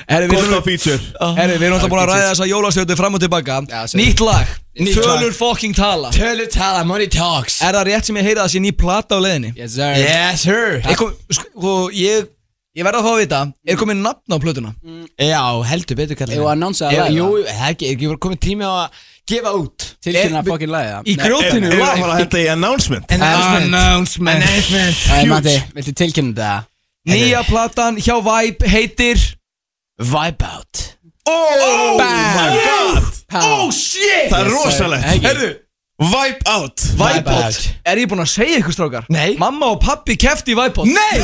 [0.05, 0.99] Herri, við Gott erum á feature.
[1.39, 3.57] Herri, við erum alltaf búin að ræða þessa jólastjórnu fram og tilbaka.
[3.97, 4.51] Nýtt lag.
[4.77, 5.07] Nýtt lag.
[5.23, 6.11] Tölur fokking tala.
[6.15, 7.61] Tölur tala, money talks.
[7.65, 9.53] Er það rétt sem ég heyra að það sé ný plata á leiðinni?
[9.57, 9.97] Yes sir.
[10.03, 10.81] Yes sir.
[10.85, 12.29] Ég, kom, sko, ég,
[12.77, 13.41] ég verð að fá að vita
[13.71, 14.75] Er komið nafn á plötuna?
[15.17, 18.23] Já, heldur betur kallar að annonsa það Jú, jú, það er ekki, er ekki bara
[18.27, 18.99] komið tími á að
[19.31, 19.87] gefa út?
[20.05, 23.15] Tilkynna fokkin lagið það Í grjótinu er það að fara að henda í announcement?
[23.15, 24.35] Announcement.
[24.35, 25.73] Announcement.
[25.79, 26.69] Viltu tilkynna það?
[27.15, 29.23] Nýja platan hjá Vibe heitir
[29.99, 30.97] Vibe out.
[31.27, 33.03] Oh my god.
[33.33, 34.31] Oh shit.
[34.31, 35.07] Það er rosalegt.
[35.13, 35.27] Ekki.
[35.29, 35.51] Herru,
[36.03, 36.83] Vibe out.
[36.99, 37.69] Vibebot out.
[37.87, 39.07] Er ég búinn að segja ykkur strákar?
[39.15, 39.37] Nei.
[39.39, 41.23] Mamma og pappi kefti í Vibebot Nei.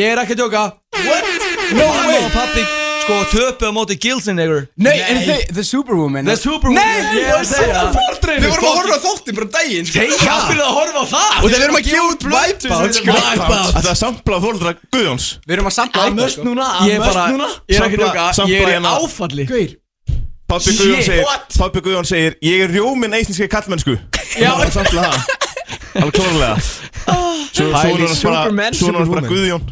[0.00, 0.66] Ég er ekki að djóka.
[0.96, 1.34] What?
[1.76, 2.79] No Mamma og pappi
[3.10, 7.38] sko töpu á móti Gilsenegger Nei, er þið, The Superwoman The Superwoman Nei, Ég er
[7.40, 7.82] að segja.
[8.30, 10.04] Við vorum að horfa á þáttin bara daginn sko.
[10.04, 11.28] Þegar byrjuðu að horfa á það?
[11.30, 13.16] Og þegar við erum að gefa út Wipeout sko.
[13.18, 13.74] Wipeout.
[13.74, 15.28] Þetta er samplað fóldra Guðjóns.
[15.46, 16.46] Við erum að sampla Að möst sko.
[16.46, 17.50] núna Ég er bara núna.
[17.66, 18.94] Ég er ekki að sampla Ég er hérna.
[19.00, 19.48] áfalli.
[20.50, 21.34] Pabbi Shit, Guðjón segir?
[21.58, 23.94] Pabbi Guðjón segir Ég er rjóminn eistinski kallmennsku
[24.38, 24.50] Já.
[24.58, 25.38] Það er það.
[26.00, 26.56] Alveg klárlega.
[27.50, 27.70] Svo
[28.14, 29.26] svona hans bara.
[29.26, 29.66] Guðjón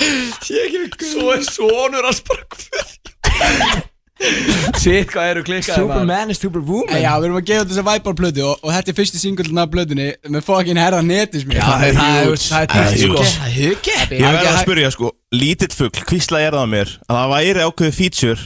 [0.00, 3.86] Svo er sonur hans bara Guðjón
[4.20, 6.98] Shit, hvað eru klikkaði Superman is Superwoman.
[7.00, 9.70] Já, við erum að gefa þessa Viper plötu og, og þetta er fyrsti singullin af
[9.72, 13.22] plötunni með fucking herra netismi Já, það er- er- það er tíst, sko.
[13.24, 16.92] Það er hugge Ég verði að spyrja sko Lítill fugl, hvísla er það á mér
[17.08, 18.42] Að það væri ákveðið feature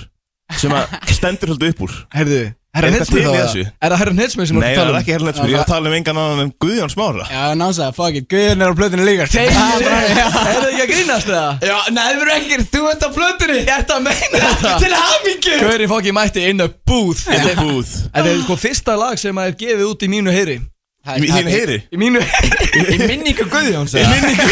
[0.61, 1.93] Sem að stendur svolítið upp úr.
[2.15, 2.41] Herðu,
[2.75, 2.83] Er?
[2.91, 4.97] Er það herra Netsmið sem Nei, að það tala er um?
[4.99, 8.19] ekki herrlega Ég er að tala um engan annan en Guðjón Smára Já, nása, fuck
[8.19, 9.29] it, Guðin er á plötunni líka.
[9.31, 10.11] Þeir Það er.
[10.51, 11.45] Er það ekki að grínast eða?
[11.63, 14.75] Já, nei, það verður ekki gerð, þú ert á plötunni Ég ert að meina þetta
[14.83, 18.99] Til hamingju Gauri fokki mætti inn að búð In the booth Þetta er sko fyrsta
[18.99, 20.59] lag sem að er gefið út í mínu heyri
[21.05, 21.75] Í þín heyri?
[21.93, 22.21] Í mínu
[22.95, 24.47] Í minningu Guðjóns Í minningu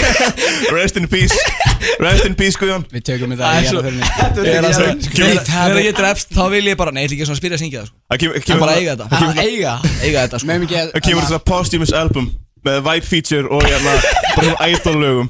[0.77, 1.33] Rest in peace.
[2.03, 2.85] Rest in peace Guðjón.
[2.93, 6.63] Við tökum Það er þetta í Þegar alveg það- Great Þegar ég drefst þá vil
[6.69, 7.97] ég bara Nei, ég ætla ekki svona að spyrja að syngja það sko.
[8.13, 9.07] Það kemur- Það kemur bara það- eiga þetta.
[9.09, 9.73] það það- Eiga
[10.03, 10.51] Eiga þetta sko.
[10.53, 12.31] Meðum ekki að Það kemur þetta posthumous album
[12.63, 13.93] Með vibe feature og hérna
[14.37, 15.29] Bara svona idol lögum.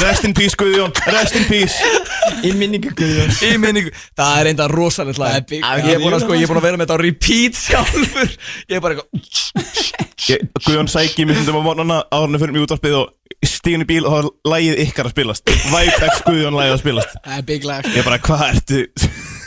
[0.00, 0.94] Rest in peace Guðjón.
[1.12, 1.76] Rest in peace
[2.48, 3.40] Í minningu Guðjóns.
[3.46, 5.32] Í minningu Það er enda rosalegt lag.
[5.32, 6.98] Það er big- Ég er búin að sko Ég er búin að vera með þetta
[6.98, 8.34] á repeat sjálfur.
[8.70, 13.46] Ég er bara eitthvað Guðjón sæki mér stundum á morgnana Árunni fyrir mig útvarpið og
[13.48, 15.52] stíðin í bíl og það var lægið ykkar að spilast.
[15.72, 17.16] Vibe X Guðjón lægið að spilast.
[17.24, 17.88] Það er big lag.
[17.96, 18.80] Ég bara, hvað ertu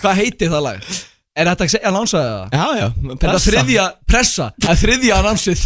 [0.01, 0.87] Hvað heitir það lag?
[1.33, 2.51] Er þetta að segja að lánsa það?
[2.53, 2.87] Já, já.
[2.93, 4.45] Er það þriðja pressa?
[4.61, 5.61] Það er þriðja námsið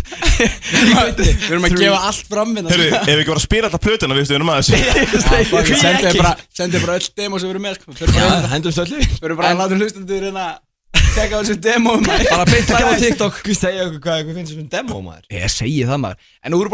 [1.18, 3.84] Við erum að gefa allt fram við Hörru, ef við ekki var að spila alltaf
[3.84, 4.76] plötuna við stuðum að þessu
[5.82, 7.88] Sendið bara, sendið bara öll demo sem við erum með sko.
[8.00, 10.46] Förum bara- Já, hendum stöldlu Förum bara að láta hlustandur hérna
[11.18, 12.30] Tekka á þessu demo maður.
[12.32, 13.34] Bara beint live á TikTok.
[13.44, 15.24] Hvað segja okkur hvað finnst sem demo maður?
[15.34, 16.18] Ég segi það maður.
[16.46, 16.72] En nú erum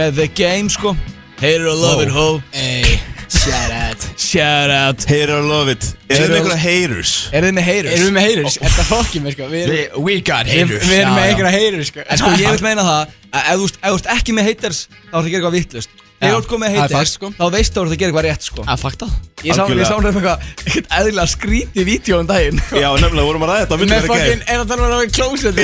[0.00, 1.08] við
[1.40, 2.42] við þetta Við erum sko Hater or love it ho.
[2.52, 4.06] Ey, shout out.
[4.28, 5.04] Shout out.
[5.08, 7.12] Hater or love it Er Hater- þetta einhverja haters?
[7.32, 7.94] Er þið með haters?
[7.94, 8.56] Erum við með haters?
[8.60, 9.46] Er það fokkið mér sko?
[9.52, 10.88] Við erum, We, we got við, haters.
[10.90, 12.04] við erum með einhverja haters sko.
[12.08, 14.48] En sko ég vil meina það að Ef þú ert- ef þú ert ekki með
[14.50, 16.82] haters Þá er það að gera eitthvað vittlust Já, þú ert komið með það er
[16.82, 17.28] haters fakt, sko.
[17.38, 18.62] Þá veistu að þú ert að gera eitthvað rétt sko.
[18.68, 19.06] Að fakta
[19.46, 22.58] Ég sá, ég sá hún eitthvað Eitthvað eðlilega skríti vídeo um daginn.
[22.74, 25.54] Já, nefnilega, vorum að ræða þetta Með fokkin, er það talað um að closet?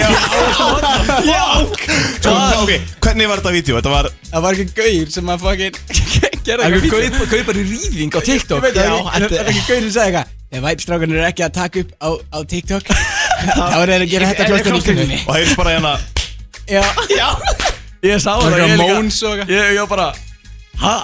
[1.27, 1.49] Já.
[2.23, 2.71] Sko, Ok,
[3.03, 3.75] hvernig var þetta vídeo?
[3.81, 5.75] Þetta var Það var ekki gauðir sem að fokkin
[6.47, 8.65] Gerða Það er eitthvað eitthvað kaup- kaupar í rýðing á Ég TikTok.
[8.65, 11.83] það Já, er það ekki gauðir sem sagði eitthvað Ef væpstrákan eru ekki að taka
[11.83, 12.85] upp á, á TikTok
[13.59, 15.95] Þá er þeir að gera þetta kringunni Og heyrðist bara hérna
[16.65, 17.29] Já, já.
[18.05, 19.51] Ég sá Það það var ég eitthvað líka- móns og eitthvað.
[19.53, 20.07] Ég ég var bara
[20.81, 20.95] Hæ?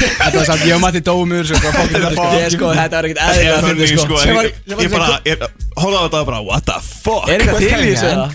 [0.00, 3.08] Þetta var samt, ég og Matti yfir þessu sko, fokkin þetta Ég sko, þetta var
[3.08, 5.42] ekkert Þetta er að finna sko sko Sem var- ég- sem var Ég bara, ég-
[5.80, 8.28] horfði á þetta og bara, what the fuck Er eitthvað til í þessu eða?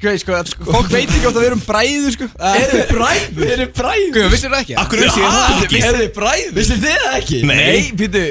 [0.00, 3.42] Gauð, sko, fólk veit ekki oft að við erum bræður sko Er þið bræður?
[3.52, 4.12] Er þið bræður?
[4.16, 4.76] Guð, vissir það ekki?
[4.80, 6.54] Akkur vissi ég það ekki Er þið bræður?
[6.56, 7.42] Vissu þið það ekki?
[7.50, 8.22] Nei, býtu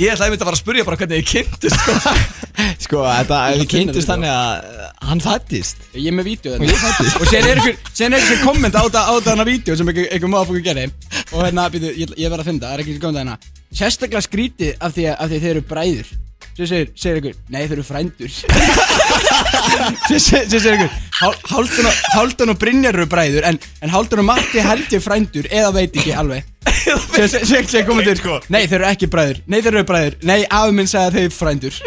[0.00, 1.92] Ég ætlaði einmitt að fara að spurja bara hvernig ég kynntist sko.
[2.82, 5.82] Sko, þetta, við kynntist þannig að hann fættist.
[5.92, 9.02] Ég er með vídeo þetta Og sen er einhver, sen er einhver komment á þetta
[9.04, 10.86] á þetta hana vídeo sem einhver, einhver maður gerði
[11.32, 13.36] Og hérna, býtu, ég, ég verð að finna það, er ekki komment að hérna
[13.82, 16.12] Sérstaklega skrítið af því að, af því að þeir eru bræður.
[16.52, 18.32] Svo segir, segir einhver, nei þeir eru frændur.
[20.08, 24.64] Svo segir, einhver, Hál- Hálfdan og, og Brynjar eru bræður En, en Hálfdan og Matti
[24.64, 28.38] held ég frændur Eða veit ekki alveg Segir, segir kommentur, Sko.
[28.52, 29.40] nei þeir eru ekki bræður.
[29.46, 31.78] Nei þeir eru bræður, nei afi minn sagði að þeir eru frændur.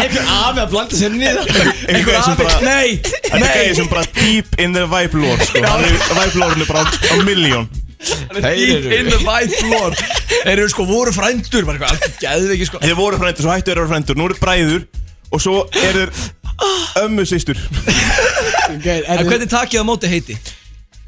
[0.00, 1.50] Einhver afi að blanda sér niður.
[1.92, 5.62] Einhver sem bara Nei, Þetta er gæði sem bara deep in the vibe lore sko.
[5.62, 7.68] Er Vibe lore bara á- miljón
[8.04, 12.80] deep in the white floor Þeir eru sko voru frændur Bara eitthvað alveg geðveiki sko.
[12.82, 14.18] Þeir voru frændur, svo hættu vera frændur.
[14.18, 14.84] Nú eru bræður
[15.30, 16.08] Og svo eru
[17.00, 17.58] ömmu systur.
[18.76, 20.36] Okay, En hvernig takk ég á móti heiti?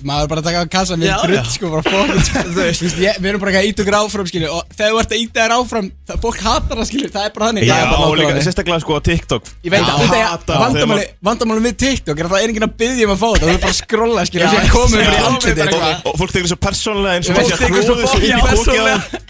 [0.05, 1.45] Maður bara að taka á Já, drull já.
[1.49, 1.83] sko, bara
[3.01, 5.23] ég, Við erum bara ekki að íta okkur áfram skilju Og þegar þú ert að
[5.23, 7.89] íta þér áfram, það, fólk hatar það skilju Það er bara þannig Já, það er
[7.95, 11.79] bara og líka sérstaklega sko á TikTok Ég veit Já, að þetta er vandamáli við
[11.81, 13.73] TikTok er að það er enginn að byggja um að fá þetta Þú er bara
[13.73, 16.05] að skrolla skilju Og Já, komum við já, í já, andlitið eitthvað.
[16.07, 17.97] Og fólk tekur svo persónlega eins og Fólk tekur svo
[18.45, 18.99] persónulega.
[19.01, 19.27] þeim.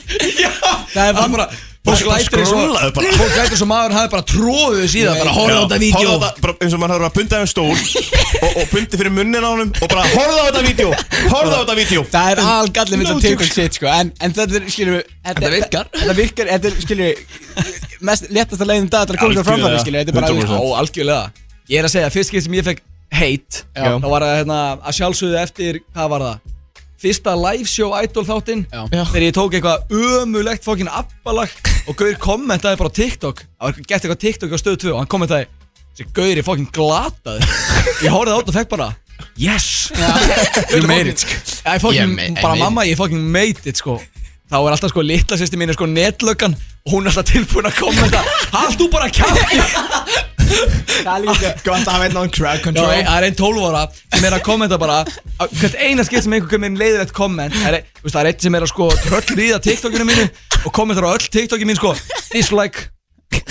[0.97, 1.49] Það er bara
[1.87, 2.59] Fólk lætur eins og
[2.97, 3.13] bara.
[3.17, 6.17] Fólk lætur eins og maður hafi bara í það Bara horfa á þetta vídeo horfðu
[6.17, 7.67] á þetta, bara eins og maður hefur að bunda þeim stól
[8.47, 10.89] og, og bundi fyrir munnin á honum og bara horfðu á þetta vídeo
[11.31, 14.59] horfðu á þetta vídeo Það er algallið mitt að TikTok shit sko En, en þetta
[14.61, 15.89] er skilju Þetta virkar.
[15.95, 17.11] Þetta virkar, þetta er skilju
[18.07, 20.53] Mest léttast að leiðin dag til að koma þér framfæri skilju Þetta er bara 100%.
[20.53, 21.25] Já, algjörlega
[21.67, 22.85] Ég er að segja, fyrst skipt sem ég fekk
[23.17, 23.97] hate Já.
[24.03, 26.56] Þá var það hérna, að sjálfsögðu eftir, hvað var það?
[26.97, 28.65] Fyrsta live show idol þáttinn.
[28.73, 31.53] Þegar ég tók eitthvað ömulegt fokkin appalag
[31.87, 33.43] Og Gaur kommentaði bara á TikTok.
[33.45, 35.49] Það var gett eitthvað TikTok á stöðu 2 Og hann kommentaði
[35.97, 37.51] Þessi Gaur er fokkin glataði
[38.05, 38.89] Ég horfði á þetta og fekk bara
[39.37, 39.91] Yes.
[40.73, 41.25] You made it
[41.65, 43.99] Ég ég bara mamma, ég fucking made it sko
[44.47, 46.55] Þá er alltaf sko litla sýsti mín er sko netlöggan
[46.87, 48.23] Og hún er alltaf tilbúin að kommenta
[48.53, 49.59] Hald þú bara kjátti
[50.47, 53.65] Það er líka Gott að hafa einn on crowd Já, control það er einn 12
[53.67, 53.83] ára
[54.17, 54.99] sem er að kommenta bara.
[55.59, 57.57] Hvert eina skipt sem einhver kemur inn leiðilegt komment.
[57.59, 60.27] Það er, þú er einn sem er að sko tröllriða TikTokinu mínu
[60.63, 61.93] Og kommentar á öll TikToki mín sko.
[62.31, 62.87] Dislike.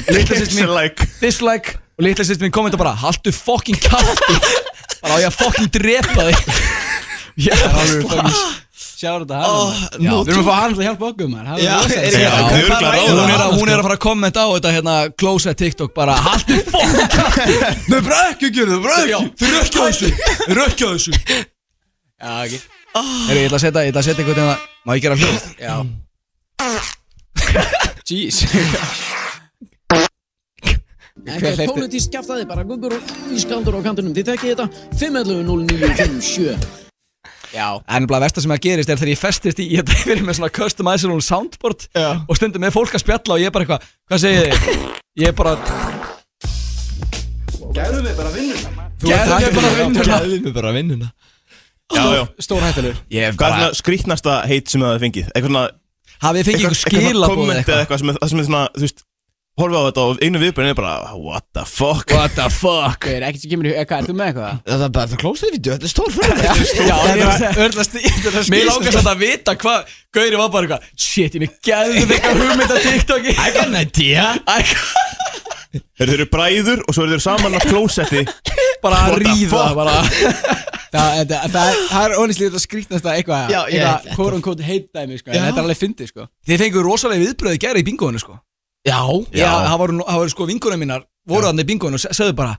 [0.08, 0.66] Litla sýsti mín.
[0.72, 1.10] Dislike.
[1.22, 1.78] Dislike.
[2.00, 4.39] Og litla sýsti mín kommentar bara Haltu fucking kjátti
[5.04, 6.38] Bara á ég að fucking drepa þig.
[7.46, 7.56] Já,
[9.06, 11.38] Sjáur þetta hann við erum að fá hann til að hjálpa okkur hún
[13.30, 16.16] er, að, hún er að fara að kommenta á þetta hérna closet TikTok bara.
[16.26, 20.10] Haltu fucking kjátti Þau bara ekki þau rökkja þessu.
[20.58, 21.14] Rökkja þessu.
[21.22, 22.60] Já, ekki.
[22.95, 25.41] Ég ætla að setja, ég ætla að setja eitthvað til það Má ég gera hljóð?
[25.60, 25.76] Já.
[28.10, 28.38] Jeez.
[31.26, 34.14] Er pólitísk kjaftaði bara Gungur og ískaldur á kantinum.
[34.18, 34.66] Þið tekkið þetta?
[35.01, 36.85] 511-0957 Já
[37.56, 40.39] En bara versta sem að gerist er þegar ég festist í Ég hef verið með
[40.39, 42.10] svona customizable soundboard Já.
[42.28, 44.84] Og stundum með fólk að spjalla og ég er bara eitthvað Hvað segið þið?
[45.24, 45.56] Ég er bara
[47.76, 48.89] Gæðu mig bara vinnuna?
[49.06, 50.20] Gæðu mig bara vinnuna.
[50.20, 51.08] Gæðu mig bara vinnuna.
[51.93, 52.24] Já, já.
[52.41, 55.28] Stór hættilegur Hvað er svona skrítnasta heit sem það fengið?
[55.34, 55.66] Eitthvað svona
[56.24, 57.82] Hafið þið fengið eitthvað komment eða eitthvað?
[57.84, 59.03] eitthvað sem er, það sem er svona, þú veist
[59.56, 62.10] Horfa á þetta og einu viðbjörn er bara What the fuck?
[62.12, 62.97] What the fuck?
[63.06, 64.58] Hvað er ekkert sem kemur í hug Hvað, er þú með eitthvað?
[64.68, 68.34] Það er bara það klósaði vídeo, þetta er stór fyrir Já, Þetta var örlast Þetta
[68.41, 71.93] er Mér langar samt að vita hvað Gauri var bara eitthvað Shit, ég mig gæðu
[72.01, 73.32] þig eitthvað hugmynd að TikToki.
[73.36, 74.26] I got an idea.
[75.99, 78.22] Þeir eru bræður og svo eru þeir saman á klósetti.
[78.84, 79.64] Bara að ríða
[80.95, 84.64] Það þetta- það er- það er honestly þetta skrítnasta eitthvað Já, ég- Eitthvað quote unquote
[84.64, 85.41] hate dæmi sko En Já.
[85.49, 86.28] þetta er alveg fyndið sko
[88.86, 91.70] Þið í sko Já Já, það voru, það voru sko vingunum mínar voru þannig í
[91.74, 92.56] bingoinu og se- sögðu bara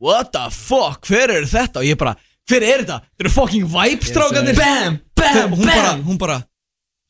[0.00, 1.80] What the fuck, hver er þetta?
[1.82, 2.14] Og ég bara,
[2.48, 3.00] hver er þetta?
[3.04, 6.38] Þetta eru fucking vibe-strákandir Bam, bam, hún bara, bam hún bara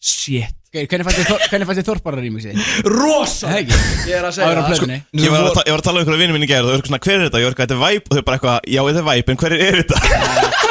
[0.03, 2.61] Shit Ok, Hvernig fannst þér Þor- hvernig fannst þér Þorpara rýmixið?
[2.87, 3.79] Rosa Það ekki
[4.11, 4.87] Ég er að Það segja var á það, sko.
[4.87, 6.63] plötunni Ég var, að, ta- ég var að tala um einhverja vinni minni í gæri
[6.63, 7.41] og þau eru svona, hver er þetta?
[7.41, 9.33] Ég var eitthvað, þetta er væp og þau eru bara eitthvað, já þetta er væp,
[9.35, 9.99] en hver er þetta?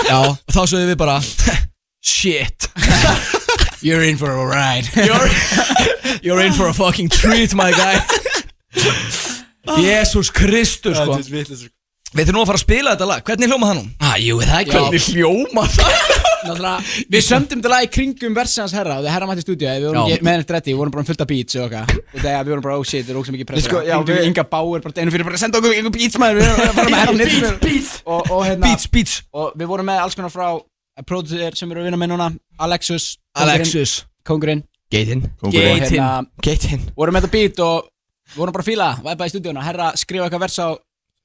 [0.10, 1.18] Já, og þá sögðu við bara
[2.14, 2.70] Shit
[3.82, 4.88] You're in for a ride.
[4.96, 5.28] You're,
[6.22, 8.00] you're in for a fucking treat, my guy.
[9.80, 11.20] Jésús Kristur, sko.
[12.10, 13.22] Við þurfum nú að fara að spila þetta lag.
[13.22, 13.84] Hvernig hljóma það nú?
[14.02, 15.98] Ah, jú, það ekki Hvernig hljóma það?
[16.40, 19.46] Náttúrulega Við sömdum þetta lag í kringum versið hans herra og þegar herra mætti í
[19.46, 21.66] stúdíu Við vorum ekki með henni dretti Við vorum bara um fullt af beats og
[21.68, 23.68] okkar Og þegar við vorum bara oh shit Það er ógst mikið pressa.
[23.68, 26.18] Sko, já, Hringdum í við- Inga Bauer bara einu fyrir bara senda okkur einhver beats
[26.24, 26.40] maður.
[26.40, 27.92] Við erum bara með herra Beats, beats.
[28.08, 29.20] Og, og hérna Beats, beats.
[29.36, 30.48] Og við vorum með alls konar frá
[31.06, 32.32] Producer sem við erum að vinna með núna
[32.66, 34.64] Alexus Alexus Kongurinn.
[34.92, 35.84] Geitin Og Geitin.
[36.00, 37.90] hérna Geitin vorum með þetta beat og
[38.36, 40.68] vorum bara að fíla væpa í stúdíuna, herra skrifa eitthvað vers á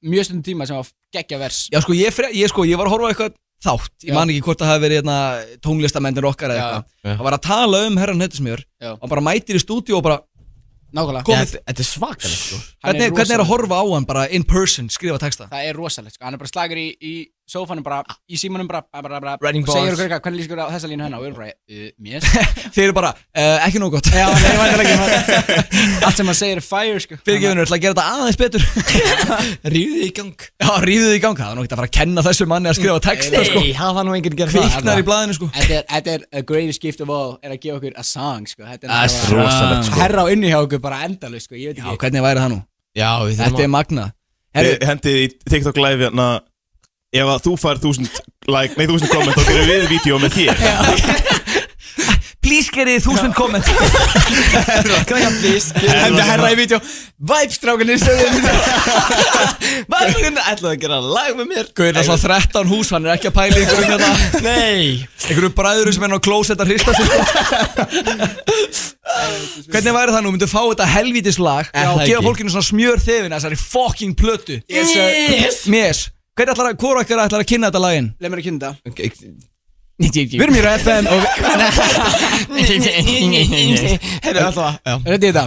[0.05, 0.85] mjög stundum tíma sem var
[1.15, 1.69] geggja vers.
[1.73, 3.33] Já, sko, ég, fre, ég, sko, ég var að horfa á eitthvað
[3.65, 3.91] þátt.
[4.05, 4.13] Ég Já.
[4.13, 5.17] man ekki hvort það hafi verið hérna,
[5.65, 7.17] tónlistamendir okkar eða eitthvað.
[7.17, 8.91] Það var að tala um herran Hettismjör Já.
[9.01, 10.19] Og bara mætir í stúdíu og bara
[10.93, 12.59] nákvæmlega, Komið- Þetta þetta er svakalegt sko.
[12.85, 15.47] Hvernig, hvernig er að horfa á hann bara in person, skrifa texta?
[15.49, 16.25] Það er rosalegt, sko.
[16.25, 19.93] hann er bara slagur í, í sófanum bara, í símanum bara, bara, bara, og segir
[19.93, 22.21] okkur eitthvað, hvernig lýsir ykkur á þessa línu hennar og við erum bara, uh, mér?
[22.73, 24.07] Þeir eru bara, uh, ekki nóg gott.
[24.09, 24.95] Já, nei, væntanlega ekki
[26.07, 27.13] allt sem hann segir er fire, sko.
[27.21, 28.63] Fyrirgefunur, ætla að gera þetta aðeins betur.
[29.75, 30.39] Ríðið í gang.
[30.65, 32.77] Já, ríðið í gang, það er nú ekki að fara að kenna þessu manni að
[32.79, 33.59] skrifa texta sko.
[33.61, 35.45] Nei, hafa nú enginn gerð það Kviknar í blaðinu sko.
[35.53, 38.49] Þetta er, þetta er a greatest gift of all er að gefa okkur a song,
[38.49, 38.65] sko.
[38.65, 39.13] Þetta Það er
[46.25, 46.54] er
[47.15, 48.21] Ef að þú fær þúsund
[48.51, 50.55] like, nei þúsund komment þá gerum við vídeo með þér.
[52.45, 56.77] Please gerið þúsund komment Krækja, please Hendur herra í vídeo?
[57.25, 57.95] Væpstrákunni
[59.89, 61.71] Væpurinn ætlaði að gera lag með mér.
[61.77, 64.11] Gauðir er svona 13 hús, hann er ekki að pæla í einhverjum hérna
[64.49, 65.07] Nei.
[65.25, 67.07] Einhverjum bræður sem er á klósett að hrista sig.
[69.71, 73.01] Hvernig væri það nú, myndu fá þetta helvítis lag og það gefa fólkinu svona smjör
[73.01, 74.59] þefina þessari fucking plötu?
[74.69, 75.65] Yes.
[75.65, 78.07] Yes Hvernig ætlar að, hvort okkar ætlar að kynna þetta laginn?
[78.19, 79.51] Leð mér að kynna þetta.
[79.95, 81.21] Við Við erum hér á FM og
[84.25, 85.45] Herru, alltaf Þetta er þetta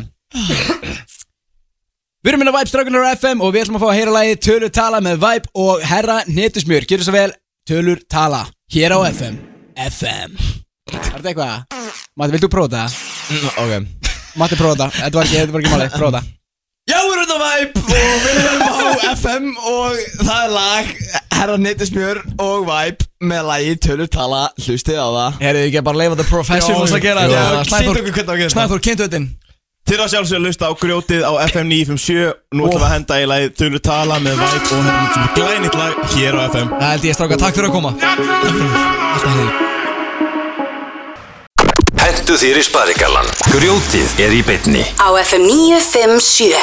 [2.24, 4.38] Við erum hérna Væp strákunar á FM og við ætlum að fá að heyra lagi
[4.48, 6.88] Tölur tala með Væp og Herra Netusmjör.
[6.88, 7.36] Gjör svo vel,
[7.68, 9.36] Tölur tala Hér á FM
[9.76, 10.40] FM
[10.88, 11.84] Er þetta eitthvað?
[12.16, 12.88] Matti, vilt þú prófa þetta?
[13.60, 13.72] Ok.
[14.40, 14.90] Matti, prófa þetta.
[15.04, 16.37] Þetta var ekki, þetta var ekki málið, prófa þetta
[16.88, 20.92] Já, við erum þetta Væp og við erum á FM og það er lag
[21.36, 25.36] Herra Nittismjör og Væp með lagi Tölur tala Hlustið á það.
[25.42, 27.60] Herðu ekki að bara leifa the professionals að gera Já, þetta?
[27.60, 27.68] að
[28.54, 29.28] Snæþór, kynntu þetta inn.
[29.88, 33.20] Til að sjálfsögja að lusta á grjótið á FM 957 Nú ætlum við að henda
[33.20, 36.76] í lagið Tölur tala með Vibe og hérna sem er glænit lag hér á FM
[36.76, 37.96] Það held ég stráka, takk fyrir að koma.
[37.96, 39.77] Alltaf hefði
[42.28, 46.58] Skemmtu þér í sparigallan Grjótið er í bytni Á FM 957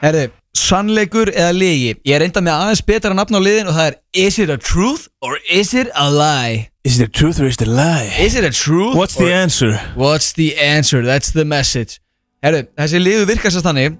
[0.00, 0.24] Herði,
[0.58, 3.96] sannleikur eða ligi Ég er enda með aðeins betra nafn á liðin og það er
[4.18, 6.72] Is it a truth or is it a lie?
[6.82, 8.10] Is it a truth or is it a lie?
[8.18, 8.96] Is it a truth?
[8.98, 9.78] What's the answer?
[9.94, 11.04] What's the answer?
[11.06, 12.00] That's the message
[12.42, 13.96] Herðu, þessi liðu virkast að þannig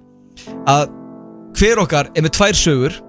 [0.75, 0.91] að
[1.55, 2.99] hver okkar er með tvær sögur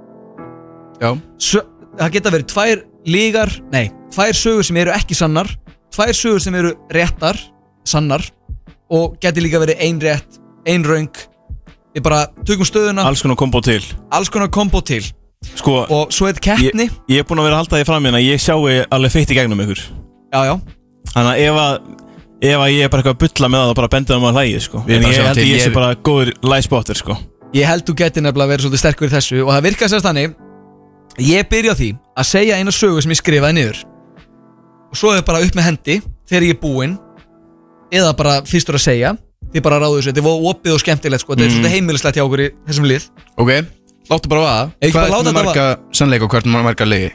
[1.03, 1.11] Já
[1.43, 1.67] Sö
[1.99, 5.51] Það geta verið tvær lígar Nei, tvær sögur sem eru ekki sannar
[5.91, 7.43] Tvær sögur sem eru réttar
[7.87, 8.25] Sannar
[8.93, 10.37] Og geti líka verið ein rétt,
[10.71, 11.09] ein röng.
[11.97, 13.03] Við bara tökum stöðuna.
[13.09, 13.81] Alls konar kombo til.
[14.15, 15.03] Alls konar kombo til.
[15.57, 16.87] Sko Og svo er þetta keppni.
[16.87, 19.31] ég, ég er búinn að vera að halda því fram hérna Ég sjáu alveg feitt
[19.31, 19.83] í gegnum ykkur.
[20.35, 20.55] Já, já.
[21.15, 21.79] Þannig að ef að
[22.47, 24.37] Ef að ég er bara eitthvað að bulla með það þá bara benda það maður
[24.37, 24.81] hlægið sko.
[24.87, 27.17] En ég held að ég sé bara góður læspotter sko.
[27.57, 30.35] Ég held þú geti nefnilega verið svolítið sterkur í þessu Og það virkar sérst þannig
[31.25, 31.89] Ég byrja á því
[32.21, 33.79] að segja eina sögu sem ég skrifaði niður.
[34.93, 35.97] Og svo er bara upp með hendi
[36.29, 36.99] Þegar ég er búinn
[37.93, 39.17] Eða bara fyrstur að segja
[39.55, 41.33] Þið bara ráðu þessu, þetta er opið og skemmtilegt sko.
[41.35, 41.55] Þetta er Mm.
[41.57, 43.05] svolítið heimilislegt hjá okkur í þessum lið.
[43.39, 43.51] Ok,
[44.11, 44.65] láttu bara vaða.
[44.83, 47.11] Ekki bara Hvað láta er þetta marga sannleika og hvað er marga ligi?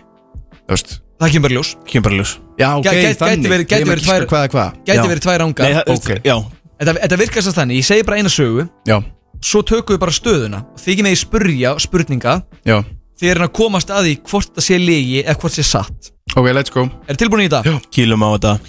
[0.61, 0.99] Þú veist.
[1.21, 3.43] Það kemur bara í ljós Kemur bara í ljós Já, ok, Gæ- gæti- þannig.
[3.43, 4.69] gæti verið- gæti Ég er verið ekki tvær- hvað er hvað.
[4.85, 5.05] Gæti Já.
[5.11, 6.09] verið tvær ángar Nei, það, Ok.
[6.23, 6.35] Já.
[6.81, 8.69] Þetta, þetta virkar sérst þannig, ég segi bara eina sögu.
[8.87, 9.03] Já,
[9.41, 10.59] Svo tökum við bara stöðuna.
[10.71, 12.43] Og þykir með ég spurja spurninga.
[12.65, 12.83] Já.
[13.19, 16.11] Þið er að komast að því hvort það sé ligi Eða hvort sé satt.
[16.37, 16.89] Ok, let's go.
[17.09, 17.81] Er tilbúin í þetta?
[17.91, 18.59] Kýlum á þetta.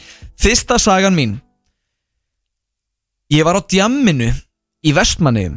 [0.40, 1.40] Fyrsta sagan mín
[3.32, 4.26] Ég var á djamminu
[4.84, 5.54] í Vestmanniðum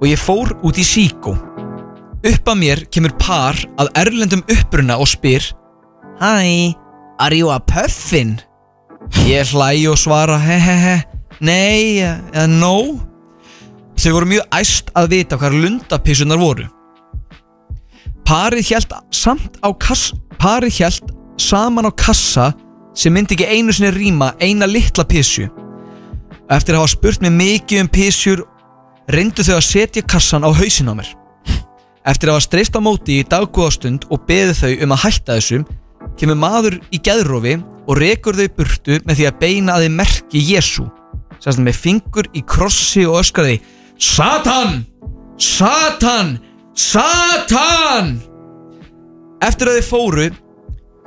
[0.00, 1.34] og ég fór út í Síkó.
[2.24, 5.44] Upp að mér kemur par að erlendum uppruna og spyr
[6.22, 6.72] Hi,
[7.20, 8.38] are you a puffin?
[9.28, 10.96] Ég hlæ og svara he he he
[11.44, 12.74] Nei, eða no.
[14.00, 16.64] Þau voru mjög æst að vita hvað lundapissunar voru.
[18.24, 22.54] Parið hjælt samt á kass Parið hjælt saman á kassa
[22.96, 25.50] sem myndi ekki einu sinni rýma eina litla pissu
[26.50, 28.40] Eftir að hafa spurt mig mikið um pissjur
[29.10, 31.10] reyndu þau að setja kassan á hausin á mér
[32.10, 35.66] Eftir að hafa streyst á móti í daggóðastund og beði þau um að hætta þessum
[36.18, 40.42] kemur maður í geðrofi og rekur þau burtu með því að beina að þið merki
[40.50, 40.88] Jésu
[41.40, 43.60] Sérst með fingur í krossi og öskraði
[44.00, 44.82] Satan!
[45.40, 46.34] Satan!
[46.76, 48.16] Satan!
[49.40, 50.26] Eftir að þið fóru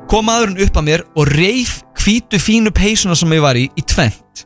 [0.09, 3.85] kom maðurinn upp að mér og reif hvítu fínu peysuna sem ég var í í
[3.85, 4.45] tvent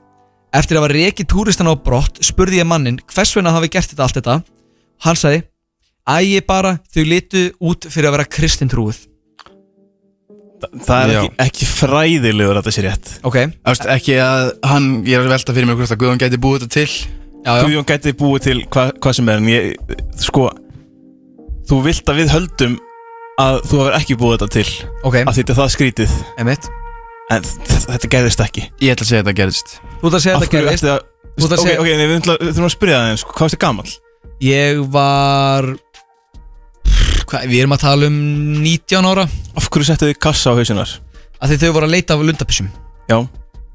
[0.55, 4.05] Eftir að hafa rekið túristan á brott spurði ég mannin hvers vegna hafi gert þetta
[4.05, 4.37] allt þetta.
[5.05, 5.43] Hann sagði
[6.07, 9.01] Æ, bara, þau litu út fyrir að vera kristintrúið
[10.57, 13.09] Það er ekki, ekki fræðilegur að það sé rétt.
[13.27, 13.35] Ok,
[13.69, 16.63] Ást, ekki að hann, ég er að velta fyrir mig hvort að Guðjón gæti búið
[16.63, 16.95] þetta til.
[17.43, 17.61] Já, já.
[17.61, 19.93] Guðjón gæti búið til hva, hvað sem er En ég,
[20.23, 20.47] sko
[21.67, 22.79] Þú vilt að við höldum
[23.37, 24.91] að þú hefur ekki búið þetta til.
[25.03, 26.19] Ok, Að þetta er það skrítið.
[26.41, 26.71] Emitt
[27.33, 28.61] En þetta gerðist ekki.
[28.79, 29.73] Ég ætla að segja að þetta gerðist.
[30.01, 30.83] Þú ert að segja Af þetta gerðist?
[30.87, 30.99] að
[31.37, 33.43] Þú ert að Ok, segja- ok, nei, við að- þurfum að spyrja það eins Hvað
[33.43, 33.91] varst þið gamall?
[34.41, 35.63] Ég var
[37.27, 38.17] Hvað, við erum að tala um
[38.63, 39.25] 19 ára.
[39.59, 40.89] Af hverju settu þið kassa á hausinar?
[41.37, 42.69] að því þau voru að leita af lundapissum
[43.11, 43.17] Já.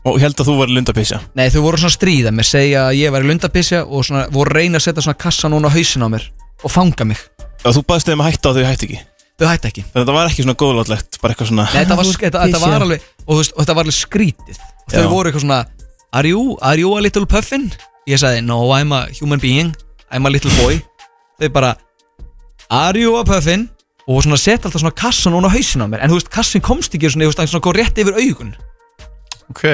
[0.04, 2.96] Og held að þú var lundapissa Nei, þau voru svona að stríða mér, segja að
[2.98, 6.02] ég væri lundapissja og svona, voru að reyna að setja svona kassa núna á hausin
[6.02, 6.24] á mér
[6.64, 7.18] og fanga mig.
[7.64, 8.98] Og þú baðst þeim að hætta og þau hætti ekki
[9.42, 9.82] Þau hætti ekki.
[9.82, 12.60] Þannig að þetta var ekki svona góðlátlegt Bara eitthvað svona Nei, þetta var, þetta, þetta
[12.62, 14.60] var alveg og, þú veist, og þetta var alveg skrítið.
[14.62, 15.08] Og þau Já.
[15.10, 15.60] voru eitthvað svona
[16.12, 17.66] Are you, are you a little puffin?
[18.06, 19.72] Ég sagði, no, I'm a human being.
[20.12, 20.78] I'm a little boy.
[21.40, 21.72] Þau bara,
[22.68, 23.66] are you a puffin?
[24.06, 26.04] Og svona setja alltaf svona kassa núna á hausin á mér.
[26.04, 28.54] En þú veist, kassin komst ekki svona, þú veist, hann svona góð rétt yfir augun.
[29.54, 29.64] Ok,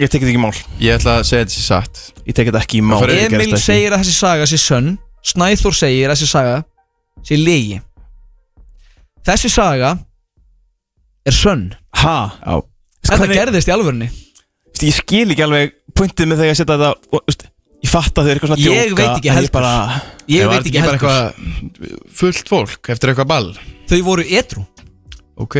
[0.00, 0.54] Ég tekið ekki í mál.
[0.80, 1.98] Ég ætla að segja þetta sé satt.
[2.24, 3.00] Ég tekið þetta ekki í mál.
[3.02, 4.94] Það Emil segir að þessi saga sé sönn.
[5.28, 6.54] Snæþór segir að þessi saga
[7.28, 7.76] sé legi
[9.26, 9.94] Þessi saga
[11.26, 11.70] er sönn.
[12.00, 12.16] Ha?
[12.46, 12.60] Já.
[13.04, 14.08] Þetta Hvernig- gerðist í alvörunni.
[14.70, 17.42] Veist, Ég skil ekki alveg Puntið með þegar að setja þetta og, veist,
[17.82, 19.48] Ég fatt að þau eru eitthvað svona að Ég djóka veit ekki en heldur.
[19.48, 20.94] Ég bara Ég veit ekki heldur.
[20.94, 23.50] eitthvað fullt fólk eftir eitthvað ball?
[23.88, 24.66] Þau voru edru
[25.40, 25.56] Ok.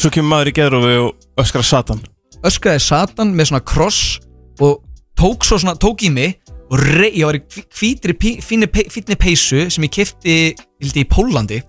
[0.00, 1.14] Svo kemur maður í geðrófi og
[1.44, 2.00] öskra satan.
[2.42, 4.18] Öskraði Satan með svona kross
[4.60, 4.80] Og
[5.16, 6.38] tók svo svona, tók í mig
[6.70, 10.54] Og rey, ég var í hví- hvítri pí- fínni pe- fínni peysu Sem ég kefti,
[10.80, 11.62] vildi í Pólandi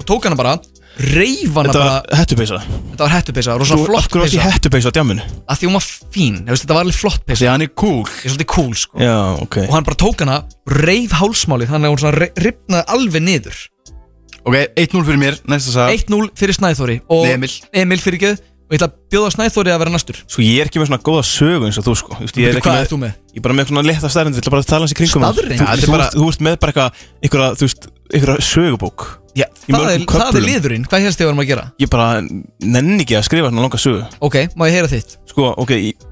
[0.00, 0.56] Og tók hana bara
[0.98, 2.56] Reif hana Þetta bara var hettupeysa.
[2.92, 5.24] Þetta var hettupeysa, rosa Þú af flott hverju varst í peysa hettupeysa á djáminu?
[5.50, 7.40] Að því hún var fín, þú veist, þetta var alveg flott peysa.
[7.42, 8.00] Því hann er cool.
[8.06, 9.02] Ég er svolítið cool sko.
[9.02, 9.58] Já, ok.
[9.64, 10.36] Og hann bara tók hana,
[10.70, 13.60] reif hálsmálið þannig að hún svona rifnaði alveg niður.
[14.44, 17.50] Ok, 1-0 fyrir mér, næsta sag 1-0 fyrir Snæþóri og Nei, Emil.
[17.82, 20.18] Emil fyrir göð og ég ætla að bjóða Snæþóri að vera næstur.
[20.28, 22.18] Sko ég er ekki með svona góða sögu eins og þú sko.
[22.20, 23.14] Þú veist, Ég er ekki hvað með ert þú með?
[23.34, 25.24] Ég er bara með svona leta stærnir Ég ætla bara að tala hans í kringum
[25.24, 25.32] það.
[25.34, 25.60] Staðreynd?
[25.60, 29.06] Þú- Ja, þetta er bara- þú ert með bara eitthvað Eitthvað, þú veist Eitthvað sögubók
[29.34, 31.64] Já, það er, það er liðurinn, hvað helst þið varum að gera?
[31.82, 34.04] Ég bara nenni ekki að skrifa svona langa sögu.
[34.22, 35.16] Ok, má ég heyra þitt?
[35.32, 36.04] Sko, ok ég,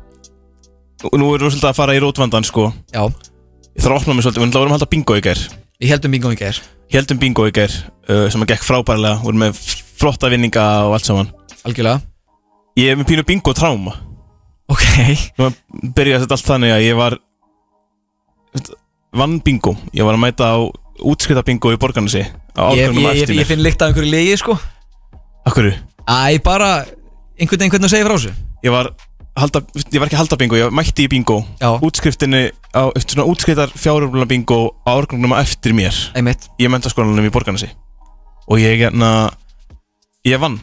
[1.12, 2.68] nú erum við svolítið að fara í rótvandan sko.
[2.90, 3.06] Já.
[3.72, 5.42] Ég þarf að opna mig svolítið, við náttúrulega vorum að halda bingo í gær.
[5.78, 6.62] Við heldum bingo í gær.
[6.92, 9.22] Heldum bingo í gær uh, sem að gekk frábærlega.
[9.22, 9.62] Vorum með
[10.02, 11.30] flotta vinninga og allt saman.
[11.62, 12.02] Algjörlega.
[12.78, 13.94] Ég er með pínu bingo tráma
[14.72, 14.84] Ok.
[15.36, 15.50] Nú
[15.92, 17.18] byrjaði þetta allt þannig að ég var
[19.12, 19.74] vann bingo.
[19.92, 20.58] Ég var að mæta á
[21.02, 24.58] útskriða bingo í borgarnasi Ég, ég, á ég, ég finn líkt af einhverju legi sko.
[25.48, 25.72] Akkurru?
[26.04, 26.82] Æ, bara
[27.40, 28.32] einhvern veginn hvernig þú segir frá þessu.
[28.62, 28.90] Ég var,
[29.40, 31.38] halda, ég var ekki að halda bingo, ég mætti í bingo.
[31.62, 31.70] Já.
[31.80, 32.42] Útskriftinni
[32.76, 35.96] á, svona útskriftar fjáröfluna bingo á árgangnum á eftir mér.
[36.18, 36.50] Einmitt.
[36.60, 37.72] Í mentaskólanum í borgarnasi
[38.50, 39.32] Og ég, hérna,
[40.28, 40.60] ég vann.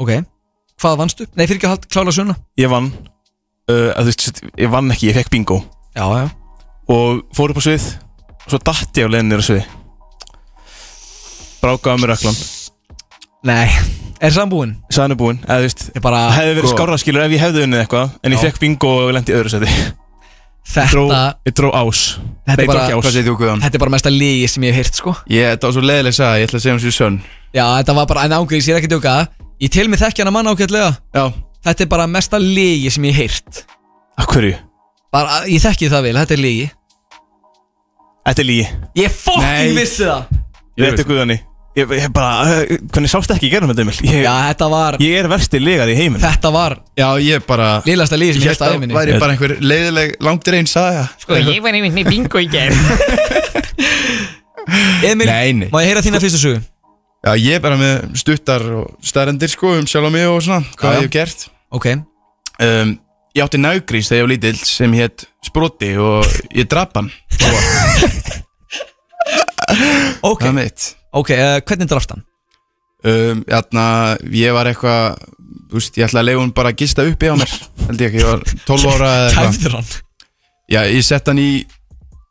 [0.00, 0.16] Ok.
[0.80, 1.28] Hvað vannstu?
[1.36, 4.92] Nei, fyrir ekki að halda klála sunna Ég vann uh, að, þú veist, Ég vann
[4.92, 5.60] ekki, ég fekk bingo.
[5.96, 6.26] Já, já.
[6.92, 7.90] Og fór upp á svið
[8.46, 9.75] Og svo datti ég á leiðin nýra svið
[11.66, 12.38] Brákaði mér öklan
[13.46, 13.68] Nei,
[14.22, 14.72] er sambúinn?
[14.90, 16.76] Sæðan er búinn, eða þú veist Ég bara Það hefði verið Sko.
[16.78, 18.44] skárra skilur ef ég hefði unnið eitthvað En ég Já.
[18.48, 19.70] fekk bingo og lendi í öðru seti
[20.66, 21.02] Þetta dró,
[21.46, 22.00] Ég dró ás.
[22.18, 23.04] Þetta er Nei, bara- dró ekki ás.
[23.04, 23.60] Hvað segir þú Guðan?
[23.62, 25.12] Þetta er bara mesta ligi sem ég hef heyrt sko.
[25.30, 27.18] Ég, þetta var svo leðileg að segja, ég ætla að segja um sér sönn.
[27.54, 29.14] Já, þetta var bara, en ángriðis, ég er ekki að djóka.
[29.62, 30.90] Ég tel mig þekki hana mann ágætlega.
[31.14, 31.24] Já.
[31.68, 33.62] Þetta er bara mesta ligi sem ég hef heyrt.
[34.18, 34.56] Af hverju?
[35.14, 36.66] Bara, ég þekki það vel, þetta er ligi
[38.26, 38.66] Þetta er lígi
[38.98, 40.24] Ég fucking vissi það.
[40.76, 41.38] Ég veit ekki Guðani
[41.76, 43.96] Ég, ég bara, uh, hvernig sást ekki gerðum þetta Emil?
[44.08, 47.66] Ég, Já, þetta var ég er versti legar í heiminn Þetta var Já, ég bara
[47.84, 51.04] Lillasta ligi sem ég Ég á að ævinni væri bara einhver leiðileg langtir einn saga.
[51.20, 52.80] Sko, ég var einmitt með bingo í gerð
[55.10, 56.64] Emil, Nei, má ég heyra þína fyrstu sögu?
[57.26, 60.62] Já, ég er bara með stuttar og staðrendir sko um sjálf á mig og svona
[60.80, 61.48] Hvað Já, ég hef gert.
[61.76, 61.90] Ok.
[62.62, 62.96] Um,
[63.36, 66.24] Ég átti nágrís þegar ég var lítill sem hétt Sproti og
[66.56, 67.12] ég drap hann.
[70.24, 70.84] Ok, Það er mitt
[71.20, 72.24] ok, uh, hvernig drafst hann?
[73.06, 73.86] um, Jæna,
[74.34, 75.16] ég var eitthvað
[75.66, 77.50] Þú veist, ég ætla að leiða hún bara að gista uppi á mér
[77.88, 79.88] Held ég ekki, ég var 12 ára eða eitthvað Kæfður hann?
[80.70, 81.48] Já, ég sett hann í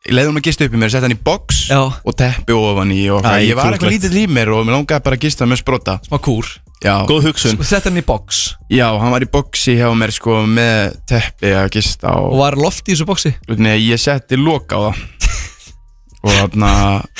[0.05, 1.79] Ég leiði hún að gista uppi mér, sett hann í box Já.
[2.05, 4.05] Og teppi ofan í og Æ, Ég var eitthvað krúttlegt.
[4.05, 6.51] lítill í mér og mér langaði bara að gista með sprota Smá kúr
[6.85, 10.41] Já, Góð hugsun Sett hann í box já, hann var í boxi hjá mér sko
[10.45, 13.31] með teppi að gista Og og var loft í þessu boxi?
[13.57, 15.03] Nei, ég setti loka á það
[16.25, 16.69] Og þarna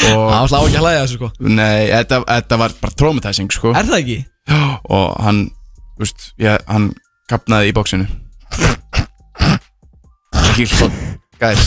[0.02, 1.30] var slá ekki að hlæða þessu sko.
[1.46, 3.74] Nei, þetta, þetta var bara traumatizing sko.
[3.78, 4.18] Er það ekki?
[4.96, 5.42] Og hann,
[5.96, 6.90] þú veist, ég, hann
[7.30, 8.08] kapnaði í boxinu.
[10.46, 10.66] Ekki,
[11.42, 11.66] guys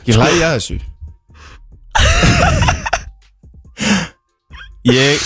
[0.00, 0.78] Ekki hlæja að þessu.
[4.90, 5.20] Ég,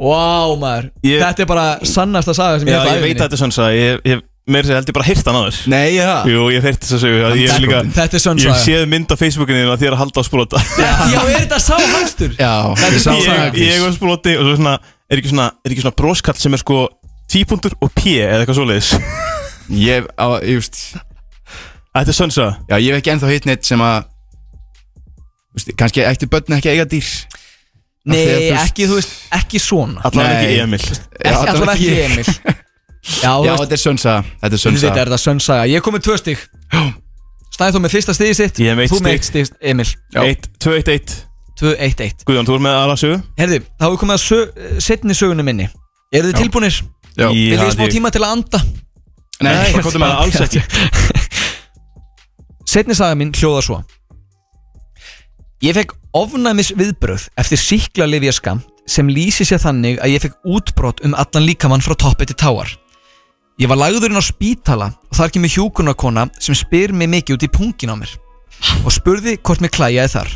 [0.00, 0.86] Vá maður.
[1.04, 3.36] Ég- Þetta er bara sannasta saga sem ég já, hef á ég veit að þetta
[3.36, 4.22] er svona Ég, ég
[4.54, 6.10] meira sér held ég bara hýrt hann á þess Nei, já.
[6.30, 8.62] Jú, ég hef heyrt þess að segja Ég hef líka Þetta er sönn Ég hef
[8.66, 12.34] séð mynd á Facebookinu að þér að halda á sprota Já, er þetta sá hamstur?
[12.38, 13.36] Já, Þetta er ég sá saga.
[13.44, 13.60] það.
[13.60, 14.74] Ég ég var sproti og svo svona
[15.10, 16.80] Er ekki svona, er ekki svona broskall sem er sko
[17.30, 18.92] Típuntur og P eða eitthvað svoleiðis?
[19.70, 20.80] Ég, á, ég veist.
[21.94, 24.06] Þetta er sönsa Já, ég hef ekki ennþá hitt neitt sem að
[25.78, 27.06] Kannski ætti börn ekki eiga dýr?
[28.08, 30.10] Nei, þú veist- ekki, þú veist, ekki svona.
[30.14, 30.24] Nei.
[30.30, 30.84] ekki Emil
[31.26, 31.90] allavega ekki.
[32.06, 32.30] Emil
[33.00, 35.64] Já, Já, veist, þetta er sönsa Þetta er þú veit sönsa er þetta sönn saga
[35.70, 36.42] Ég kom með tvö stig.
[37.50, 38.60] Stæði þú með fyrsta stigi sitt?
[38.60, 39.16] Ég hef með eitt Þú með stig.
[39.16, 39.86] eitt stig, Emil.
[40.14, 40.20] Já.
[40.28, 41.14] 1, 2, 1, 1
[41.60, 43.16] 2, 1, 1 Guðjón, þú er með aðra sögu?
[43.40, 45.66] Herði, þá hefur komið að sög, setni sögunum minni.
[46.12, 46.78] Eru þið tilbúinir?
[47.16, 47.26] Já.
[47.28, 48.60] Í- Viljið það þið smá ég- tíma til að anda?
[49.40, 50.62] Nei, Nei, hvað komdu með bara alls ekki.
[52.70, 53.80] Setni saga mín hljóða svo.
[55.64, 58.06] Ég fekk ofnæmis viðbröð eftir síkla
[58.90, 62.72] sem lýsi sér þannig að ég fekk útbrott um allan líkamann frá toppi til táar.
[63.60, 67.50] Ég var lagðurinn á spítala og þar kemur hjúkunarkona sem spyr mig mikið út í
[67.52, 68.14] pungin á mér
[68.80, 70.30] og spurði hvort mér klæjaði þar.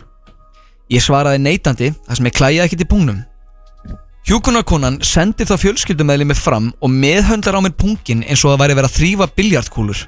[0.92, 3.22] Ég svaraði neitandi þar sem ég klæjaði ekki til pungnum.
[4.28, 8.76] Hjúkunarkonan sendir þá fjölskyldumæli mig fram og meðhöndlar á mér pungin eins og það væri
[8.80, 10.04] verið að þrýfa biljartkúlur.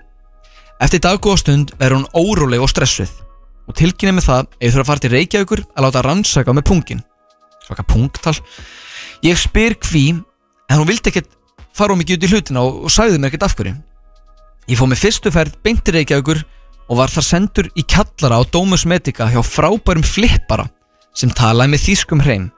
[0.84, 3.12] Eftir daggóða stund verður hún óróleg og stressuð
[3.66, 6.68] og tilkynni með það ef þú þurfa að fara til Reykjavíkur að láta rannsaka með
[6.68, 7.02] pungin
[7.66, 8.36] svaka pungtal
[9.26, 11.32] ég spyr hví en hún vildi ekkert
[11.76, 13.74] fara mikið út í hlutina og, og sagði mér ekkert af hverju.
[14.66, 16.42] Ég fóð með fyrstu ferð beint til Reykjavíkur
[16.86, 20.66] og var þar sendur í kjallara á Domus Medica hjá frábærum flippara
[21.16, 22.48] sem talaði með þýskum hreim.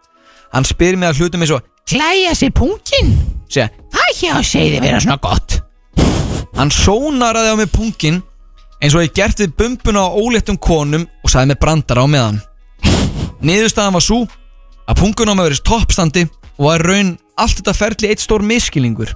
[0.52, 3.12] Hann spyr mig að hlutum eins og klæja sér pungin
[3.48, 5.60] segja, það hjá segði vera svona gott.
[6.56, 8.22] Hann sónaraði á mig pungin
[8.82, 12.40] eins og ég gert við bumbuna á óléttum konum og sagði mig brandara á meðan.
[13.44, 14.24] Niðurstaðan var svo
[14.88, 16.24] að pungun á mig verið toppstandi
[16.59, 19.14] og var raun allt þetta ferli eitt stór miskilingur.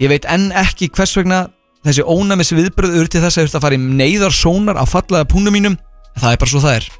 [0.00, 1.46] Ég veit enn ekki hvers vegna
[1.86, 5.28] þessi ónæmis viðbröð ur til þess að þurft að fara í neyðar sónar á fallaða
[5.30, 5.78] pungum mínum.
[6.16, 6.90] en Það er bara svo það er.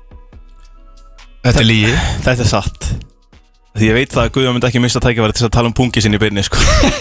[1.47, 1.93] Þetta er lígi
[2.25, 2.89] Þetta er satt.
[3.77, 6.01] Því ég veit það að Guðjón myndi ekki missa tækifæri til að tala um pungi
[6.01, 6.57] sinni í byrni sko.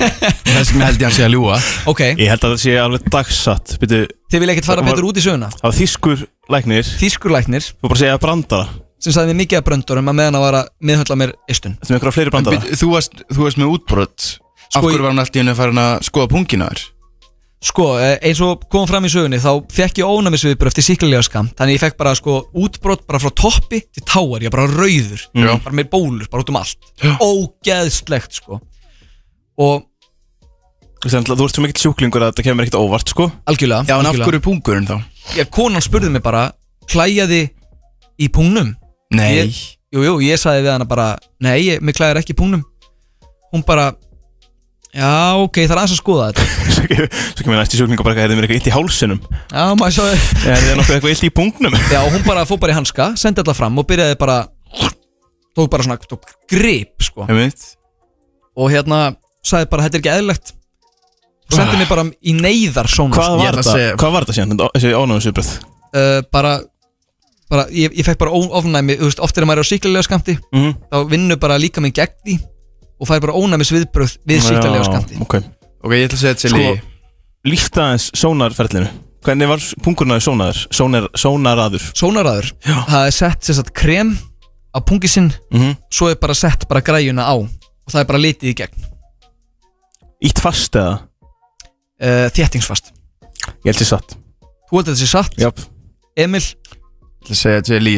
[0.49, 2.73] Þess vegna held ég að hann sé að ljúa Ok, Ég held að það sé
[2.81, 3.75] alveg dagsatt.
[3.79, 5.49] Byrju, þið vilja ekkert fara Það betur út í söguna?
[5.55, 6.89] Það var þýskur læknir.
[6.99, 8.67] Þýskurlæknir Þú bara segja brandara
[8.99, 11.97] sem sagði mér mikið af bröndurum að meðan að vara miðhölla mér istun Þetta með
[11.99, 12.59] einhverja fleiri brandara?
[12.63, 14.27] Bíddu, Þú varst, þú varst með útbrot.
[14.65, 16.83] Af Sko, hverju ég- var hann alltaf í henni að fara að skoða pungina þér?
[17.65, 21.47] Sko, eh, eins og kom fram í sögunni þá fekk ég ónæmisviðbröð eftir síklarlega skam
[21.57, 25.21] þannig ég fekk bara sko útbrott bara frá toppi til táar, ég bara rauður.
[25.33, 25.55] Já.
[25.63, 26.77] bara með bólur, bara út um allt.
[27.21, 28.61] Ógeðslegt sko.
[29.57, 29.83] Og
[31.05, 33.27] Þú ert svo mikill sjúklingur að þetta kemur ekkert óvart sko.
[33.45, 34.25] Algjörlega, Já, en af algjörlega.
[34.25, 34.95] hverju pungurinn þá?
[35.37, 36.51] Já, konan spurði mig bara
[36.89, 37.49] klæjaði
[38.19, 38.71] í pungnum
[39.13, 39.31] Nei.
[39.37, 39.59] Ég,
[39.95, 41.11] Jú, jú, ég sagði við hana bara
[41.43, 42.63] Nei, ég, mig klæjar ekki í pungnum
[43.53, 43.91] Hún bara
[44.95, 46.43] Já, ok, það er aðeins að skoða þetta.
[46.75, 49.19] Svo kemur- svo kemur næsti sjúklingur bara Hefði mér eitthvað illt í hálsinum?
[49.51, 50.05] Já, maður svo
[50.51, 53.43] Er það nokkuð eitthvað illt í punktnum Já, hún bara fór bara í hanska, sendi
[53.43, 54.37] alla fram og byrjaði bara
[55.55, 57.23] Tók bara svona, tók grip, sko.
[57.31, 57.61] Einmitt.
[58.59, 59.13] Og hérna,
[59.47, 60.49] sagði bara, þetta er ekki eðlilegt.
[61.47, 63.75] Og sendi mig bara í neyðar svona Hvað Ég var ætla að þetta?
[63.77, 64.63] segja- Hvað var þetta síðan?
[64.75, 66.51] Þessi ánægum uh, Bara,
[67.49, 70.75] bara ég, ég fekk bara ofnæmi, þú veist, oft er maður á síklarlega skamti Mhm.
[70.91, 72.39] Þá vinnur bara líka minn gegn því
[72.99, 75.35] Og fær bara ónæmis viðbröð við síklarlega skamti Ok.
[75.83, 78.87] Ok, ég ætla að segja þetta Sko, til í líkt aðeins sónarferlinu.
[79.25, 80.61] Hvernig var pungurnaði sónaður?
[80.73, 81.83] Sónar, sónaraður.
[81.97, 84.15] Sónaraður, það er sett sér satt krem
[84.73, 88.19] á pungi sinn mm Svo er bara sett bara græjuna á Og það er bara
[88.21, 88.85] litið í gegn.
[90.25, 90.99] Ítt fast eða?
[92.01, 92.89] uh, Þéttingsfast.
[93.61, 94.15] Ég held sér satt.
[94.71, 95.37] Þú þetta sé satt?
[95.37, 95.59] Jáp.
[96.17, 96.41] Emil,
[97.25, 97.97] Ég ætla að segja þetta til í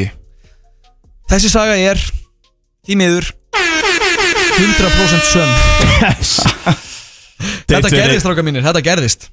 [1.28, 2.00] þessi saga er
[2.88, 3.26] Því miður
[4.58, 5.52] 100% sönn.
[7.68, 9.28] Þetta gerðist, ráka mínir, þetta gerðist.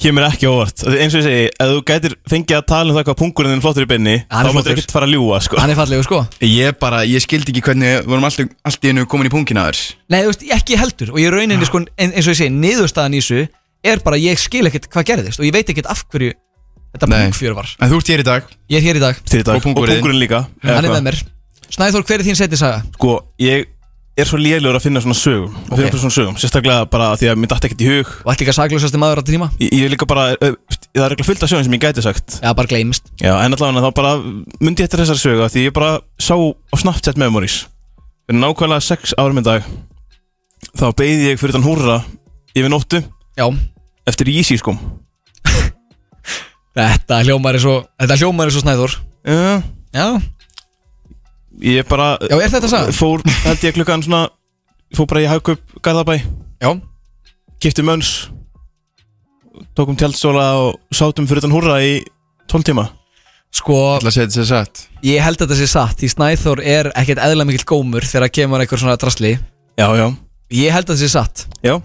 [0.00, 0.80] Kemur ekki óvart.
[0.94, 3.60] Eins og ég segi, ef þú gætir fengið að tala um það hvað pungurinn þinn
[3.60, 4.72] er flottur í beinni Hann Þá er máttu flottur.
[4.78, 5.58] ekkert fara að ljúga sko.
[5.60, 6.20] Hann er fallegu sko.
[6.48, 9.66] Ég bara, ég skildi ekki hvernig við vorum alltaf, alltaf í hennu komin í pungina
[9.68, 9.82] þér.
[10.14, 11.12] Nei, þú veist, ekki heldur.
[11.14, 13.44] Og ég rauninni sko, en, eins og ég segi, niðurstaðan í þessu
[13.84, 16.32] Er bara, ég skil ekkert hvað gerðist Og ég veit ekkert af hverju
[16.94, 17.20] Þetta Nei.
[17.26, 17.70] pungfjör var.
[17.82, 18.50] En þú ert hér í dag.
[18.70, 19.56] Ég er hér í dag, í dag.
[19.58, 20.18] Og pungurinn.
[20.20, 20.44] Líka.
[20.62, 21.22] Hann er með mér.
[21.74, 22.84] Snæþór, hver er þín seti saga?
[22.94, 23.66] Sko, ég
[24.14, 25.56] er svo lélegur að finna svona sögum.
[25.72, 25.98] Að finna Ok.
[25.98, 26.36] svona sögum.
[26.38, 28.06] Sérstaklega bara af því að mér dætti ekkert í hug.
[28.24, 29.50] Og ekki að saklausasti maður á tíma?
[29.58, 30.54] Ég, ég er líka bara, uh,
[30.94, 32.38] það er eitthvað fullt af sögum sem ég gæti sagt.
[32.40, 33.10] Já, bara gleymist.
[33.18, 34.12] Já, en allavega þá bara
[34.62, 37.66] myndi ég eftir þessar sögu af Því ég bara sá á Snapchat Memories.
[38.30, 39.64] Fyrir nákvæmlega sex árum í dag
[40.78, 42.04] Þá beigði ég fyrir þann húrra
[42.54, 43.02] Yfir nóttu.
[43.36, 43.50] Já.
[44.06, 44.78] Eftir skóm
[46.74, 48.94] Þetta hljómar er svo Þetta hljómar er svo Snæþór.
[49.24, 49.62] Já.
[49.94, 50.06] Já.
[51.62, 52.96] Ég bara Já, er þetta sagan?
[52.96, 54.24] Fór, held ég klukkan svona
[54.94, 56.18] Fór bara í Hagkaup, Garðabæ.
[56.62, 56.70] Já.
[57.62, 58.10] Kipti mönns
[59.78, 62.00] Tókum tjaldsóla og sátum fyrir þann húrra í
[62.50, 62.88] 12 tíma.
[63.54, 64.80] Sko Ég ætla að segja þetta sé satt.
[65.06, 68.64] Ég held að þetta sé satt Því Snæþór er ekkert eðla mikill gómur Þegar kemur
[68.64, 69.36] einhver svona drasli.
[69.78, 70.08] Já, já.
[70.50, 71.46] Ég held að þetta sé satt.
[71.62, 71.78] Já.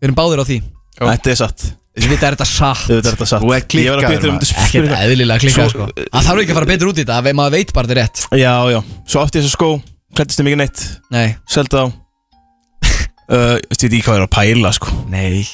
[0.00, 0.58] Við erum báðir á því.
[0.96, 2.84] Þetta er satt Þetta er þetta satt?
[2.88, 3.42] Þetta er þetta satt?
[3.42, 4.46] Þú er Ég var að klikkaður, byrja maður.
[4.48, 5.86] þetta Ekkert eðlilega klikkað sko.
[6.12, 8.00] Það þarf ekki að fara betur út í þetta ve- Maður veit bara þetta er
[8.02, 8.18] rétt.
[8.40, 8.78] Já, já.
[9.12, 9.68] Svo átti ég þessu skó.
[10.16, 10.80] Klættist þeim ekki neitt.
[11.12, 11.28] Nei.
[11.52, 11.82] Þá.
[13.32, 14.88] Uh, Ég veit ekki hvað er að pæla sko.
[15.08, 15.44] Nei.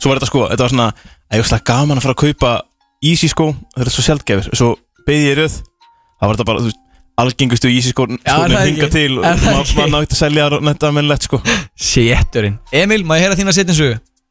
[0.00, 0.86] Svo var þetta sko Þetta var svona
[1.30, 2.52] Ég var slag gaman að fara að kaupa
[3.04, 3.52] Easy skó.
[3.76, 4.68] Það er svo sjaldgefir Svo
[5.06, 5.54] beigði ég röð.
[6.18, 6.80] Það var þetta bara þú veist,
[7.18, 8.18] Algengustu Easy skó er
[8.54, 9.18] það Hinga til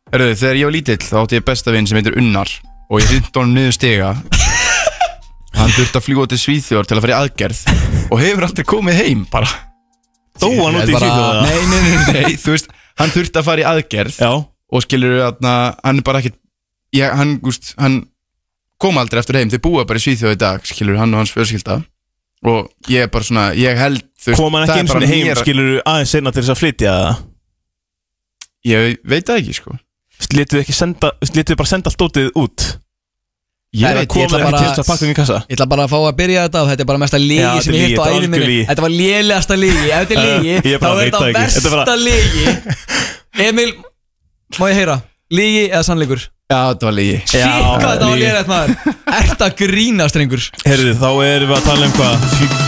[0.07, 2.51] Hörru, þegar ég var lítill þá átti ég besta vinn sem heitir Unnar
[2.87, 4.11] Og ég hrind honum niður stiga.
[5.57, 7.61] Hann þurfti að fljúa til Svíþjór til að fara í aðgerð
[8.13, 9.49] Og hefur aldrei komið heim bara.
[10.39, 12.71] Dó hann út í bara- Svíþjóð Nei, nei, nei, nei, þú veist
[13.01, 14.31] Hann þurfti að fara í aðgerð Já.
[14.67, 16.37] Og skilur við hann er bara ekkit
[16.95, 18.01] ég, hann, gúst, hann
[18.81, 19.51] kom aldrei eftir heim.
[19.51, 21.77] Þeir búa bara í Svíþjóð í dag, skilur hann og hans fjölskylda.
[22.47, 24.93] Og ég er bara svona, ég held þú veist, Kom hann það ekki er eins
[24.93, 27.21] bara og heim mér Skilur aðeins senna til þess að flytja það
[28.67, 29.77] Ég veit það ekki, sko
[30.33, 32.65] Létuðu ekki senda Létuðu bara senda allt dótið út?
[33.77, 35.37] Ég ég Komið ætla ekki bara- til þess að pakka um í kassa.
[35.49, 37.73] Ég ætla bara að fá að byrja þetta og þetta er bara mesta lígi sem
[37.73, 38.55] er ég hitt á þetta er æði minni.
[38.69, 42.45] Þetta var lélegasta lígi, ef þetta er lígi þá er þetta er versta lígi
[43.47, 43.73] Emil,
[44.57, 44.95] má ég heyra?
[45.29, 46.23] Lígi eða sannleikur?
[46.47, 48.23] já, þetta var lígi Shit, hvað þetta var lygi.
[48.23, 48.95] lélegt maður.
[49.19, 52.27] Ert að grína, strengur Herðu, þá erum við að tala um hvað?
[52.39, 52.61] Fjö-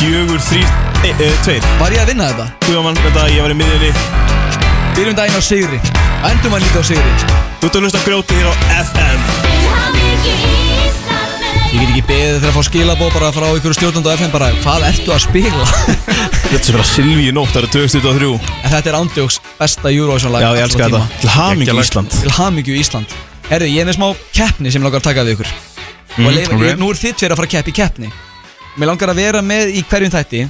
[0.00, 0.62] Fjögur, þrý,
[1.04, 1.68] e, e, tveir.
[1.84, 2.46] Var ég að vinna þetta?
[2.66, 3.92] Guðjóman, þetta, ég var í miðjunni
[4.94, 5.80] Byrjum daginn á sigri.
[6.24, 7.42] Endum hann líka á sigri.
[7.64, 8.54] Þú ert að hlusta á grjóti hér á
[8.84, 9.20] FM
[11.72, 14.50] Ég get ekki beðið þegar að fá skilabó bara frá ykkur stjórnund á FM bara
[14.58, 15.68] Hvað ertu að spila?
[16.50, 20.34] Þetta sem er að Silvíu nótt, það eru 2023 En þetta er ándjóks besta Eurovision
[20.34, 21.00] lag Já, ég elska þetta.
[21.22, 22.18] Til hamingi Ísland.
[22.18, 23.16] Til hamingju Ísland.
[23.48, 24.06] Herði, ég er með smá
[24.36, 25.54] keppni sem ég langar að taka við ykkur.
[26.20, 26.66] Og leif, ok.
[26.68, 28.12] ég, nú er þitt fyrir að fara að keppi í keppni.
[28.76, 30.44] Mér langar að vera með í hverjum þætti.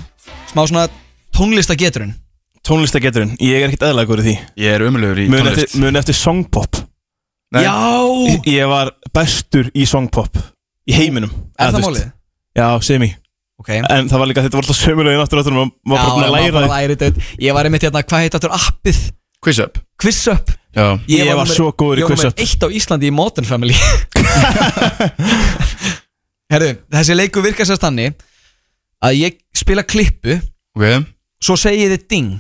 [0.51, 0.89] Smá svona
[1.31, 2.17] tónlistageturinn
[2.65, 4.33] Tónlistageturinn, ég er ekkert eðlagur í því.
[4.65, 5.59] Ég er umlegur í Mun tónlist.
[5.67, 6.73] eftir, mun eftir songpop.
[7.53, 7.61] Nei.
[7.63, 7.75] Já,
[8.31, 10.37] Ég- Ég var bestur í songpop
[10.89, 11.37] Í heiminum er
[11.69, 12.01] Eða, það þú málið?
[12.01, 12.13] veist,
[12.57, 13.11] Já, semi.
[13.61, 13.69] Ok.
[13.69, 16.15] En það var líka, þetta var alltaf sömulegin aftur og aftur og maður var bara
[16.15, 18.51] búin að maður læra bara því læri þetta Ég var einmitt hérna, hvað heit aftur?
[18.51, 18.99] Appið?
[19.45, 19.79] Quiz up.
[20.01, 20.51] Quiz Up.
[20.75, 20.99] Já.
[21.07, 22.39] Ég var númer- svo góður í Ég var Quiz nummer Up.
[22.41, 23.75] eitt á Íslandi í Modern Family.
[26.53, 28.15] Herðu, þessi leikur virkar sérst þannig
[29.05, 30.39] að ég spila klippu.
[30.77, 31.07] Ok.
[31.45, 32.31] Svo segi ég þið ding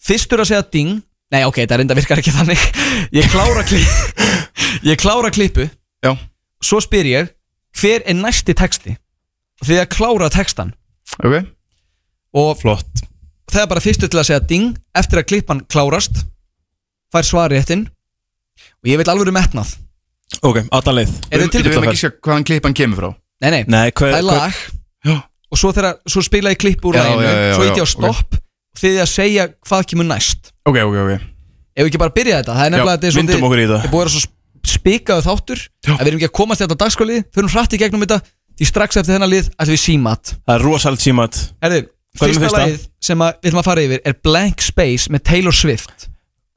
[0.00, 1.00] Fyrstur að segja ding.
[1.30, 2.62] Nei, ok, þetta reynda virkar ekki þannig.
[3.14, 4.26] Ég klára klippu
[4.90, 5.68] Ég klára klippu
[6.02, 6.14] Já.
[6.64, 7.28] Svo spyr ég
[7.78, 8.96] Hver er næsti texti?
[9.60, 10.72] Og því að klára textan
[11.22, 11.36] Ok.
[12.34, 13.04] Og Flott.
[13.50, 14.74] það er bara fyrstur til að segja ding.
[14.96, 16.24] Eftir að klippan klárast
[17.14, 17.86] Fær svari eftir
[18.82, 19.76] Og ég vil alveg metnað.
[20.46, 21.14] Ok, alla leið.
[21.30, 21.80] Eru þið Þú tilbúin?
[21.84, 23.08] veit ekki sjá hvaðan klippan kemur frá.
[23.42, 24.58] Nei, nei, Nei, hvað það er lag.
[25.06, 25.14] Já.
[25.50, 27.86] Og svo, þegar, svo spila ég klipp úr Já, laginu já, já, Svo ekki á
[27.86, 27.90] ok.
[27.94, 28.36] stopp
[28.80, 30.52] Og þið að segja hvað kemur næst.
[30.64, 31.24] Ok, ok, ok.
[31.76, 33.64] Ef við ekki bara byrja þetta Það er nefnilega Já, þetta er vindum okkur í
[33.66, 33.76] þetta.
[33.80, 35.92] Það er búið að vera svo spikaðu þáttur Já.
[35.92, 38.18] Að við erum ekki að komast þetta á dagsskólið Förum hratt í gegnum þetta
[38.60, 40.32] Því strax eftir þennan lið ætlum við símat.
[40.44, 41.38] Það er rosalega símat.
[41.64, 41.80] Herðu,
[42.10, 42.60] Hvað er með fyrsta fyrsta?
[42.64, 42.80] lagið
[43.10, 46.08] sem að, við ætlum að fara yfir Er Blank Space með Taylor Swift.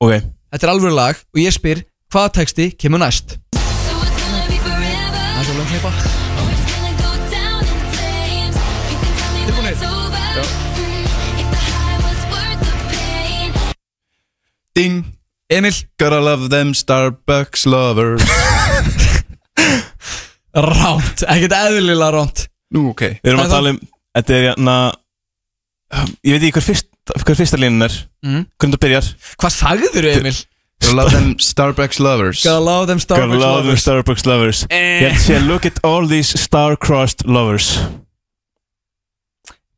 [0.04, 0.14] Ok.
[0.52, 3.38] Þetta er alveg lag Og ég spyr Hvaða texti kemur næst?
[3.54, 5.92] Það er svo löng klippa
[14.76, 15.04] Ding.
[15.50, 18.24] Emil Gotta love them Starbucks lovers.
[20.54, 22.44] Ránt, ekkert eðlilega ránt
[22.74, 23.02] Nú, ok.
[23.24, 23.80] Við erum er að tala um
[24.14, 24.76] Þetta er hérna
[26.22, 26.88] Ég veit ekki hver, fyrst,
[27.22, 27.96] hver fyrsta línan er.
[28.26, 28.46] Mm.
[28.58, 29.10] Hvernig það byrjar?
[29.42, 30.34] Hvað sagður Emil?
[30.84, 32.42] Gotta love them Starbucks lovers.
[32.44, 33.84] Gotta love them Gotta Starbucks love the lovers.
[33.84, 34.64] Starbucks lovers.
[34.74, 35.04] Eh.
[35.06, 37.70] Ég sé look at all these star-crossed lovers.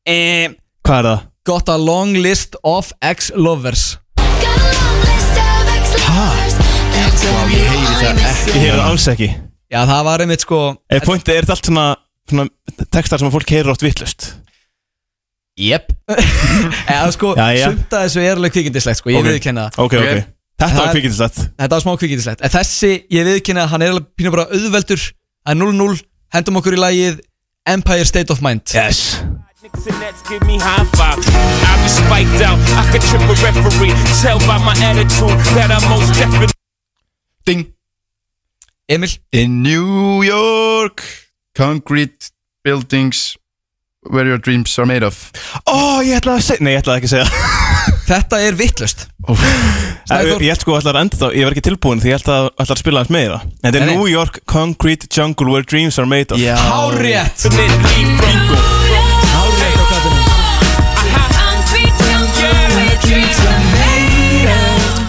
[0.07, 0.55] Eh,
[0.85, 1.27] Hvað er það?
[1.45, 3.97] Got a long list of ex-lovers
[7.25, 8.51] Vá, ég heyri það ekki.
[8.55, 9.27] Ég heyri það alls ekki.
[9.73, 10.59] Já, það var einmitt sko
[10.93, 11.85] Er pointið, er þetta allt svona,
[12.29, 12.45] svona
[12.93, 14.27] textar sem að fólk heyrir oft vittlust?
[15.59, 15.89] Jep.
[16.91, 17.67] Eða sko, Já, já.
[17.71, 19.29] sumt að þessu er alveg kvikindislegt sko, ég Ok.
[19.31, 19.85] viðkenna það.
[19.85, 20.25] Ok, ok.
[20.55, 23.95] Þetta Það var er- kvikindislegt Þetta var smá kvikindislegt En þessi, ég viðkenna hann er
[23.95, 25.01] alveg pínu bara auðveldur.
[25.45, 26.03] Það er 0-0,
[26.37, 27.19] hendum okkur í lagið
[27.75, 28.69] Empire State of Mind.
[28.75, 29.17] Yes
[29.65, 31.17] Knicks and Nets give me high five.
[31.17, 32.59] I be spiked out.
[32.77, 33.93] I could trip a referee.
[34.21, 36.53] Tell by my attitude that I most definitely.
[37.45, 37.73] Ding
[38.87, 41.01] Emil, In New York
[41.55, 42.29] Concrete
[42.63, 43.37] buildings
[44.01, 45.31] Where your dreams are made of
[45.65, 47.29] Ó, ég ætlaði að segja Nei, ég ætlaði ekki að segja
[48.11, 49.45] þetta er vittlust Ég,
[50.09, 50.45] Snæþór.
[50.45, 52.77] ég held sko að enda þá Ég var ekki tilbúin því ég ætlaði að, ætlaði
[52.77, 53.89] að spila hans meira En þetta er.
[53.93, 57.45] New York Concrete Jungle Where dreams are made of Já Hárétt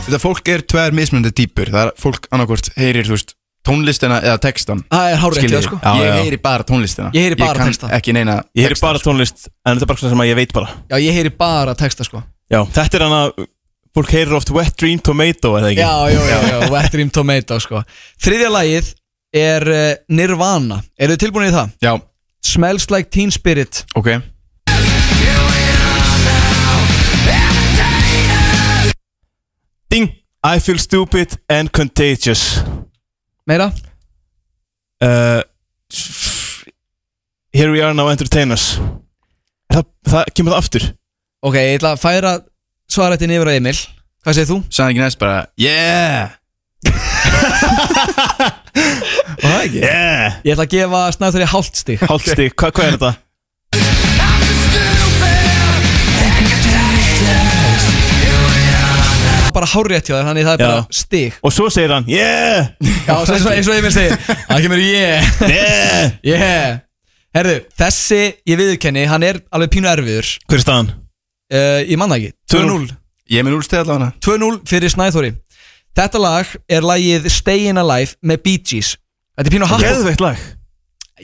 [0.06, 3.32] Þetta fólk er tvær mismunandi típur Það er fólk annarkvort heyrir, þú veist
[3.66, 5.64] Tónlistina eða textan Það er Skiljið já þið?
[5.66, 5.78] sko.
[5.82, 6.16] Já, Ég já.
[6.22, 7.08] heyri bara tónlistina.
[7.16, 7.88] Ég heyri bara kann texta.
[7.96, 9.10] ekki neina Ég heyri bara sko.
[9.10, 10.68] tónlist En þetta er bara svona sem að ég veit bara.
[10.92, 12.22] Já, ég heyri bara texta sko.
[12.52, 13.46] Já, þetta er hann að
[13.96, 15.80] Fólk heyrir oft Wet Dream Tomato eða ekki?
[15.80, 17.80] Já, já, já, já, Wet Dream Tomato sko.
[18.22, 18.90] Þriðja lagið
[19.34, 20.82] er uh, Nirvana.
[21.00, 21.70] Eru þið tilbúin í það?
[21.82, 21.94] Já,
[22.44, 23.82] Smells Like Teen Spirit.
[23.96, 24.12] Ok
[29.90, 30.08] Ding!
[30.44, 32.60] I feel stupid and contagious.
[33.48, 33.72] Meira?
[35.02, 35.42] uh,
[37.52, 38.76] Here we are now entertainers.
[39.72, 40.86] Það, það kemur það aftur?
[41.46, 42.32] Ok, ég ætla að færa
[42.90, 43.76] svarættin yfir á Emil.
[44.26, 44.58] Hvað segir þú?
[44.74, 46.34] Sæði ekki næst bara Yeah!
[49.36, 49.80] Það ekki?
[49.82, 50.36] Yeah!
[50.46, 52.02] Ég ætla að gefa snæður í hálft stig.
[52.10, 53.12] Hálft stig, Hva, hvað er þetta?
[59.56, 60.66] Bara hárétt hjá þér, þannig það er Já.
[60.68, 61.36] bara stig.
[61.40, 62.66] Og svo segir hann Yeah!
[63.06, 64.18] Já, svo eins og, eins og Emil segir
[64.50, 65.30] Það kemur yeah.
[65.48, 66.10] Yeah!
[66.26, 66.74] Yeah.
[67.36, 70.28] Herðu, þessi, ég viðurkenni, hann er alveg pínu erfiður.
[70.48, 70.90] Hver er staðan?
[71.52, 72.34] uh, Ég manna ekki.
[72.52, 72.86] 2-0
[73.32, 75.32] Ég er með úlstið allavega 2-0 fyrir Snæþóri.
[75.96, 78.92] Þetta lag er lagið Stayin' Alive með Bee Gees.
[79.36, 80.44] Þetta er pínu happ og Geðveikt lag.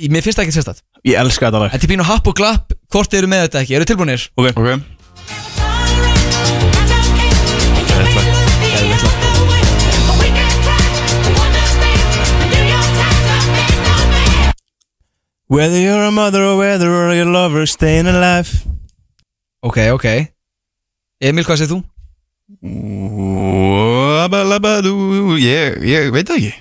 [0.09, 1.73] Mér finnst það ekki sérstætt Ég elska þetta lag.
[1.75, 3.77] Þetta er pínu happ og glapp Hvort eru með þetta ekki?
[3.77, 4.25] Eru tilbúinir?
[4.41, 4.53] Ok.
[4.57, 5.02] Ok
[15.53, 18.49] Whether you're a mother or whether you're a lover Staying alive
[19.61, 20.33] Ok, ok
[21.21, 21.85] Emil, hvað segir þú?
[24.17, 26.55] Wabalabadú Ég, ég veit það ekki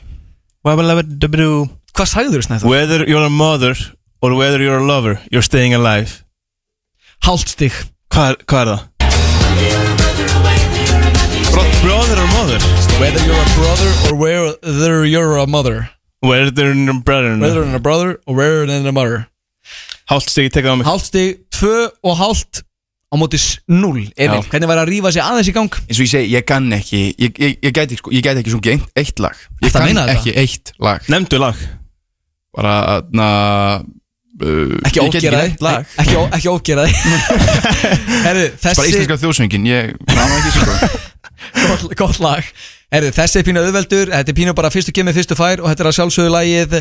[0.67, 2.67] Wabalabadabadoo Hvað sagður þú Snæþór?
[2.67, 3.79] Whether you're a mother
[4.19, 6.27] or whether you're a lover You're staying alive
[7.47, 7.71] stig
[8.11, 8.83] Hvað hvað er það?
[11.55, 12.59] Bro, brother or mother?
[12.99, 15.87] Whether you're a brother or whether you're a mother
[16.21, 19.27] Whether they're a brother Whether you're a brother or whether you're a mother
[20.11, 20.85] Hálft stig, tekað á mig.
[20.87, 22.61] Hálft stig, tvö og hálft
[23.11, 24.49] á móti s- núll Emil, Já.
[24.51, 25.71] hvernig var að rífa sig aðeins í gang?
[25.87, 28.51] eins og ég segi, ég kann ekki ég, ég, ég, gæti, sko, ég gæti ekki
[28.51, 29.35] sungið eitt, eitt lag.
[29.61, 30.17] Ég Ertu að kann meina þetta?
[30.19, 31.07] ekki eitt lag.
[31.11, 31.55] Nefndu lag.
[32.55, 32.73] Bara
[33.15, 33.27] na,
[33.79, 35.87] uh, Ekki ég get ógera nefnt þig lag.
[36.03, 36.95] Ekki, ó- ekki ógera þig
[38.27, 40.75] Herðu, bara þessi íslenska þjóðsöngin ég náma ekki sko.
[41.67, 42.43] Gott, gott lag
[42.91, 45.85] Herðu, þessi er pínu auðveldur Þetta er pínu bara fyrstu kemur, fyrstu fær Og þetta
[45.85, 46.73] er að sjálfsögðu lagið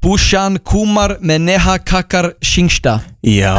[0.00, 2.94] Bushan Kumar með Neha Kakar Shingsta.
[3.20, 3.52] Já.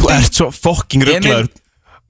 [0.00, 1.50] Þú ert svo fucking rugglaður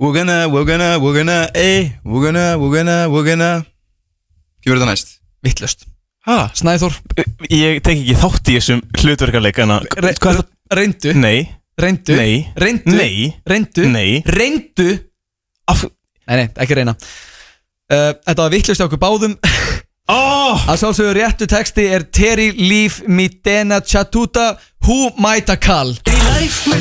[0.01, 3.53] We're gonna, we're gonna, we're gonna, ey We're gonna, we're gonna, we're gonna
[4.61, 5.17] Hvað verður það næst?
[5.43, 5.90] Vittlust
[6.29, 6.51] Ha?
[6.55, 6.97] Snæþór?
[7.49, 10.49] Ég tek ekki þátt í þessum hlutverkarleik en að Re- Hvað er það?
[10.81, 11.15] Reyndu.
[11.17, 11.39] Nei.
[11.81, 12.17] Reyndu.
[12.19, 12.35] Nei.
[12.61, 12.93] Reyndu.
[12.99, 13.15] Nei.
[13.49, 13.87] Reyndu.
[13.89, 14.11] Nei.
[14.29, 14.89] Reyndu.
[15.73, 15.87] Af
[16.31, 16.93] Nei, nei, ekki reyna.
[17.91, 19.33] Uh, Þetta var vittlust á okkur báðum
[20.11, 20.65] oh!
[20.71, 24.53] Að sjálfsögðu réttu texti er Terry Leaf Midena Chatuta
[24.87, 25.95] Who Might a Call?
[26.11, 26.81] Ef það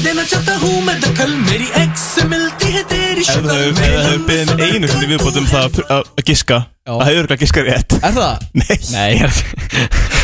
[3.59, 6.57] hefur beðið um einu sinni viðbót um það að- giska.
[6.89, 7.95] Það hefur ekki giskað rétt.
[7.99, 8.35] Er það?
[8.57, 8.77] Nei.
[8.93, 9.31] Nei er,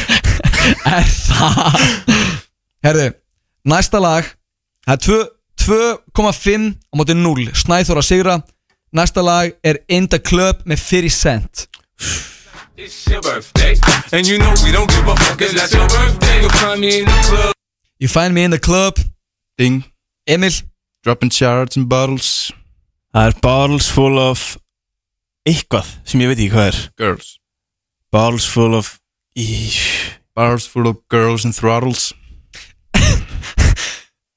[0.98, 1.80] er það?
[2.86, 3.08] Herðu
[3.66, 4.28] Næsta lag
[4.86, 5.30] Það er tvö-
[5.66, 8.36] 2,5 á móti 0 Snæþór að sigra.
[8.96, 11.66] Næsta lag er In the Club með 50 Cent.
[11.66, 12.35] and
[14.28, 15.40] you know we don't give a fuck.
[15.40, 16.42] Cause that's your birthday.
[16.42, 17.56] You'll find me in the club.
[18.00, 18.98] You find me in the club
[19.58, 19.86] Ding
[20.28, 20.52] Emil
[21.04, 22.52] Dropping shards and bottles
[23.14, 24.58] Það er bottles full of
[25.48, 27.30] Eitthvað sem ég veit ekki hvað er Girls
[28.12, 29.00] Bottles full of
[29.40, 30.12] Ísh.
[30.36, 32.12] Bars full of girls and throttles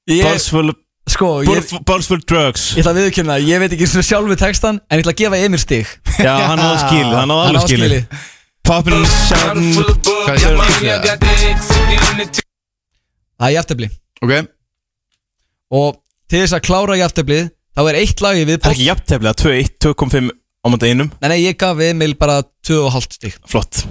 [0.07, 0.79] Ég, Bottles full of
[1.13, 2.65] sko, ég, full of drugs.
[2.75, 5.39] Ég ætla að viðkynna Ég veit ekki svona sjálfu textan En ég ætla að gefa
[5.45, 5.93] Emil stig.
[6.19, 8.03] Já, hann áða skilið, hann Hann alveg skilið.
[8.69, 9.71] Poppin' shoutin'.
[10.25, 12.41] Hvað er það?
[13.39, 13.87] Það er jafntefli.
[14.25, 14.33] Ok.
[15.79, 15.97] Og
[16.29, 17.47] til þess að klára jafnteflið
[17.79, 21.09] Þá er eitt lag í Það er viðbót ekki jafntefnilega 2-1, 2.5 á mönda einum.
[21.21, 23.37] Nei, nei, ég gaf Emil bara 2,5 stig.
[23.47, 23.85] Flott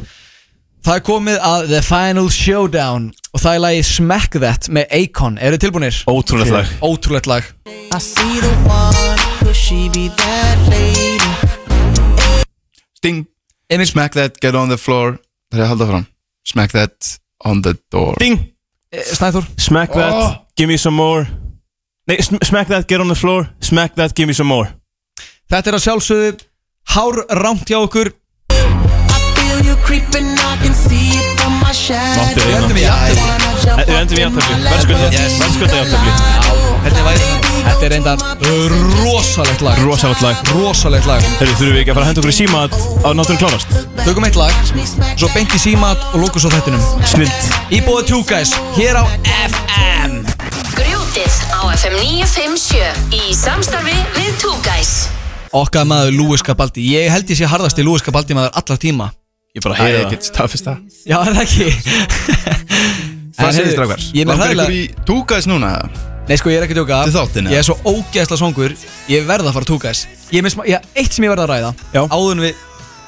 [0.88, 5.34] Það er komið að The Final Showdown Og það er lagið Smack That með Akon.
[5.36, 5.98] Eru þið tilbúinir?
[6.08, 6.70] Ótrúlegt lag.
[6.80, 7.50] Ótrúlegt lag?
[12.96, 13.26] Sting.
[13.68, 13.86] Emil?
[13.86, 15.18] Smack that, get on the floor.
[15.52, 16.06] Það er að halda fram.
[16.48, 18.16] Smack that on the door.
[18.18, 18.54] Ding
[18.90, 19.44] Eh, Snæþór?
[19.60, 20.34] Smack that, Oh.
[20.56, 21.28] give me some more.
[22.06, 23.50] Nei, sm smack that, get on the floor.
[23.60, 24.72] Smack that, give me some more.
[25.52, 26.40] Þetta er að sjálfsögðu
[26.88, 28.14] Hár rámt hjá okkur
[31.76, 32.22] shadow.
[32.22, 32.58] Máttu reyna.
[32.62, 33.48] Endum í jafntefli?
[33.88, 34.54] Við endum í jafntefli?
[35.38, 36.12] Verðskulda jafntefli?
[36.78, 37.22] Þetta er,
[37.66, 38.22] þetta er reyndan
[39.02, 39.80] rosalegt lag.
[39.82, 40.42] Rosalegt lag.
[40.54, 41.24] Rosalegt lag.
[41.40, 43.78] Herru, þurfum við ekki að fara að henda okkur í síma að náttúrulega klárast?
[44.04, 44.54] Tökum eitt lag
[45.18, 47.50] Svo beint í símat og lókum svo þettinum Snilt.
[47.74, 49.04] Íbúið 2 guys Hér á
[49.50, 50.18] FM
[50.78, 55.08] Grjótið á FM 957 í samstarfi við Two Guys.
[55.52, 59.10] Okkar maður Lúis Gabaldi Ég held ég sé harðasti Lúis Gabaldi maður allar tíma
[59.56, 60.76] Ég bara ég það get staðfist það
[61.08, 61.66] Já, er það ekki
[63.38, 64.02] Hvað En segir strákar?
[64.12, 65.70] Ég er með Langar ykkur hræðilega í túkæðis núna?
[66.28, 67.62] Nei sko, ég er ekki að tjóka Til þáttinn, Ég eða?
[67.62, 68.74] er svo ógeðsla songur
[69.08, 71.44] Ég verð að fara 2 guys Ég er með smá Ég eitt sem ég verð
[71.46, 72.02] að ræða Já.
[72.12, 72.66] Áður en við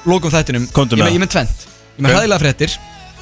[0.09, 2.17] lókum þettinum Komdu Ég með er með- ég er með tvent Ég er með Ok.
[2.17, 2.77] hræðilega fréttir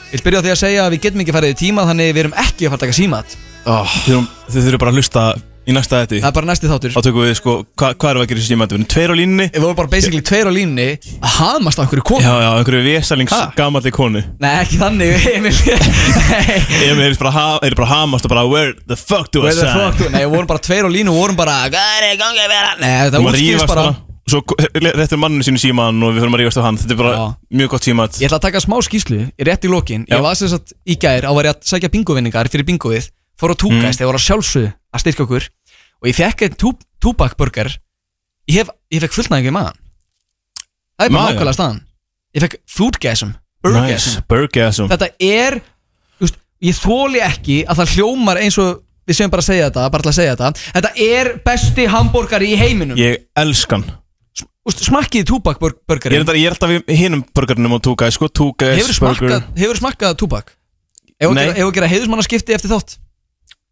[0.09, 2.13] Ég vil byrja á því að segja að við getum ekki farið í tíma Þannig
[2.15, 3.37] við erum ekki að fara að taka símat
[3.69, 5.25] Oh, Þið þurfum bara að hlusta
[5.69, 6.95] í næsta þetta Það er bara næsti þáttur.
[6.97, 9.17] Þá tökum við sko, hva, hvað við að gera í síma Við erum tveir á
[9.21, 9.47] línunni.
[9.53, 10.87] Við vorum bara basically tveir á línni
[11.21, 12.25] Að hamast á einhverju konu.
[12.25, 13.43] Já, já, einhverju vesalings Ha?
[13.59, 14.23] gamalli konu.
[14.41, 15.53] Nei, ekki þannig Emil.
[15.53, 16.59] Nei.
[16.89, 19.61] Ég er bara, ha, er bara hamast og bara Where the fuck do I Where
[19.61, 19.81] the stand?
[19.85, 22.19] fuck do- Nei, við vorum bara tveir á línu og vorum bara Hvað er í
[22.21, 22.71] gangi að vera?
[22.81, 23.89] Nei, það Þú útskýrst bara.
[24.29, 24.43] Svo
[24.77, 26.77] réttur manninu sínu síman og við fyrir að rífast á hann.
[26.77, 27.23] Þetta er bara Já.
[27.61, 30.03] mjög gott símat Ég ætla að taka smá skýslu rétt í lokin.
[30.05, 30.19] Já.
[30.19, 33.09] Ég var sem sagt í gær á að vera að sækja bingovinningar fyrir bingoið
[33.39, 33.63] Fór á Mm.
[33.63, 35.49] túkæst, þeir voru að sjálfsögðu að styrka okkur.
[35.99, 37.71] Og ég fekk einn tú, túbakburger
[38.49, 39.79] Ég, hef, ég fekk fullnæðingu í maðan
[40.99, 41.81] Það er bara nákvæmlega staðan.
[42.35, 43.35] Ég fekk foodgasm
[43.69, 44.21] Nice, Burgasm.
[44.31, 45.59] Burgasm Þetta er
[46.23, 49.83] veist, Ég þóli ekki að það hljómar eins og Við segjum bara að segja þetta,
[50.13, 50.49] að segja þetta.
[50.75, 52.99] Þetta er besti hambúrgari í heiminum.
[53.01, 53.87] Ég elskan
[54.69, 55.25] Úst, Smakkið
[56.13, 58.29] Ég er, er alltaf í hinum burgernum og túka sko,
[59.57, 60.53] Hefur smakkað, túbak?
[61.17, 62.99] Ef að gera heiðusmannaskipti eftir þátt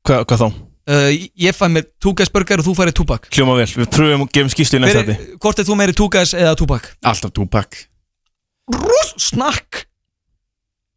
[0.07, 0.49] Hva, Hvað þá?
[0.87, 1.11] uh,
[1.47, 3.27] Ég fæ mér túkæsburger og þú færi túbak.
[3.35, 5.97] Hljóma vel, við pröfum og gefum skýslu í næsta Hver- þetta Hvort er þú meiri
[5.99, 6.91] túkæs eða túbak?
[7.03, 7.85] alltaf túpak
[8.67, 9.85] ros, snakk.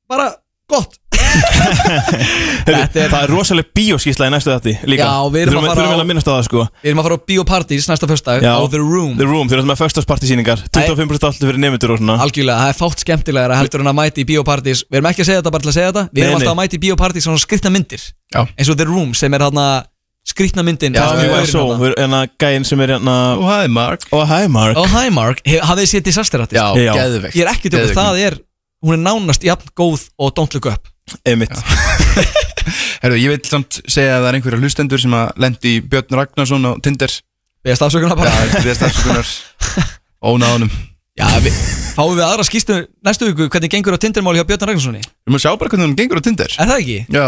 [0.10, 0.32] Bara
[0.70, 0.98] gott
[1.30, 5.06] Heyrðu, Það er rosalega bíóskísla í næstu þetta líka.
[5.06, 6.64] Já, við erum að fara Þurfum á- vel að minnast á það sko.
[6.84, 8.54] Við erum að fara á Bíópartís næsta föstudag Já.
[8.58, 9.12] á The Room.
[9.20, 12.18] The Room, þeir eru með föstaspartisýningar 25% alltaf fyrir nefndur og svona.
[12.26, 15.30] Algjörlega, það er fátt skemmtilegra heldur en að mæti í Bíópartís Við erum ekki að
[15.30, 16.04] segja þetta bara til að segja þetta.
[16.14, 16.56] Við erum Nei, alltaf nei.
[16.56, 18.04] að mæti í Bíópartís svona skrýtna myndir.
[18.34, 18.42] Já.
[18.58, 19.68] eins og The Room sem er hérna
[20.30, 21.80] skrýtna myndin Já, sem við gaurinn erum svo, þarna.
[21.80, 24.02] við erum hérna gæinn sem er hérna Og hi Mark.
[24.14, 24.78] Og hi Mark.
[24.78, 26.60] Og hi Mark, He- hafið þið séð Disaster Artist?
[26.60, 26.94] Já, Já.
[26.94, 27.34] geðveikt.
[27.36, 27.98] Ég er ekki til að Geðveikt.
[27.98, 28.38] það er
[28.80, 30.88] Hún er nánast jafn góð og Don't Look Up
[31.28, 31.56] Einmitt.
[33.04, 36.18] Herru, ég vil samt segja að það er einhverja hlustendur sem að lendi í Björn
[36.20, 37.16] Ragnarsson á Tinder.
[37.66, 38.32] Beðast afsökunar bara.
[38.32, 39.34] Já, beðast afsökunar.
[40.30, 40.72] Ónáðunum
[41.20, 41.56] Já, við,
[41.96, 45.38] fáum við aðra skýstu næstu viku hvernig gengur á Tindermáli hjá Björn Ragnarssoni Við erum
[45.40, 46.54] að sjá bara hvernig hún gengur á Tinder.
[46.56, 46.98] Er það ekki?
[47.12, 47.26] Já.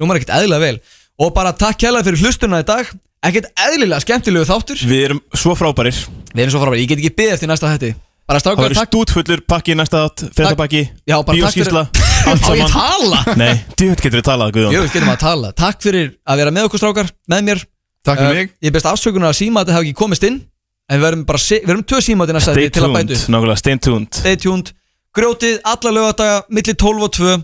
[0.00, 0.78] Rúmar ekkert eðlilega vel.
[1.20, 2.88] Og bara takk kærlega fyrir hlustuna í dag.
[3.24, 4.80] Ekkert eðlilega skemmtilegu þáttur.
[4.88, 6.00] Við erum svo frábærir.
[6.32, 7.92] Við erum svo frábæri, ég get ekki beðið eftir næsta hætti
[8.24, 11.82] Bara Það strákar, verður stútfullur pakki næsta átt Frettabakki, Já, bara takk fyrir- bíóskísla
[12.30, 12.72] Allt Á ég saman.
[12.72, 13.18] tala?
[13.36, 14.72] Nei, djúvitt getur við talað, Guðjón.
[14.72, 15.50] Jú, getum að tala.
[15.52, 17.60] Takk fyrir að vera með okkur strákar, með mér.
[18.04, 18.54] Takk fyrir Eh, mig.
[18.64, 20.40] Ég best afsökunar að síma að þetta hafi ekki komist inn
[20.88, 23.56] En við verum bara, se- við verum tvö síma til næsta Stay að tuned, nákvæmlega,
[23.60, 24.08] stay tuned.
[24.14, 24.72] Stay tuned.
[25.16, 27.36] Grjótið, alla lögadaga, milli 12 og 2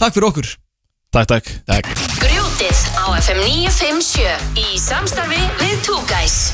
[0.00, 0.48] Takk fyrir okkur.
[1.12, 1.50] Takk, takk.
[1.68, 1.86] Takk.
[2.20, 6.52] Grjótið á FM 957 í samstarfi við Two Guys